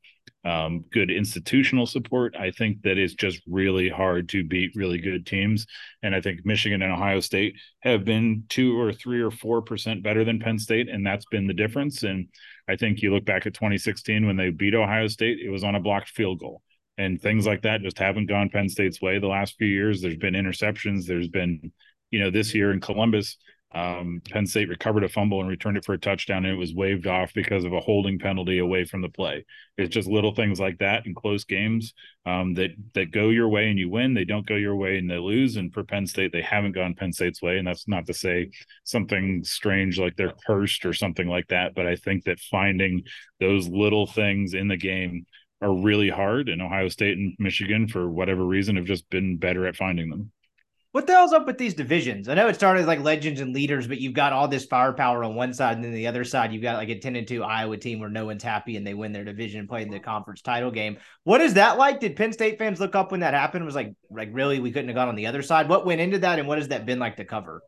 um, 0.49 0.85
good 0.91 1.11
institutional 1.11 1.87
support. 1.87 2.35
I 2.35 2.51
think 2.51 2.81
that 2.83 2.97
it's 2.97 3.13
just 3.13 3.43
really 3.47 3.91
hard 3.91 4.31
to 4.31 4.45
beat 4.45 4.73
really 4.75 4.99
good 4.99 5.27
teams. 5.27 5.67
And 6.03 6.15
I 6.15 6.23
think 6.23 6.47
Michigan 6.47 6.81
and 6.81 6.93
Ohio 6.93 7.21
State 7.21 7.57
have 7.81 8.05
been 8.05 8.45
two 8.49 8.81
or 8.81 8.93
three 8.93 9.21
or 9.21 9.31
four 9.31 9.61
percent 9.61 10.03
better 10.03 10.25
than 10.25 10.41
Penn 10.41 10.59
State, 10.59 10.89
and 10.89 11.07
that's 11.07 11.27
been 11.27 11.47
the 11.47 11.53
difference. 11.53 12.03
And 12.03 12.29
I 12.67 12.77
think 12.77 13.03
you 13.03 13.13
look 13.13 13.27
back 13.27 13.47
at 13.47 13.53
2016 13.53 14.27
when 14.27 14.37
they 14.37 14.49
beat 14.49 14.75
Ohio 14.75 15.07
State, 15.09 15.39
it 15.45 15.51
was 15.51 15.65
on 15.65 15.75
a 15.75 15.81
blocked 15.81 16.09
field 16.09 16.41
goal. 16.41 16.63
And 16.97 17.21
things 17.21 17.47
like 17.47 17.63
that 17.63 17.83
just 17.83 17.99
haven't 17.99 18.27
gone 18.27 18.49
Penn 18.49 18.71
State's 18.71 19.03
way 19.03 19.19
the 19.19 19.29
last 19.29 19.57
few 19.59 19.69
years. 19.69 20.01
There's 20.01 20.17
been 20.17 20.35
interceptions. 20.35 21.05
There's 21.05 21.29
been, 21.29 21.73
you 22.11 22.21
know, 22.21 22.31
this 22.31 22.55
year 22.55 22.73
in 22.73 22.81
Columbus, 22.81 23.37
um, 23.75 24.23
Penn 24.31 24.47
State 24.47 24.71
recovered 24.71 25.05
a 25.05 25.09
fumble 25.09 25.41
and 25.41 25.49
returned 25.49 25.77
it 25.77 25.85
for 25.85 25.93
a 25.93 25.99
touchdown, 25.99 26.47
and 26.47 26.55
it 26.55 26.59
was 26.59 26.75
waved 26.75 27.07
off 27.07 27.35
because 27.35 27.65
of 27.65 27.75
a 27.75 27.81
holding 27.81 28.19
penalty 28.19 28.59
away 28.59 28.87
from 28.87 29.03
the 29.03 29.11
play. 29.11 29.45
It's 29.77 29.95
just 29.95 30.09
little 30.09 30.35
things 30.35 30.59
like 30.59 30.79
that 30.79 31.05
in 31.05 31.15
close 31.15 31.45
games 31.45 31.93
um, 32.25 32.55
that 32.55 32.71
that 32.95 33.11
go 33.11 33.29
your 33.29 33.49
way 33.49 33.69
and 33.69 33.79
you 33.79 33.91
win. 33.91 34.15
They 34.15 34.25
don't 34.25 34.47
go 34.47 34.55
your 34.55 34.77
way 34.77 34.97
and 34.97 35.11
they 35.11 35.19
lose. 35.19 35.57
And 35.57 35.73
for 35.73 35.85
Penn 35.85 36.07
State, 36.07 36.33
they 36.33 36.41
haven't 36.41 36.73
gone 36.73 36.95
Penn 36.95 37.13
State's 37.13 37.43
way, 37.43 37.59
and 37.59 37.67
that's 37.67 37.87
not 37.87 38.07
to 38.07 38.15
say 38.15 38.51
something 38.85 39.45
strange 39.45 39.99
like 39.99 40.17
they're 40.17 40.35
cursed 40.47 40.87
or 40.87 40.95
something 40.95 41.29
like 41.29 41.49
that. 41.49 41.75
But 41.75 41.87
I 41.87 41.97
think 41.97 42.25
that 42.25 42.41
finding 42.41 43.03
those 43.39 43.69
little 43.69 44.07
things 44.07 44.55
in 44.55 44.69
the 44.69 44.79
game 44.79 45.27
are 45.61 45.75
really 45.75 46.09
hard, 46.09 46.49
and 46.49 46.63
Ohio 46.63 46.89
State 46.89 47.19
and 47.19 47.35
Michigan, 47.39 47.87
for 47.87 48.09
whatever 48.09 48.45
reason, 48.45 48.77
have 48.77 48.87
just 48.87 49.09
been 49.11 49.37
better 49.37 49.67
at 49.67 49.77
finding 49.77 50.09
them. 50.09 50.33
What 50.93 51.07
the 51.07 51.13
hell's 51.13 51.35
up 51.35 51.47
with 51.47 51.59
these 51.59 51.75
divisions? 51.75 52.31
I 52.31 52.35
know 52.35 52.49
it 52.49 52.55
started 52.55 52.87
like 52.87 53.01
legends 53.01 53.43
and 53.43 53.55
leaders, 53.55 53.87
but 53.87 54.01
you've 54.01 54.15
got 54.15 54.33
all 54.33 54.49
this 54.49 54.65
firepower 54.65 55.23
on 55.23 55.35
one 55.35 55.53
side, 55.53 55.77
and 55.77 55.85
then 55.85 55.93
the 55.93 56.07
other 56.07 56.25
side, 56.25 56.51
you've 56.51 56.63
got 56.63 56.79
like 56.79 56.89
a 56.89 56.99
10 56.99 57.15
and 57.15 57.29
2 57.29 57.45
Iowa 57.45 57.77
team 57.77 58.01
where 58.01 58.09
no 58.09 58.25
one's 58.25 58.43
happy 58.43 58.77
and 58.77 58.87
they 58.87 58.95
win 58.95 59.13
their 59.13 59.25
division 59.25 59.61
and 59.61 59.69
play 59.69 59.83
in 59.83 59.91
the 59.91 60.01
conference 60.01 60.41
title 60.41 60.71
game. 60.71 60.97
What 61.25 61.43
is 61.43 61.55
that 61.55 61.77
like? 61.77 62.01
Did 62.01 62.17
Penn 62.17 62.33
State 62.33 62.59
fans 62.59 62.81
look 62.81 62.95
up 62.95 63.11
when 63.11 63.21
that 63.21 63.35
happened? 63.35 63.67
was 63.67 63.75
like, 63.75 63.93
like 64.11 64.31
really, 64.33 64.61
we 64.61 64.73
couldn't 64.73 64.89
have 64.89 64.95
gone 64.95 65.09
on 65.09 65.15
the 65.15 65.27
other 65.27 65.43
side. 65.43 65.69
What 65.69 65.85
went 65.85 66.01
into 66.01 66.21
that, 66.21 66.39
and 66.39 66.49
what 66.49 66.57
has 66.57 66.69
that 66.69 66.87
been 66.87 66.99
like 66.99 67.17
to 67.17 67.25
cover? 67.27 67.61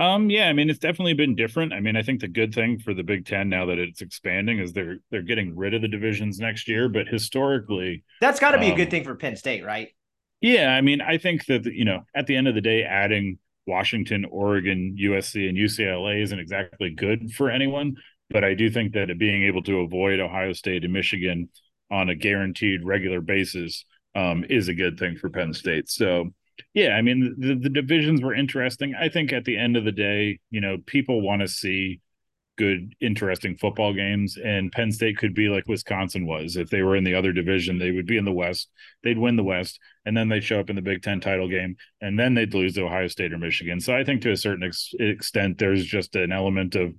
Um, 0.00 0.28
yeah, 0.28 0.48
I 0.48 0.52
mean, 0.52 0.68
it's 0.68 0.80
definitely 0.80 1.14
been 1.14 1.36
different. 1.36 1.72
I 1.72 1.78
mean, 1.78 1.94
I 1.94 2.02
think 2.02 2.20
the 2.20 2.28
good 2.28 2.52
thing 2.52 2.80
for 2.80 2.92
the 2.92 3.04
Big 3.04 3.24
Ten 3.24 3.48
now 3.50 3.66
that 3.66 3.78
it's 3.78 4.00
expanding 4.00 4.58
is 4.58 4.72
they're 4.72 4.96
they're 5.12 5.22
getting 5.22 5.56
rid 5.56 5.74
of 5.74 5.82
the 5.82 5.86
divisions 5.86 6.40
next 6.40 6.66
year. 6.66 6.88
But 6.88 7.06
historically, 7.06 8.02
that's 8.20 8.40
got 8.40 8.50
to 8.50 8.58
be 8.58 8.66
um, 8.66 8.72
a 8.72 8.76
good 8.76 8.88
um, 8.88 8.90
thing 8.90 9.04
for 9.04 9.14
Penn 9.14 9.36
State, 9.36 9.64
right? 9.64 9.90
Yeah, 10.42 10.70
I 10.70 10.82
mean, 10.82 11.00
I 11.00 11.18
think 11.18 11.46
that 11.46 11.64
you 11.66 11.84
know, 11.84 12.02
at 12.14 12.26
the 12.26 12.36
end 12.36 12.48
of 12.48 12.54
the 12.54 12.60
day, 12.60 12.82
adding 12.82 13.38
Washington, 13.66 14.26
Oregon, 14.26 14.96
USC, 14.98 15.48
and 15.48 15.56
UCLA 15.56 16.22
isn't 16.22 16.38
exactly 16.38 16.90
good 16.90 17.32
for 17.32 17.50
anyone. 17.50 17.96
But 18.30 18.44
I 18.44 18.54
do 18.54 18.70
think 18.70 18.94
that 18.94 19.16
being 19.18 19.44
able 19.44 19.62
to 19.64 19.80
avoid 19.80 20.20
Ohio 20.20 20.52
State 20.52 20.84
and 20.84 20.92
Michigan 20.92 21.48
on 21.90 22.08
a 22.10 22.14
guaranteed 22.14 22.84
regular 22.84 23.20
basis 23.20 23.84
um, 24.14 24.44
is 24.50 24.68
a 24.68 24.74
good 24.74 24.98
thing 24.98 25.16
for 25.16 25.30
Penn 25.30 25.54
State. 25.54 25.88
So, 25.90 26.30
yeah, 26.74 26.90
I 26.96 27.02
mean, 27.02 27.36
the, 27.38 27.54
the 27.54 27.68
divisions 27.68 28.22
were 28.22 28.34
interesting. 28.34 28.94
I 28.98 29.10
think 29.10 29.32
at 29.32 29.44
the 29.44 29.58
end 29.58 29.76
of 29.76 29.84
the 29.84 29.92
day, 29.92 30.40
you 30.50 30.60
know, 30.60 30.78
people 30.86 31.20
want 31.22 31.42
to 31.42 31.48
see 31.48 32.00
good, 32.62 32.94
interesting 33.00 33.56
football 33.56 33.92
games. 33.92 34.38
And 34.42 34.70
Penn 34.70 34.92
State 34.92 35.18
could 35.18 35.34
be 35.34 35.48
like 35.48 35.66
Wisconsin 35.66 36.28
was. 36.28 36.56
If 36.56 36.70
they 36.70 36.82
were 36.82 36.94
in 36.94 37.02
the 37.02 37.16
other 37.16 37.32
division, 37.32 37.76
they 37.76 37.90
would 37.90 38.06
be 38.06 38.18
in 38.18 38.24
the 38.24 38.30
West. 38.30 38.70
They'd 39.02 39.18
win 39.18 39.34
the 39.34 39.42
West, 39.42 39.80
and 40.06 40.16
then 40.16 40.28
they'd 40.28 40.44
show 40.44 40.60
up 40.60 40.70
in 40.70 40.76
the 40.76 40.82
Big 40.82 41.02
Ten 41.02 41.20
title 41.20 41.48
game, 41.48 41.74
and 42.00 42.16
then 42.16 42.34
they'd 42.34 42.54
lose 42.54 42.74
to 42.74 42.84
Ohio 42.84 43.08
State 43.08 43.32
or 43.32 43.38
Michigan. 43.38 43.80
So 43.80 43.96
I 43.96 44.04
think 44.04 44.22
to 44.22 44.30
a 44.30 44.36
certain 44.36 44.62
ex- 44.62 44.94
extent, 45.00 45.58
there's 45.58 45.84
just 45.84 46.14
an 46.14 46.30
element 46.30 46.76
of, 46.76 46.94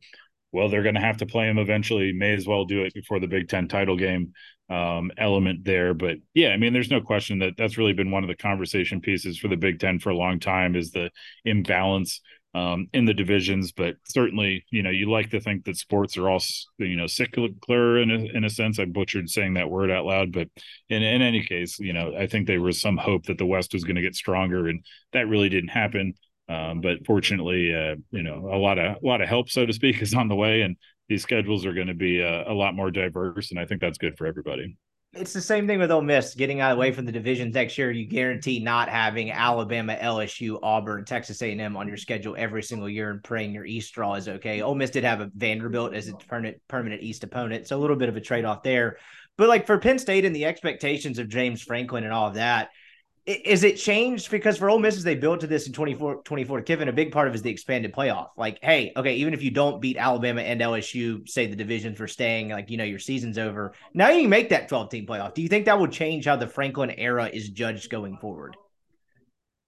well, 0.51 0.67
they're 0.67 0.83
going 0.83 0.95
to 0.95 1.01
have 1.01 1.17
to 1.17 1.25
play 1.25 1.45
them 1.47 1.59
eventually. 1.59 2.11
May 2.11 2.33
as 2.33 2.45
well 2.45 2.65
do 2.65 2.83
it 2.83 2.93
before 2.93 3.21
the 3.21 3.27
Big 3.27 3.47
Ten 3.47 3.69
title 3.69 3.95
game 3.95 4.33
um, 4.69 5.11
element 5.17 5.63
there. 5.63 5.93
But 5.93 6.17
yeah, 6.33 6.49
I 6.49 6.57
mean, 6.57 6.73
there's 6.73 6.91
no 6.91 6.99
question 6.99 7.39
that 7.39 7.53
that's 7.57 7.77
really 7.77 7.93
been 7.93 8.11
one 8.11 8.23
of 8.23 8.29
the 8.29 8.35
conversation 8.35 8.99
pieces 8.99 9.37
for 9.37 9.47
the 9.47 9.55
Big 9.55 9.79
Ten 9.79 9.99
for 9.99 10.09
a 10.09 10.17
long 10.17 10.41
time 10.41 10.75
is 10.75 10.91
the 10.91 11.09
imbalance 11.45 12.19
um, 12.53 12.87
in 12.93 13.05
the 13.05 13.13
divisions. 13.13 13.71
But 13.71 13.95
certainly, 14.05 14.65
you 14.69 14.83
know, 14.83 14.89
you 14.89 15.09
like 15.09 15.31
to 15.31 15.39
think 15.39 15.65
that 15.65 15.77
sports 15.77 16.17
are 16.17 16.29
all, 16.29 16.41
you 16.77 16.95
know, 16.95 17.07
cyclical 17.07 18.01
in 18.01 18.11
a, 18.11 18.37
in 18.37 18.43
a 18.43 18.49
sense. 18.49 18.79
I 18.79 18.85
butchered 18.85 19.29
saying 19.29 19.55
that 19.55 19.69
word 19.69 19.91
out 19.91 20.05
loud, 20.05 20.31
but 20.31 20.47
in, 20.89 21.01
in 21.03 21.21
any 21.21 21.43
case, 21.43 21.79
you 21.79 21.93
know, 21.93 22.15
I 22.17 22.27
think 22.27 22.47
there 22.47 22.61
was 22.61 22.79
some 22.81 22.97
hope 22.97 23.25
that 23.25 23.37
the 23.37 23.45
West 23.45 23.73
was 23.73 23.83
going 23.83 23.95
to 23.95 24.01
get 24.01 24.15
stronger, 24.15 24.67
and 24.67 24.85
that 25.13 25.27
really 25.27 25.49
didn't 25.49 25.69
happen. 25.69 26.13
Um, 26.49 26.81
but 26.81 27.05
fortunately, 27.05 27.73
uh, 27.73 27.95
you 28.11 28.23
know, 28.23 28.49
a 28.51 28.57
lot 28.57 28.77
of 28.77 28.97
a 29.01 29.05
lot 29.07 29.21
of 29.21 29.29
help, 29.29 29.49
so 29.49 29.65
to 29.65 29.73
speak, 29.73 30.01
is 30.01 30.13
on 30.13 30.27
the 30.27 30.35
way, 30.35 30.61
and 30.61 30.75
these 31.09 31.23
schedules 31.23 31.65
are 31.65 31.73
going 31.73 31.87
to 31.87 31.93
be 31.93 32.23
uh, 32.23 32.51
a 32.51 32.53
lot 32.53 32.75
more 32.75 32.91
diverse, 32.91 33.51
and 33.51 33.59
I 33.59 33.65
think 33.65 33.81
that's 33.81 33.97
good 33.97 34.17
for 34.17 34.27
everybody 34.27 34.77
it's 35.15 35.33
the 35.33 35.41
same 35.41 35.67
thing 35.67 35.79
with 35.79 35.91
Ole 35.91 36.01
Miss 36.01 36.33
getting 36.33 36.59
out 36.59 36.71
away 36.71 36.91
from 36.91 37.05
the 37.05 37.11
divisions 37.11 37.53
next 37.53 37.77
year. 37.77 37.91
You 37.91 38.05
guarantee 38.05 38.59
not 38.59 38.89
having 38.89 39.31
Alabama, 39.31 39.95
LSU, 39.95 40.57
Auburn, 40.63 41.05
Texas 41.05 41.41
A&M 41.41 41.77
on 41.77 41.87
your 41.87 41.97
schedule 41.97 42.35
every 42.37 42.63
single 42.63 42.89
year 42.89 43.11
and 43.11 43.23
praying 43.23 43.53
your 43.53 43.65
East 43.65 43.93
draw 43.93 44.15
is 44.15 44.27
okay. 44.27 44.61
Ole 44.61 44.73
Miss 44.73 44.89
did 44.89 45.03
have 45.03 45.21
a 45.21 45.29
Vanderbilt 45.35 45.93
as 45.93 46.07
a 46.07 46.13
permanent 46.13 46.57
permanent 46.67 47.03
East 47.03 47.23
opponent, 47.23 47.67
so 47.67 47.77
a 47.77 47.79
little 47.79 47.95
bit 47.95 48.09
of 48.09 48.17
a 48.17 48.21
trade 48.21 48.45
off 48.45 48.63
there. 48.63 48.97
But 49.37 49.49
like 49.49 49.67
for 49.67 49.77
Penn 49.77 49.99
State 49.99 50.25
and 50.25 50.35
the 50.35 50.45
expectations 50.45 51.19
of 51.19 51.29
James 51.29 51.61
Franklin 51.61 52.03
and 52.03 52.13
all 52.13 52.27
of 52.27 52.35
that, 52.35 52.69
is 53.25 53.63
it 53.63 53.77
changed 53.77 54.29
because 54.29 54.57
for 54.57 54.69
Ole 54.69 54.79
Miss 54.79 55.01
they 55.01 55.15
built 55.15 55.39
to 55.41 55.47
this 55.47 55.67
in 55.67 55.73
24 55.73 56.23
24 56.23 56.61
Kiffin, 56.61 56.89
a 56.89 56.93
big 56.93 57.11
part 57.11 57.27
of 57.27 57.35
is 57.35 57.41
the 57.41 57.49
expanded 57.49 57.93
playoff. 57.93 58.29
Like, 58.35 58.59
hey, 58.61 58.91
okay, 58.97 59.15
even 59.15 59.33
if 59.33 59.41
you 59.41 59.51
don't 59.51 59.81
beat 59.81 59.97
Alabama 59.97 60.41
and 60.41 60.59
LSU, 60.59 61.27
say 61.27 61.47
the 61.47 61.55
divisions 61.55 61.97
for 61.97 62.07
staying, 62.07 62.49
like 62.49 62.69
you 62.69 62.77
know, 62.77 62.83
your 62.83 62.99
season's 62.99 63.37
over. 63.37 63.73
Now 63.93 64.09
you 64.09 64.27
make 64.27 64.49
that 64.49 64.67
12 64.67 64.89
team 64.89 65.05
playoff. 65.05 65.33
Do 65.33 65.41
you 65.41 65.47
think 65.47 65.65
that 65.65 65.79
will 65.79 65.87
change 65.87 66.25
how 66.25 66.35
the 66.35 66.47
Franklin 66.47 66.91
era 66.91 67.29
is 67.31 67.49
judged 67.49 67.89
going 67.89 68.17
forward? 68.17 68.57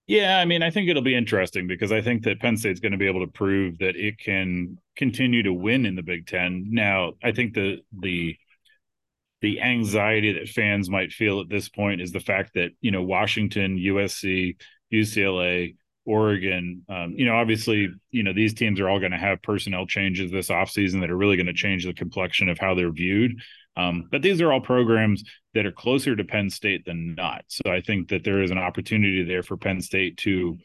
Yeah, 0.07 0.37
I 0.37 0.45
mean, 0.45 0.61
I 0.61 0.69
think 0.69 0.87
it'll 0.87 1.01
be 1.01 1.15
interesting 1.15 1.65
because 1.65 1.91
I 1.91 2.01
think 2.01 2.23
that 2.23 2.39
Penn 2.39 2.57
State's 2.57 2.79
going 2.79 2.91
to 2.91 2.97
be 2.97 3.07
able 3.07 3.25
to 3.25 3.31
prove 3.31 3.79
that 3.79 3.95
it 3.95 4.19
can 4.19 4.77
continue 4.95 5.41
to 5.43 5.53
win 5.53 5.85
in 5.85 5.95
the 5.95 6.03
Big 6.03 6.27
Ten. 6.27 6.67
Now, 6.69 7.13
I 7.23 7.31
think 7.31 7.55
the 7.55 7.77
the 7.99 8.37
the 9.45 9.61
anxiety 9.61 10.33
that 10.33 10.49
fans 10.49 10.89
might 10.89 11.11
feel 11.11 11.39
at 11.39 11.47
this 11.49 11.69
point 11.69 12.01
is 12.01 12.11
the 12.11 12.19
fact 12.19 12.55
that 12.55 12.71
you 12.81 12.89
know 12.89 13.03
Washington, 13.03 13.77
USC, 13.77 14.55
UCLA, 14.91 15.75
Oregon, 16.03 16.81
um, 16.89 17.13
you 17.15 17.27
know, 17.27 17.35
obviously, 17.35 17.89
you 18.09 18.23
know, 18.23 18.33
these 18.33 18.55
teams 18.55 18.79
are 18.79 18.89
all 18.89 18.99
going 18.99 19.11
to 19.11 19.19
have 19.19 19.43
personnel 19.43 19.85
changes 19.85 20.31
this 20.31 20.49
offseason 20.49 21.01
that 21.01 21.11
are 21.11 21.15
really 21.15 21.37
going 21.37 21.45
to 21.45 21.53
change 21.53 21.85
the 21.85 21.93
complexion 21.93 22.49
of 22.49 22.57
how 22.57 22.73
they're 22.73 22.91
viewed. 22.91 23.39
Um, 23.77 24.07
but 24.11 24.23
these 24.23 24.41
are 24.41 24.51
all 24.51 24.61
programs 24.61 25.23
that 25.53 25.67
are 25.67 25.71
closer 25.71 26.15
to 26.15 26.23
Penn 26.23 26.49
State 26.49 26.83
than 26.85 27.13
not. 27.13 27.43
So 27.49 27.71
I 27.71 27.81
think 27.81 28.09
that 28.09 28.23
there 28.23 28.41
is 28.41 28.49
an 28.49 28.57
opportunity 28.57 29.23
there 29.23 29.43
for 29.43 29.57
Penn 29.57 29.79
State 29.79 30.17
to 30.17 30.57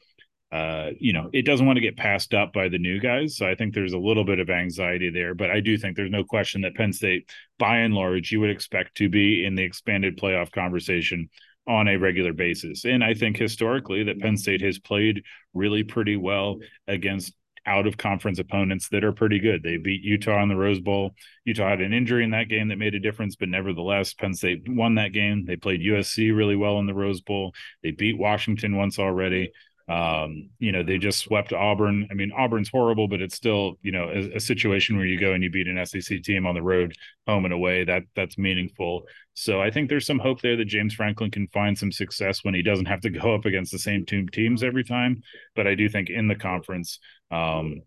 uh, 0.52 0.90
you 0.98 1.12
know, 1.12 1.30
it 1.32 1.42
doesn't 1.42 1.66
want 1.66 1.76
to 1.76 1.82
get 1.82 1.96
passed 1.96 2.34
up 2.34 2.52
by 2.52 2.68
the 2.68 2.78
new 2.78 2.98
guys. 2.98 3.36
So 3.36 3.46
I 3.46 3.54
think 3.54 3.72
there's 3.72 3.92
a 3.92 3.98
little 3.98 4.24
bit 4.24 4.40
of 4.40 4.50
anxiety 4.50 5.10
there, 5.10 5.34
but 5.34 5.50
I 5.50 5.60
do 5.60 5.78
think 5.78 5.96
there's 5.96 6.10
no 6.10 6.24
question 6.24 6.62
that 6.62 6.74
Penn 6.74 6.92
State, 6.92 7.30
by 7.58 7.78
and 7.78 7.94
large, 7.94 8.32
you 8.32 8.40
would 8.40 8.50
expect 8.50 8.96
to 8.96 9.08
be 9.08 9.44
in 9.44 9.54
the 9.54 9.62
expanded 9.62 10.18
playoff 10.18 10.50
conversation 10.50 11.28
on 11.68 11.86
a 11.86 11.98
regular 11.98 12.32
basis. 12.32 12.84
And 12.84 13.04
I 13.04 13.14
think 13.14 13.36
historically 13.36 14.02
that 14.04 14.18
Penn 14.18 14.36
State 14.36 14.60
has 14.62 14.78
played 14.78 15.22
really 15.54 15.84
pretty 15.84 16.16
well 16.16 16.58
against 16.88 17.32
out 17.66 17.86
of 17.86 17.96
conference 17.96 18.38
opponents 18.38 18.88
that 18.88 19.04
are 19.04 19.12
pretty 19.12 19.38
good. 19.38 19.62
They 19.62 19.76
beat 19.76 20.02
Utah 20.02 20.42
in 20.42 20.48
the 20.48 20.56
Rose 20.56 20.80
Bowl. 20.80 21.14
Utah 21.44 21.68
had 21.68 21.80
an 21.80 21.92
injury 21.92 22.24
in 22.24 22.30
that 22.30 22.48
game 22.48 22.68
that 22.68 22.78
made 22.78 22.94
a 22.94 23.00
difference, 23.00 23.36
but 23.36 23.48
nevertheless, 23.48 24.14
Penn 24.14 24.34
State 24.34 24.62
won 24.66 24.94
that 24.96 25.12
game. 25.12 25.44
They 25.44 25.56
played 25.56 25.80
USC 25.80 26.34
really 26.34 26.56
well 26.56 26.78
in 26.78 26.86
the 26.86 26.94
Rose 26.94 27.20
Bowl. 27.20 27.52
They 27.82 27.90
beat 27.90 28.18
Washington 28.18 28.76
once 28.76 28.98
already. 28.98 29.52
Um, 29.90 30.50
you 30.60 30.70
know, 30.70 30.84
they 30.84 30.98
just 30.98 31.18
swept 31.18 31.52
Auburn. 31.52 32.06
I 32.12 32.14
mean, 32.14 32.30
Auburn's 32.30 32.68
horrible, 32.68 33.08
but 33.08 33.20
it's 33.20 33.34
still, 33.34 33.74
you 33.82 33.90
know, 33.90 34.08
a, 34.08 34.36
a, 34.36 34.40
situation 34.40 34.96
where 34.96 35.04
you 35.04 35.18
go 35.18 35.32
and 35.32 35.42
you 35.42 35.50
beat 35.50 35.66
an 35.66 35.84
SEC 35.84 36.22
team 36.22 36.46
on 36.46 36.54
the 36.54 36.62
road, 36.62 36.94
home 37.26 37.44
and 37.44 37.52
away. 37.52 37.82
That 37.82 38.04
that's 38.14 38.38
meaningful. 38.38 39.02
So 39.34 39.60
I 39.60 39.72
think 39.72 39.88
there's 39.88 40.06
some 40.06 40.20
hope 40.20 40.42
there 40.42 40.56
that 40.56 40.66
James 40.66 40.94
Franklin 40.94 41.32
can 41.32 41.48
find 41.48 41.76
some 41.76 41.90
success 41.90 42.44
when 42.44 42.54
he 42.54 42.62
doesn't 42.62 42.86
have 42.86 43.00
to 43.00 43.10
go 43.10 43.34
up 43.34 43.46
against 43.46 43.72
the 43.72 43.80
same 43.80 44.06
two 44.06 44.26
teams 44.26 44.62
every 44.62 44.84
time. 44.84 45.22
But 45.56 45.66
I 45.66 45.74
do 45.74 45.88
think 45.88 46.08
in 46.08 46.28
the 46.28 46.36
conference, 46.36 47.00
um, 47.32 47.80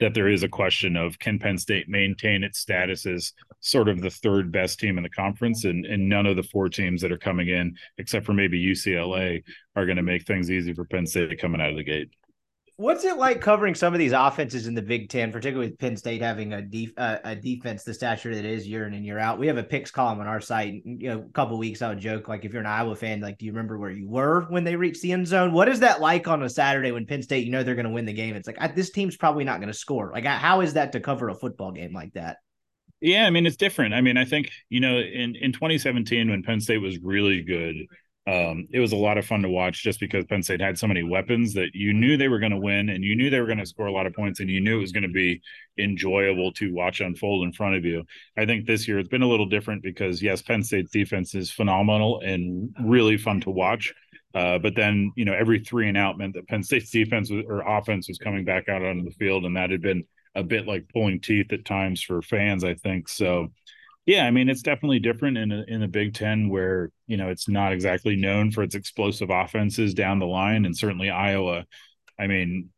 that 0.00 0.14
there 0.14 0.28
is 0.28 0.42
a 0.42 0.48
question 0.48 0.96
of 0.96 1.18
can 1.18 1.38
Penn 1.38 1.58
State 1.58 1.88
maintain 1.88 2.44
its 2.44 2.58
status 2.58 3.06
as 3.06 3.32
sort 3.60 3.88
of 3.88 4.00
the 4.00 4.10
third 4.10 4.52
best 4.52 4.78
team 4.78 4.96
in 4.96 5.02
the 5.02 5.10
conference, 5.10 5.64
and 5.64 5.84
and 5.86 6.08
none 6.08 6.26
of 6.26 6.36
the 6.36 6.42
four 6.42 6.68
teams 6.68 7.02
that 7.02 7.12
are 7.12 7.18
coming 7.18 7.48
in, 7.48 7.76
except 7.98 8.26
for 8.26 8.32
maybe 8.32 8.62
UCLA, 8.62 9.42
are 9.76 9.86
going 9.86 9.96
to 9.96 10.02
make 10.02 10.26
things 10.26 10.50
easy 10.50 10.72
for 10.72 10.84
Penn 10.84 11.06
State 11.06 11.40
coming 11.40 11.60
out 11.60 11.70
of 11.70 11.76
the 11.76 11.84
gate. 11.84 12.10
What's 12.78 13.04
it 13.04 13.16
like 13.16 13.40
covering 13.40 13.74
some 13.74 13.92
of 13.92 13.98
these 13.98 14.12
offenses 14.12 14.68
in 14.68 14.74
the 14.76 14.82
Big 14.82 15.08
Ten, 15.08 15.32
particularly 15.32 15.68
with 15.68 15.80
Penn 15.80 15.96
State 15.96 16.22
having 16.22 16.52
a 16.52 16.62
def- 16.62 16.96
uh, 16.96 17.18
a 17.24 17.34
defense 17.34 17.82
the 17.82 17.92
stature 17.92 18.32
that 18.32 18.44
is 18.44 18.68
year 18.68 18.86
in 18.86 18.94
and 18.94 19.04
year 19.04 19.18
out? 19.18 19.40
We 19.40 19.48
have 19.48 19.56
a 19.56 19.64
picks 19.64 19.90
column 19.90 20.20
on 20.20 20.28
our 20.28 20.40
site. 20.40 20.82
You 20.84 21.08
know, 21.08 21.18
a 21.18 21.32
couple 21.32 21.58
weeks 21.58 21.82
I 21.82 21.88
would 21.88 21.98
joke 21.98 22.28
like 22.28 22.44
if 22.44 22.52
you're 22.52 22.60
an 22.60 22.68
Iowa 22.68 22.94
fan, 22.94 23.20
like 23.20 23.36
do 23.36 23.46
you 23.46 23.50
remember 23.50 23.78
where 23.78 23.90
you 23.90 24.08
were 24.08 24.42
when 24.42 24.62
they 24.62 24.76
reached 24.76 25.02
the 25.02 25.10
end 25.10 25.26
zone? 25.26 25.52
What 25.52 25.68
is 25.68 25.80
that 25.80 26.00
like 26.00 26.28
on 26.28 26.40
a 26.44 26.48
Saturday 26.48 26.92
when 26.92 27.04
Penn 27.04 27.20
State 27.20 27.44
you 27.44 27.50
know 27.50 27.64
they're 27.64 27.74
going 27.74 27.84
to 27.84 27.90
win 27.90 28.04
the 28.04 28.12
game? 28.12 28.36
It's 28.36 28.46
like 28.46 28.58
I, 28.60 28.68
this 28.68 28.90
team's 28.90 29.16
probably 29.16 29.42
not 29.42 29.58
going 29.58 29.72
to 29.72 29.76
score. 29.76 30.12
Like 30.12 30.24
how 30.24 30.60
is 30.60 30.74
that 30.74 30.92
to 30.92 31.00
cover 31.00 31.30
a 31.30 31.34
football 31.34 31.72
game 31.72 31.92
like 31.92 32.12
that? 32.12 32.36
Yeah, 33.00 33.24
I 33.24 33.30
mean 33.30 33.44
it's 33.44 33.56
different. 33.56 33.92
I 33.92 34.02
mean 34.02 34.16
I 34.16 34.24
think 34.24 34.52
you 34.68 34.78
know 34.78 34.98
in 34.98 35.34
in 35.34 35.52
2017 35.52 36.30
when 36.30 36.44
Penn 36.44 36.60
State 36.60 36.78
was 36.78 37.00
really 37.00 37.42
good 37.42 37.74
um, 38.28 38.68
it 38.70 38.80
was 38.80 38.92
a 38.92 38.96
lot 38.96 39.16
of 39.16 39.24
fun 39.24 39.40
to 39.40 39.48
watch 39.48 39.82
just 39.82 39.98
because 39.98 40.26
Penn 40.26 40.42
State 40.42 40.60
had 40.60 40.78
so 40.78 40.86
many 40.86 41.02
weapons 41.02 41.54
that 41.54 41.70
you 41.72 41.94
knew 41.94 42.18
they 42.18 42.28
were 42.28 42.38
going 42.38 42.52
to 42.52 42.58
win 42.58 42.90
and 42.90 43.02
you 43.02 43.16
knew 43.16 43.30
they 43.30 43.40
were 43.40 43.46
going 43.46 43.56
to 43.58 43.64
score 43.64 43.86
a 43.86 43.92
lot 43.92 44.06
of 44.06 44.12
points 44.12 44.40
and 44.40 44.50
you 44.50 44.60
knew 44.60 44.76
it 44.76 44.82
was 44.82 44.92
going 44.92 45.04
to 45.04 45.08
be 45.08 45.40
enjoyable 45.78 46.52
to 46.52 46.74
watch 46.74 47.00
unfold 47.00 47.46
in 47.46 47.54
front 47.54 47.74
of 47.76 47.86
you. 47.86 48.04
I 48.36 48.44
think 48.44 48.66
this 48.66 48.86
year 48.86 48.98
it's 48.98 49.08
been 49.08 49.22
a 49.22 49.28
little 49.28 49.48
different 49.48 49.82
because, 49.82 50.22
yes, 50.22 50.42
Penn 50.42 50.62
State's 50.62 50.90
defense 50.90 51.34
is 51.34 51.50
phenomenal 51.50 52.20
and 52.20 52.74
really 52.84 53.16
fun 53.16 53.40
to 53.42 53.50
watch. 53.50 53.94
Uh, 54.34 54.58
but 54.58 54.74
then, 54.74 55.10
you 55.16 55.24
know, 55.24 55.32
every 55.32 55.60
three 55.60 55.88
and 55.88 55.96
out 55.96 56.18
meant 56.18 56.34
that 56.34 56.48
Penn 56.48 56.62
State's 56.62 56.90
defense 56.90 57.30
was, 57.30 57.44
or 57.48 57.60
offense 57.60 58.08
was 58.08 58.18
coming 58.18 58.44
back 58.44 58.68
out 58.68 58.84
onto 58.84 59.04
the 59.04 59.14
field, 59.14 59.46
and 59.46 59.56
that 59.56 59.70
had 59.70 59.80
been 59.80 60.04
a 60.34 60.42
bit 60.42 60.66
like 60.66 60.90
pulling 60.92 61.18
teeth 61.22 61.50
at 61.54 61.64
times 61.64 62.02
for 62.02 62.20
fans, 62.20 62.62
I 62.62 62.74
think. 62.74 63.08
So, 63.08 63.48
yeah, 64.08 64.24
I 64.24 64.30
mean 64.30 64.48
it's 64.48 64.62
definitely 64.62 65.00
different 65.00 65.36
in 65.36 65.52
a, 65.52 65.64
in 65.68 65.82
the 65.82 65.86
Big 65.86 66.14
Ten 66.14 66.48
where 66.48 66.90
you 67.06 67.18
know 67.18 67.28
it's 67.28 67.46
not 67.46 67.74
exactly 67.74 68.16
known 68.16 68.50
for 68.50 68.62
its 68.62 68.74
explosive 68.74 69.28
offenses 69.28 69.92
down 69.92 70.18
the 70.18 70.26
line, 70.26 70.64
and 70.64 70.74
certainly 70.74 71.10
Iowa. 71.10 71.66
I 72.18 72.26
mean, 72.26 72.70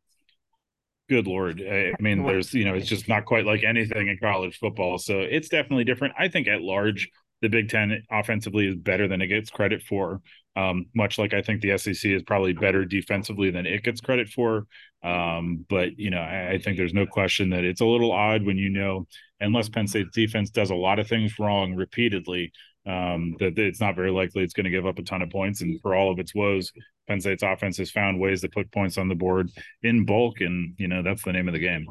good 1.07 1.27
lord, 1.27 1.61
I, 1.61 1.93
I 1.97 2.01
mean 2.01 2.25
there's 2.25 2.53
you 2.53 2.65
know 2.65 2.73
it's 2.73 2.89
just 2.89 3.07
not 3.07 3.23
quite 3.23 3.45
like 3.45 3.63
anything 3.63 4.09
in 4.09 4.17
college 4.17 4.57
football, 4.59 4.97
so 4.97 5.19
it's 5.19 5.47
definitely 5.47 5.85
different. 5.85 6.15
I 6.19 6.27
think 6.27 6.49
at 6.49 6.61
large 6.61 7.09
the 7.41 7.49
Big 7.49 7.69
Ten 7.69 8.03
offensively 8.09 8.67
is 8.67 8.75
better 8.75 9.07
than 9.07 9.21
it 9.21 9.27
gets 9.27 9.49
credit 9.49 9.81
for. 9.81 10.21
Um, 10.55 10.87
much 10.93 11.17
like 11.17 11.33
I 11.33 11.41
think 11.41 11.61
the 11.61 11.77
SEC 11.77 12.11
is 12.11 12.23
probably 12.23 12.53
better 12.53 12.83
defensively 12.85 13.51
than 13.51 13.65
it 13.65 13.83
gets 13.83 14.01
credit 14.01 14.27
for. 14.27 14.65
Um, 15.01 15.65
but 15.69 15.97
you 15.97 16.09
know, 16.09 16.19
I, 16.19 16.51
I, 16.51 16.57
think 16.59 16.77
there's 16.77 16.93
no 16.93 17.05
question 17.05 17.49
that 17.51 17.63
it's 17.63 17.81
a 17.81 17.85
little 17.85 18.11
odd 18.11 18.45
when 18.45 18.57
you 18.57 18.69
know, 18.69 19.07
unless 19.39 19.69
Penn 19.69 19.87
State's 19.87 20.13
defense 20.13 20.51
does 20.51 20.69
a 20.69 20.75
lot 20.75 20.99
of 20.99 21.07
things 21.07 21.39
wrong 21.39 21.73
repeatedly, 21.73 22.51
um, 22.85 23.35
that 23.39 23.57
it's 23.57 23.79
not 23.79 23.95
very 23.95 24.11
likely 24.11 24.43
it's 24.43 24.53
going 24.53 24.65
to 24.65 24.69
give 24.69 24.85
up 24.85 24.99
a 24.99 25.03
ton 25.03 25.21
of 25.21 25.29
points. 25.29 25.61
And 25.61 25.81
for 25.81 25.95
all 25.95 26.11
of 26.11 26.19
its 26.19 26.35
woes, 26.35 26.71
Penn 27.07 27.21
State's 27.21 27.43
offense 27.43 27.77
has 27.77 27.89
found 27.89 28.19
ways 28.19 28.41
to 28.41 28.49
put 28.49 28.71
points 28.71 28.97
on 28.97 29.07
the 29.07 29.15
board 29.15 29.49
in 29.81 30.05
bulk, 30.05 30.41
and 30.41 30.75
you 30.77 30.87
know 30.87 31.01
that's 31.01 31.23
the 31.23 31.33
name 31.33 31.47
of 31.47 31.53
the 31.53 31.59
game 31.59 31.87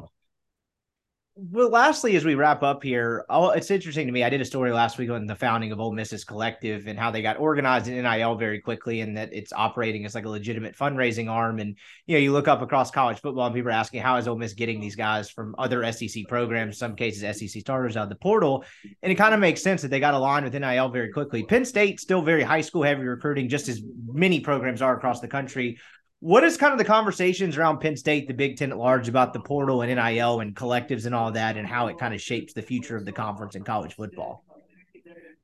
well, 1.35 1.69
lastly, 1.69 2.17
as 2.17 2.25
we 2.25 2.35
wrap 2.35 2.61
up 2.61 2.83
here, 2.83 3.25
I'll, 3.29 3.51
it's 3.51 3.71
interesting 3.71 4.05
to 4.05 4.11
me. 4.11 4.23
I 4.23 4.29
did 4.29 4.41
a 4.41 4.45
story 4.45 4.71
last 4.73 4.97
week 4.97 5.09
on 5.09 5.25
the 5.25 5.35
founding 5.35 5.71
of 5.71 5.79
Ole 5.79 5.93
Miss's 5.93 6.25
Collective 6.25 6.87
and 6.87 6.99
how 6.99 7.09
they 7.09 7.21
got 7.21 7.39
organized 7.39 7.87
in 7.87 8.03
NIL 8.03 8.35
very 8.35 8.59
quickly, 8.59 8.99
and 8.99 9.15
that 9.15 9.33
it's 9.33 9.53
operating 9.53 10.05
as 10.05 10.13
like 10.13 10.25
a 10.25 10.29
legitimate 10.29 10.75
fundraising 10.75 11.29
arm. 11.29 11.59
And 11.59 11.77
you 12.05 12.15
know, 12.15 12.19
you 12.19 12.33
look 12.33 12.49
up 12.49 12.61
across 12.61 12.91
college 12.91 13.21
football, 13.21 13.45
and 13.45 13.55
people 13.55 13.69
are 13.69 13.73
asking, 13.73 14.01
how 14.01 14.17
is 14.17 14.27
Ole 14.27 14.37
Miss 14.37 14.53
getting 14.53 14.81
these 14.81 14.97
guys 14.97 15.29
from 15.29 15.55
other 15.57 15.89
SEC 15.93 16.27
programs, 16.27 16.77
some 16.77 16.97
cases 16.97 17.21
SEC 17.39 17.61
starters 17.61 17.95
out 17.95 18.03
of 18.03 18.09
the 18.09 18.15
portal? 18.15 18.65
And 19.01 19.09
it 19.09 19.15
kind 19.15 19.33
of 19.33 19.39
makes 19.39 19.63
sense 19.63 19.81
that 19.83 19.87
they 19.87 20.01
got 20.01 20.13
aligned 20.13 20.43
with 20.43 20.53
NIL 20.53 20.89
very 20.89 21.13
quickly. 21.13 21.43
Penn 21.43 21.63
State 21.63 22.01
still 22.01 22.21
very 22.21 22.43
high 22.43 22.61
school 22.61 22.83
heavy 22.83 23.03
recruiting, 23.03 23.47
just 23.47 23.69
as 23.69 23.81
many 24.05 24.41
programs 24.41 24.81
are 24.81 24.97
across 24.97 25.21
the 25.21 25.29
country. 25.29 25.77
What 26.21 26.43
is 26.43 26.55
kind 26.55 26.71
of 26.71 26.77
the 26.77 26.85
conversations 26.85 27.57
around 27.57 27.79
Penn 27.79 27.97
State, 27.97 28.27
the 28.27 28.35
Big 28.35 28.55
Ten 28.55 28.71
at 28.71 28.77
large, 28.77 29.09
about 29.09 29.33
the 29.33 29.39
portal 29.39 29.81
and 29.81 29.93
NIL 29.93 30.39
and 30.39 30.55
collectives 30.55 31.07
and 31.07 31.15
all 31.15 31.31
that, 31.31 31.57
and 31.57 31.67
how 31.67 31.87
it 31.87 31.97
kind 31.97 32.13
of 32.13 32.21
shapes 32.21 32.53
the 32.53 32.61
future 32.61 32.95
of 32.95 33.05
the 33.05 33.11
conference 33.11 33.55
and 33.55 33.65
college 33.65 33.95
football? 33.95 34.45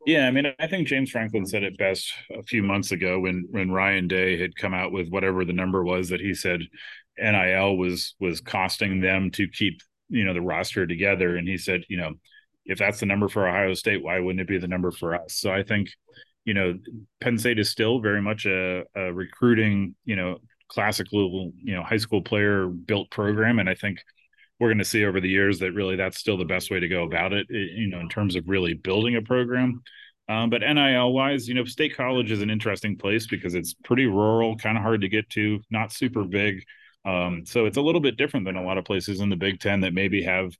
Yeah, 0.06 0.28
I 0.28 0.32
mean, 0.32 0.46
I 0.60 0.68
think 0.68 0.88
James 0.88 1.10
Franklin 1.10 1.48
said 1.48 1.64
it 1.64 1.80
best 1.80 2.14
a 2.32 2.44
few 2.44 2.62
months 2.62 2.92
ago 2.92 3.20
when 3.20 3.48
when 3.50 3.72
Ryan 3.72 4.08
Day 4.08 4.40
had 4.40 4.56
come 4.56 4.76
out 4.76 4.92
with 4.92 5.10
whatever 5.10 5.44
the 5.44 5.52
number 5.52 5.84
was 5.84 6.10
that 6.10 6.22
he 6.22 6.36
said 6.36 6.62
NIL 7.18 7.76
was 7.76 8.16
was 8.20 8.40
costing 8.40 9.02
them 9.02 9.32
to 9.32 9.48
keep 9.48 9.82
you 10.10 10.26
know 10.26 10.36
the 10.36 10.42
roster 10.42 10.86
together, 10.86 11.38
and 11.38 11.48
he 11.48 11.58
said, 11.58 11.86
you 11.90 11.98
know, 11.98 12.14
if 12.66 12.78
that's 12.78 13.00
the 13.00 13.08
number 13.08 13.28
for 13.28 13.48
Ohio 13.48 13.74
State, 13.74 14.04
why 14.04 14.20
wouldn't 14.20 14.42
it 14.42 14.48
be 14.48 14.60
the 14.60 14.68
number 14.68 14.92
for 14.92 15.16
us? 15.16 15.34
So 15.34 15.52
I 15.52 15.64
think 15.64 15.90
you 16.46 16.54
know 16.54 16.78
Penn 17.20 17.40
State 17.40 17.58
is 17.58 17.70
still 17.70 18.00
very 18.00 18.22
much 18.22 18.46
a, 18.46 18.84
a 18.96 19.12
recruiting 19.12 19.96
you 20.06 20.16
know 20.16 20.38
classical, 20.68 21.52
you 21.64 21.76
know, 21.76 21.84
high 21.84 21.98
school 21.98 22.22
player 22.22 22.68
built 22.68 23.10
program. 23.10 23.60
And 23.60 23.70
I 23.70 23.76
think 23.76 24.00
we're 24.60 24.70
going 24.70 24.78
to 24.80 24.86
see 24.86 25.06
over 25.06 25.22
the 25.22 25.30
years 25.30 25.60
that 25.60 25.74
really 25.74 25.96
that's 25.96 26.18
still 26.18 26.38
the 26.38 26.46
best 26.46 26.72
way 26.72 26.80
to 26.80 26.88
go 26.88 27.04
about 27.04 27.34
it, 27.34 27.48
you 27.50 27.88
know, 27.88 28.00
in 28.00 28.10
terms 28.10 28.36
of 28.36 28.48
really 28.48 28.74
building 28.74 29.16
a 29.16 29.22
program. 29.22 29.82
Um, 30.30 30.50
but 30.50 30.62
NIL 30.62 31.14
wise, 31.14 31.48
you 31.48 31.54
know, 31.54 31.64
State 31.64 31.96
College 31.96 32.32
is 32.32 32.42
an 32.42 32.50
interesting 32.50 32.98
place 32.98 33.28
because 33.28 33.56
it's 33.56 33.74
pretty 33.74 34.08
rural, 34.08 34.58
kind 34.58 34.78
of 34.78 34.84
hard 34.84 35.02
to 35.02 35.10
get 35.10 35.30
to, 35.32 35.62
not 35.70 35.94
super 35.94 36.24
big. 36.24 36.64
Um, 37.06 37.46
so 37.46 37.66
it's 37.66 37.78
a 37.78 37.82
little 37.82 38.02
bit 38.02 38.18
different 38.18 38.46
than 38.46 38.58
a 38.58 38.64
lot 38.64 38.78
of 38.78 38.84
places 38.84 39.22
in 39.22 39.30
the 39.30 39.38
Big 39.38 39.62
Ten 39.62 39.82
that 39.82 39.94
maybe 39.94 40.24
have 40.24 40.52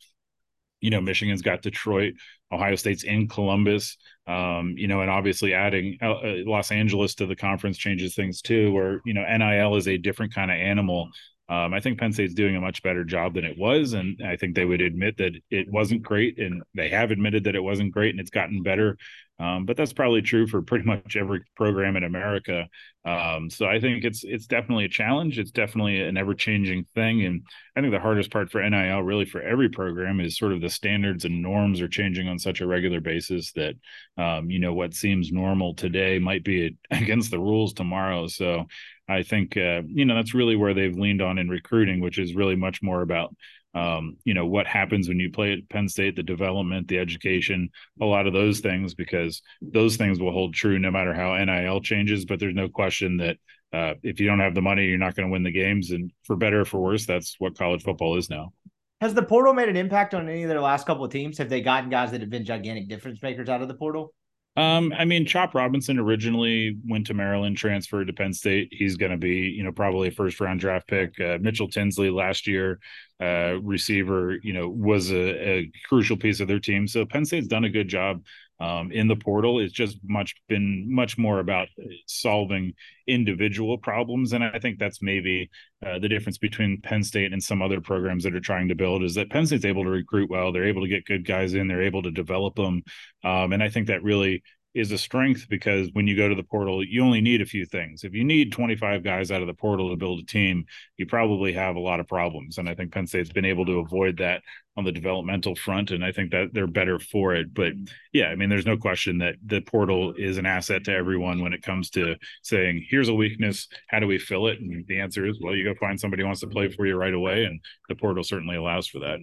you 0.88 0.92
know, 0.92 1.02
Michigan's 1.02 1.42
got 1.42 1.62
Detroit, 1.62 2.14
Ohio 2.50 2.78
State's 2.78 3.04
in 3.04 3.28
Columbus, 3.28 3.98
um, 4.26 4.74
you 4.78 4.88
know, 4.88 5.02
and 5.02 5.12
obviously 5.12 5.54
adding 5.54 5.98
uh, 6.02 6.14
uh 6.14 6.36
Los 6.46 6.72
Angeles 6.72 7.14
to 7.16 7.26
the 7.26 7.36
conference 7.36 7.78
changes 7.78 8.16
things 8.16 8.42
too, 8.42 8.72
where, 8.72 9.02
you 9.04 9.14
know, 9.14 9.26
NIL 9.38 9.76
is 9.76 9.90
a 9.90 9.98
different 9.98 10.34
kind 10.34 10.50
of 10.50 10.56
animal. 10.56 11.10
Um, 11.50 11.74
I 11.74 11.82
think 11.82 12.00
Penn 12.00 12.14
State's 12.14 12.34
doing 12.34 12.56
a 12.56 12.62
much 12.62 12.82
better 12.84 13.04
job 13.04 13.34
than 13.34 13.44
it 13.44 13.58
was. 13.58 13.92
And 13.92 14.22
I 14.26 14.38
think 14.38 14.56
they 14.56 14.64
would 14.64 14.80
admit 14.80 15.18
that 15.18 15.34
it 15.50 15.70
wasn't 15.70 16.04
great. 16.04 16.40
And 16.40 16.64
they 16.74 16.88
have 16.88 17.12
admitted 17.12 17.44
that 17.44 17.56
it 17.56 17.64
wasn't 17.64 17.92
great 17.92 18.12
and 18.12 18.22
it's 18.22 18.30
gotten 18.30 18.64
better. 18.64 18.98
Um, 19.40 19.66
but 19.66 19.78
that's 19.78 19.94
probably 19.94 20.24
true 20.24 20.48
for 20.48 20.64
pretty 20.64 20.86
much 20.86 21.16
every 21.16 21.42
program 21.56 21.96
in 21.96 22.04
America. 22.04 22.68
Um, 23.06 23.50
so 23.50 23.68
I 23.68 23.80
think 23.80 24.04
it's 24.04 24.24
it's 24.24 24.48
definitely 24.48 24.86
a 24.86 24.90
challenge. 24.90 25.38
It's 25.38 25.52
definitely 25.52 26.02
an 26.02 26.18
ever 26.18 26.34
changing 26.34 26.86
thing, 26.96 27.24
and 27.24 27.46
I 27.76 27.82
think 27.82 27.94
the 27.94 28.00
hardest 28.00 28.32
part 28.32 28.50
for 28.52 28.68
NIL, 28.68 29.02
really 29.04 29.26
for 29.26 29.42
every 29.42 29.70
program, 29.70 30.20
is 30.20 30.38
sort 30.38 30.54
of 30.54 30.62
the 30.62 30.70
standards 30.70 31.24
and 31.24 31.42
norms 31.42 31.82
are 31.82 31.88
changing 31.88 32.28
on 32.28 32.40
such 32.40 32.62
a 32.62 32.68
regular 32.68 33.00
basis 33.00 33.52
that 33.54 33.76
um, 34.18 34.50
you 34.50 34.60
know 34.60 34.74
what 34.74 34.96
seems 34.96 35.32
normal 35.32 35.76
today 35.76 36.18
might 36.18 36.44
be 36.44 36.76
against 36.92 37.30
the 37.30 37.40
rules 37.40 37.74
tomorrow. 37.74 38.28
So 38.28 38.66
I 39.08 39.22
think 39.24 39.56
uh, 39.56 39.84
you 39.86 40.06
know 40.06 40.16
that's 40.16 40.34
really 40.34 40.56
where 40.56 40.74
they've 40.74 40.98
leaned 40.98 41.22
on 41.22 41.38
in 41.38 41.48
recruiting, 41.48 42.02
which 42.02 42.18
is 42.18 42.36
really 42.36 42.56
much 42.56 42.82
more 42.82 43.02
about 43.02 43.36
um, 43.78 44.18
you 44.24 44.34
know 44.34 44.48
what 44.48 44.66
happens 44.66 45.08
when 45.08 45.20
you 45.20 45.32
play 45.32 45.54
at 45.54 45.70
Penn 45.70 45.88
State, 45.88 46.16
the 46.16 46.24
development, 46.24 46.88
the 46.88 46.98
education, 46.98 47.70
a 48.02 48.06
lot 48.06 48.26
of 48.26 48.34
those 48.34 48.60
things, 48.60 48.96
because 48.96 49.44
those 49.62 49.98
things 49.98 50.20
will 50.20 50.32
hold 50.32 50.56
true 50.56 50.80
no 50.80 50.90
matter 50.90 51.14
how 51.14 51.38
NIL 51.38 51.82
changes. 51.82 52.26
But 52.26 52.40
there's 52.40 52.56
no 52.56 52.70
question 52.70 53.18
that 53.18 53.38
uh, 53.72 53.94
if 54.02 54.20
you 54.20 54.26
don't 54.26 54.40
have 54.40 54.56
the 54.56 54.62
money, 54.62 54.86
you're 54.86 54.98
not 54.98 55.16
going 55.16 55.28
to 55.28 55.32
win 55.32 55.44
the 55.44 55.52
games. 55.52 55.92
And 55.92 56.12
for 56.24 56.36
better 56.36 56.62
or 56.62 56.66
for 56.66 56.80
worse, 56.80 57.06
that's 57.06 57.36
what 57.38 57.58
college 57.58 57.84
football 57.84 58.18
is 58.18 58.32
now. 58.32 58.52
Has 59.00 59.14
the 59.14 59.22
portal 59.22 59.54
made 59.54 59.70
an 59.70 59.78
impact 59.78 60.16
on 60.16 60.28
any 60.28 60.42
of 60.42 60.50
their 60.50 60.62
last 60.62 60.88
couple 60.88 61.06
of 61.06 61.12
teams? 61.12 61.38
Have 61.38 61.50
they 61.50 61.62
gotten 61.62 61.92
guys 61.92 62.10
that 62.12 62.22
have 62.22 62.32
been 62.32 62.46
gigantic 62.46 62.90
difference 62.90 63.22
makers 63.22 63.48
out 63.48 63.62
of 63.62 63.68
the 63.68 63.76
portal? 63.76 64.12
Um, 64.58 64.92
I 64.98 65.06
mean, 65.06 65.28
Chop 65.28 65.54
Robinson 65.54 66.00
originally 66.00 66.80
went 66.88 67.06
to 67.08 67.14
Maryland, 67.14 67.58
transferred 67.58 68.08
to 68.08 68.14
Penn 68.14 68.34
State. 68.34 68.70
He's 68.72 68.98
going 68.98 69.12
to 69.12 69.18
be, 69.18 69.36
you 69.50 69.64
know, 69.64 69.72
probably 69.72 70.08
a 70.08 70.12
first 70.12 70.42
round 70.42 70.60
draft 70.60 70.88
pick. 70.88 71.14
Uh, 71.22 71.38
Mitchell 71.40 71.68
Tinsley 71.68 72.10
last 72.10 72.48
year, 72.48 72.80
uh, 73.22 73.60
receiver, 73.62 74.40
you 74.42 74.54
know, 74.54 74.68
was 74.68 75.12
a, 75.12 75.50
a, 75.50 75.72
crucial 75.88 76.18
piece 76.18 76.40
of 76.40 76.48
their 76.48 76.60
team. 76.60 76.88
So 76.88 77.06
Penn 77.06 77.24
State's 77.24 77.46
done 77.46 77.66
a 77.66 77.70
good 77.70 77.88
job 77.88 78.24
um, 78.60 78.92
in 78.92 79.08
the 79.08 79.16
portal. 79.16 79.60
It's 79.60 79.74
just 79.74 79.98
much 80.04 80.36
been 80.48 80.94
much 80.94 81.18
more 81.18 81.40
about 81.40 81.68
solving 82.06 82.74
individual 83.08 83.78
problems, 83.78 84.34
and 84.34 84.44
I 84.44 84.60
think 84.60 84.80
that's 84.80 85.02
maybe 85.02 85.50
uh, 85.86 86.00
the 86.00 86.10
difference 86.10 86.38
between 86.38 86.82
Penn 86.82 87.04
State 87.04 87.34
and 87.34 87.42
some 87.42 87.62
other 87.62 87.82
programs 87.82 88.24
that 88.24 88.36
are 88.36 88.40
trying 88.40 88.68
to 88.70 88.76
build 88.76 89.04
is 89.04 89.16
that 89.16 89.30
Penn 89.30 89.46
State's 89.46 89.66
able 89.66 89.84
to 89.84 89.90
recruit 89.90 90.30
well. 90.30 90.52
They're 90.52 90.68
able 90.68 90.82
to 90.82 90.88
get 90.88 91.06
good 91.06 91.26
guys 91.26 91.54
in. 91.54 91.68
They're 91.68 91.84
able 91.84 92.04
to 92.04 92.12
develop 92.12 92.56
them, 92.56 92.84
um, 93.24 93.54
and 93.54 93.62
I 93.62 93.70
think 93.70 93.88
that 93.88 94.04
really 94.04 94.44
is 94.78 94.92
a 94.92 94.98
strength 94.98 95.48
because 95.50 95.90
when 95.94 96.08
you 96.08 96.16
go 96.16 96.30
to 96.30 96.36
the 96.36 96.44
portal, 96.44 96.84
you 96.84 97.04
only 97.04 97.20
need 97.20 97.42
a 97.42 97.46
few 97.46 97.66
things. 97.66 98.04
If 98.04 98.14
you 98.14 98.24
need 98.24 98.52
25 98.52 99.04
guys 99.04 99.32
out 99.32 99.42
of 99.42 99.48
the 99.48 99.54
portal 99.56 99.90
to 99.90 99.96
build 99.96 100.20
a 100.20 100.26
team, 100.26 100.66
you 100.98 101.08
probably 101.08 101.52
have 101.54 101.76
a 101.76 101.80
lot 101.80 102.00
of 102.00 102.08
problems. 102.08 102.60
And 102.60 102.70
I 102.70 102.76
think 102.76 102.92
Penn 102.92 103.08
State's 103.08 103.32
been 103.32 103.44
able 103.44 103.66
to 103.66 103.80
avoid 103.80 104.18
that 104.18 104.44
on 104.78 104.84
the 104.84 104.92
developmental 104.92 105.56
front. 105.56 105.90
And 105.90 106.06
I 106.06 106.12
think 106.12 106.30
that 106.30 106.54
they're 106.54 106.68
better 106.68 107.00
for 107.00 107.34
it. 107.34 107.56
But 107.56 107.74
mm-hmm. 107.74 107.86
yeah, 108.14 108.28
I 108.28 108.36
mean, 108.36 108.50
there's 108.50 108.68
no 108.68 108.78
question 108.78 109.18
that 109.18 109.36
the 109.44 109.62
portal 109.62 110.14
is 110.16 110.38
an 110.38 110.46
asset 110.46 110.84
to 110.84 110.94
everyone 110.94 111.42
when 111.42 111.54
it 111.54 111.64
comes 111.64 111.90
to 111.92 112.16
saying, 112.44 112.86
here's 112.88 113.10
a 113.10 113.16
weakness. 113.16 113.68
How 113.90 114.00
do 114.00 114.06
we 114.06 114.20
fill 114.20 114.46
it? 114.46 114.60
And 114.60 114.86
the 114.86 115.00
answer 115.00 115.26
is, 115.26 115.40
well, 115.42 115.56
you 115.56 115.64
go 115.64 115.74
find 115.80 116.00
somebody 116.00 116.22
who 116.22 116.28
wants 116.28 116.42
to 116.42 116.48
play 116.48 116.70
for 116.70 116.86
you 116.86 116.96
right 116.96 117.16
away. 117.16 117.46
And 117.46 117.60
the 117.90 117.96
portal 117.96 118.24
certainly 118.24 118.58
allows 118.58 118.88
for 118.88 119.00
that. 119.00 119.18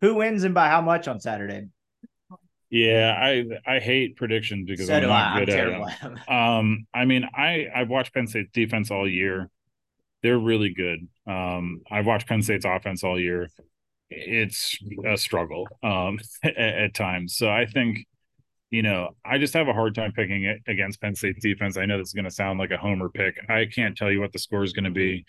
Who 0.00 0.14
wins 0.14 0.44
and 0.44 0.54
by 0.54 0.68
how 0.68 0.80
much 0.80 1.08
on 1.08 1.20
Saturday? 1.20 1.66
Yeah, 2.70 3.16
I 3.18 3.44
I 3.66 3.78
hate 3.78 4.16
predictions 4.16 4.68
because 4.68 4.88
so 4.88 4.94
I'm 4.94 5.02
not 5.04 5.36
I. 5.36 5.44
good 5.44 5.50
I'm 5.50 5.82
at 5.82 6.00
them. 6.02 6.18
Um, 6.28 6.86
I 6.92 7.04
mean, 7.06 7.24
I 7.34 7.66
I've 7.74 7.88
watched 7.88 8.12
Penn 8.12 8.26
State's 8.26 8.50
defense 8.52 8.90
all 8.90 9.08
year. 9.08 9.48
They're 10.22 10.38
really 10.38 10.74
good. 10.74 11.08
Um, 11.26 11.82
I've 11.90 12.06
watched 12.06 12.28
Penn 12.28 12.42
State's 12.42 12.64
offense 12.64 13.04
all 13.04 13.18
year. 13.18 13.48
It's 14.10 14.78
a 15.06 15.16
struggle 15.16 15.68
um, 15.82 16.18
at, 16.42 16.56
at 16.56 16.94
times. 16.94 17.36
So 17.36 17.50
I 17.50 17.66
think, 17.66 18.06
you 18.70 18.82
know, 18.82 19.10
I 19.24 19.38
just 19.38 19.54
have 19.54 19.68
a 19.68 19.72
hard 19.72 19.94
time 19.94 20.12
picking 20.12 20.44
it 20.44 20.60
against 20.66 21.00
Penn 21.00 21.14
State's 21.14 21.42
defense. 21.42 21.76
I 21.76 21.86
know 21.86 21.98
this 21.98 22.08
is 22.08 22.14
going 22.14 22.24
to 22.24 22.30
sound 22.30 22.58
like 22.58 22.70
a 22.70 22.78
homer 22.78 23.08
pick. 23.08 23.38
I 23.48 23.66
can't 23.66 23.96
tell 23.96 24.10
you 24.10 24.20
what 24.20 24.32
the 24.32 24.38
score 24.38 24.64
is 24.64 24.72
going 24.72 24.84
to 24.84 24.90
be. 24.90 25.24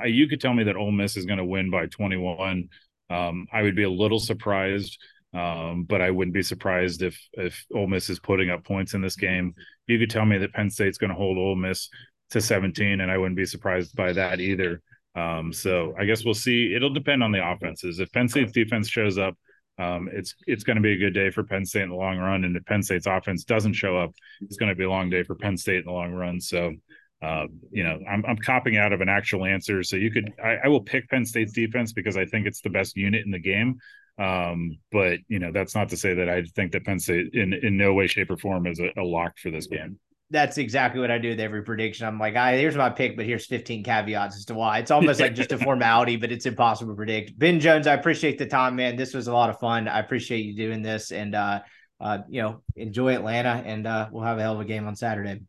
I, 0.00 0.06
you 0.06 0.28
could 0.28 0.40
tell 0.40 0.54
me 0.54 0.64
that 0.64 0.76
Ole 0.76 0.92
Miss 0.92 1.16
is 1.16 1.26
going 1.26 1.38
to 1.38 1.44
win 1.44 1.70
by 1.70 1.86
21. 1.86 2.68
Um, 3.10 3.46
I 3.52 3.62
would 3.62 3.76
be 3.76 3.84
a 3.84 3.90
little 3.90 4.20
surprised 4.20 4.98
um, 5.34 5.84
but 5.84 6.00
I 6.00 6.10
wouldn't 6.10 6.34
be 6.34 6.42
surprised 6.42 7.02
if 7.02 7.18
if 7.32 7.64
Ole 7.74 7.88
Miss 7.88 8.08
is 8.08 8.20
putting 8.20 8.50
up 8.50 8.64
points 8.64 8.94
in 8.94 9.00
this 9.00 9.16
game. 9.16 9.54
You 9.86 9.98
could 9.98 10.10
tell 10.10 10.24
me 10.24 10.38
that 10.38 10.52
Penn 10.52 10.70
State's 10.70 10.98
going 10.98 11.10
to 11.10 11.16
hold 11.16 11.36
Ole 11.36 11.56
Miss 11.56 11.88
to 12.30 12.40
17, 12.40 13.00
and 13.00 13.10
I 13.10 13.18
wouldn't 13.18 13.36
be 13.36 13.44
surprised 13.44 13.94
by 13.96 14.12
that 14.12 14.40
either. 14.40 14.80
Um, 15.16 15.52
so 15.52 15.94
I 15.98 16.04
guess 16.04 16.24
we'll 16.24 16.34
see. 16.34 16.74
It'll 16.74 16.92
depend 16.92 17.22
on 17.22 17.32
the 17.32 17.46
offenses. 17.46 17.98
If 17.98 18.12
Penn 18.12 18.28
State's 18.28 18.52
defense 18.52 18.88
shows 18.88 19.18
up, 19.18 19.36
um, 19.78 20.08
it's 20.12 20.34
it's 20.46 20.62
going 20.62 20.76
to 20.76 20.82
be 20.82 20.92
a 20.92 20.98
good 20.98 21.14
day 21.14 21.30
for 21.30 21.42
Penn 21.42 21.64
State 21.64 21.82
in 21.82 21.90
the 21.90 21.96
long 21.96 22.18
run. 22.18 22.44
And 22.44 22.56
if 22.56 22.64
Penn 22.64 22.82
State's 22.82 23.06
offense 23.06 23.44
doesn't 23.44 23.72
show 23.72 23.96
up, 23.96 24.14
it's 24.40 24.56
going 24.56 24.68
to 24.68 24.76
be 24.76 24.84
a 24.84 24.90
long 24.90 25.10
day 25.10 25.24
for 25.24 25.34
Penn 25.34 25.56
State 25.56 25.78
in 25.78 25.86
the 25.86 25.92
long 25.92 26.12
run. 26.12 26.40
So, 26.40 26.74
uh, 27.22 27.46
you 27.72 27.82
know, 27.82 27.98
I'm 28.08 28.24
I'm 28.24 28.36
copping 28.36 28.76
out 28.76 28.92
of 28.92 29.00
an 29.00 29.08
actual 29.08 29.44
answer. 29.44 29.82
So 29.82 29.96
you 29.96 30.12
could 30.12 30.32
I, 30.42 30.58
I 30.64 30.68
will 30.68 30.82
pick 30.82 31.08
Penn 31.08 31.26
State's 31.26 31.52
defense 31.52 31.92
because 31.92 32.16
I 32.16 32.24
think 32.24 32.46
it's 32.46 32.60
the 32.60 32.70
best 32.70 32.96
unit 32.96 33.24
in 33.24 33.32
the 33.32 33.40
game. 33.40 33.78
Um, 34.18 34.78
but 34.92 35.18
you 35.28 35.38
know, 35.38 35.50
that's 35.52 35.74
not 35.74 35.88
to 35.88 35.96
say 35.96 36.14
that 36.14 36.28
I 36.28 36.42
think 36.54 36.72
that 36.72 36.84
Penn 36.84 36.98
State 36.98 37.34
in 37.34 37.52
in 37.52 37.76
no 37.76 37.94
way, 37.94 38.06
shape, 38.06 38.30
or 38.30 38.36
form 38.36 38.66
is 38.66 38.80
a, 38.80 38.90
a 38.96 39.02
lock 39.02 39.38
for 39.38 39.50
this 39.50 39.66
game. 39.66 39.98
That's 40.30 40.58
exactly 40.58 41.00
what 41.00 41.10
I 41.10 41.18
do 41.18 41.30
with 41.30 41.40
every 41.40 41.62
prediction. 41.62 42.06
I'm 42.06 42.18
like, 42.18 42.36
I 42.36 42.56
here's 42.56 42.76
my 42.76 42.90
pick, 42.90 43.16
but 43.16 43.26
here's 43.26 43.46
15 43.46 43.84
caveats 43.84 44.36
as 44.36 44.44
to 44.46 44.54
why. 44.54 44.78
It's 44.78 44.90
almost 44.90 45.20
like 45.20 45.34
just 45.34 45.52
a 45.52 45.58
formality, 45.64 46.16
but 46.16 46.32
it's 46.32 46.46
impossible 46.46 46.92
to 46.92 46.96
predict. 46.96 47.38
Ben 47.38 47.60
Jones, 47.60 47.86
I 47.86 47.94
appreciate 47.94 48.38
the 48.38 48.46
time, 48.46 48.76
man. 48.76 48.96
This 48.96 49.14
was 49.14 49.26
a 49.26 49.32
lot 49.32 49.50
of 49.50 49.58
fun. 49.58 49.88
I 49.88 49.98
appreciate 49.98 50.44
you 50.44 50.56
doing 50.56 50.82
this, 50.82 51.10
and 51.10 51.34
uh, 51.34 51.60
uh, 52.00 52.18
you 52.28 52.42
know, 52.42 52.62
enjoy 52.76 53.14
Atlanta, 53.14 53.62
and 53.64 53.86
uh, 53.86 54.08
we'll 54.12 54.24
have 54.24 54.38
a 54.38 54.42
hell 54.42 54.54
of 54.54 54.60
a 54.60 54.64
game 54.64 54.86
on 54.86 54.96
Saturday. 54.96 55.40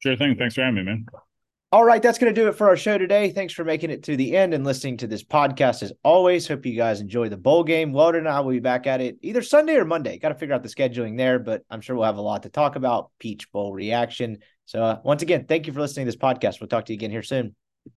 Sure 0.00 0.16
thing. 0.16 0.36
Thanks 0.36 0.54
for 0.54 0.62
having 0.62 0.76
me, 0.76 0.82
man. 0.82 1.06
All 1.72 1.84
right, 1.84 2.02
that's 2.02 2.18
going 2.18 2.34
to 2.34 2.40
do 2.40 2.48
it 2.48 2.56
for 2.56 2.68
our 2.68 2.76
show 2.76 2.98
today. 2.98 3.30
Thanks 3.30 3.54
for 3.54 3.62
making 3.62 3.90
it 3.90 4.02
to 4.02 4.16
the 4.16 4.36
end 4.36 4.54
and 4.54 4.64
listening 4.64 4.96
to 4.96 5.06
this 5.06 5.22
podcast 5.22 5.84
as 5.84 5.92
always. 6.02 6.48
Hope 6.48 6.66
you 6.66 6.74
guys 6.74 7.00
enjoy 7.00 7.28
the 7.28 7.36
bowl 7.36 7.62
game. 7.62 7.92
Weldon 7.92 8.26
and 8.26 8.28
I 8.28 8.40
will 8.40 8.50
be 8.50 8.58
back 8.58 8.88
at 8.88 9.00
it 9.00 9.18
either 9.22 9.40
Sunday 9.40 9.76
or 9.76 9.84
Monday. 9.84 10.18
Got 10.18 10.30
to 10.30 10.34
figure 10.34 10.52
out 10.56 10.64
the 10.64 10.68
scheduling 10.68 11.16
there, 11.16 11.38
but 11.38 11.62
I'm 11.70 11.80
sure 11.80 11.94
we'll 11.94 12.06
have 12.06 12.16
a 12.16 12.22
lot 12.22 12.42
to 12.42 12.48
talk 12.48 12.74
about. 12.74 13.12
Peach 13.20 13.52
Bowl 13.52 13.72
reaction. 13.72 14.38
So, 14.64 14.82
uh, 14.82 14.98
once 15.04 15.22
again, 15.22 15.44
thank 15.46 15.68
you 15.68 15.72
for 15.72 15.78
listening 15.78 16.06
to 16.06 16.12
this 16.12 16.20
podcast. 16.20 16.60
We'll 16.60 16.66
talk 16.66 16.86
to 16.86 16.92
you 16.92 16.96
again 16.96 17.12
here 17.12 17.22
soon. 17.22 17.54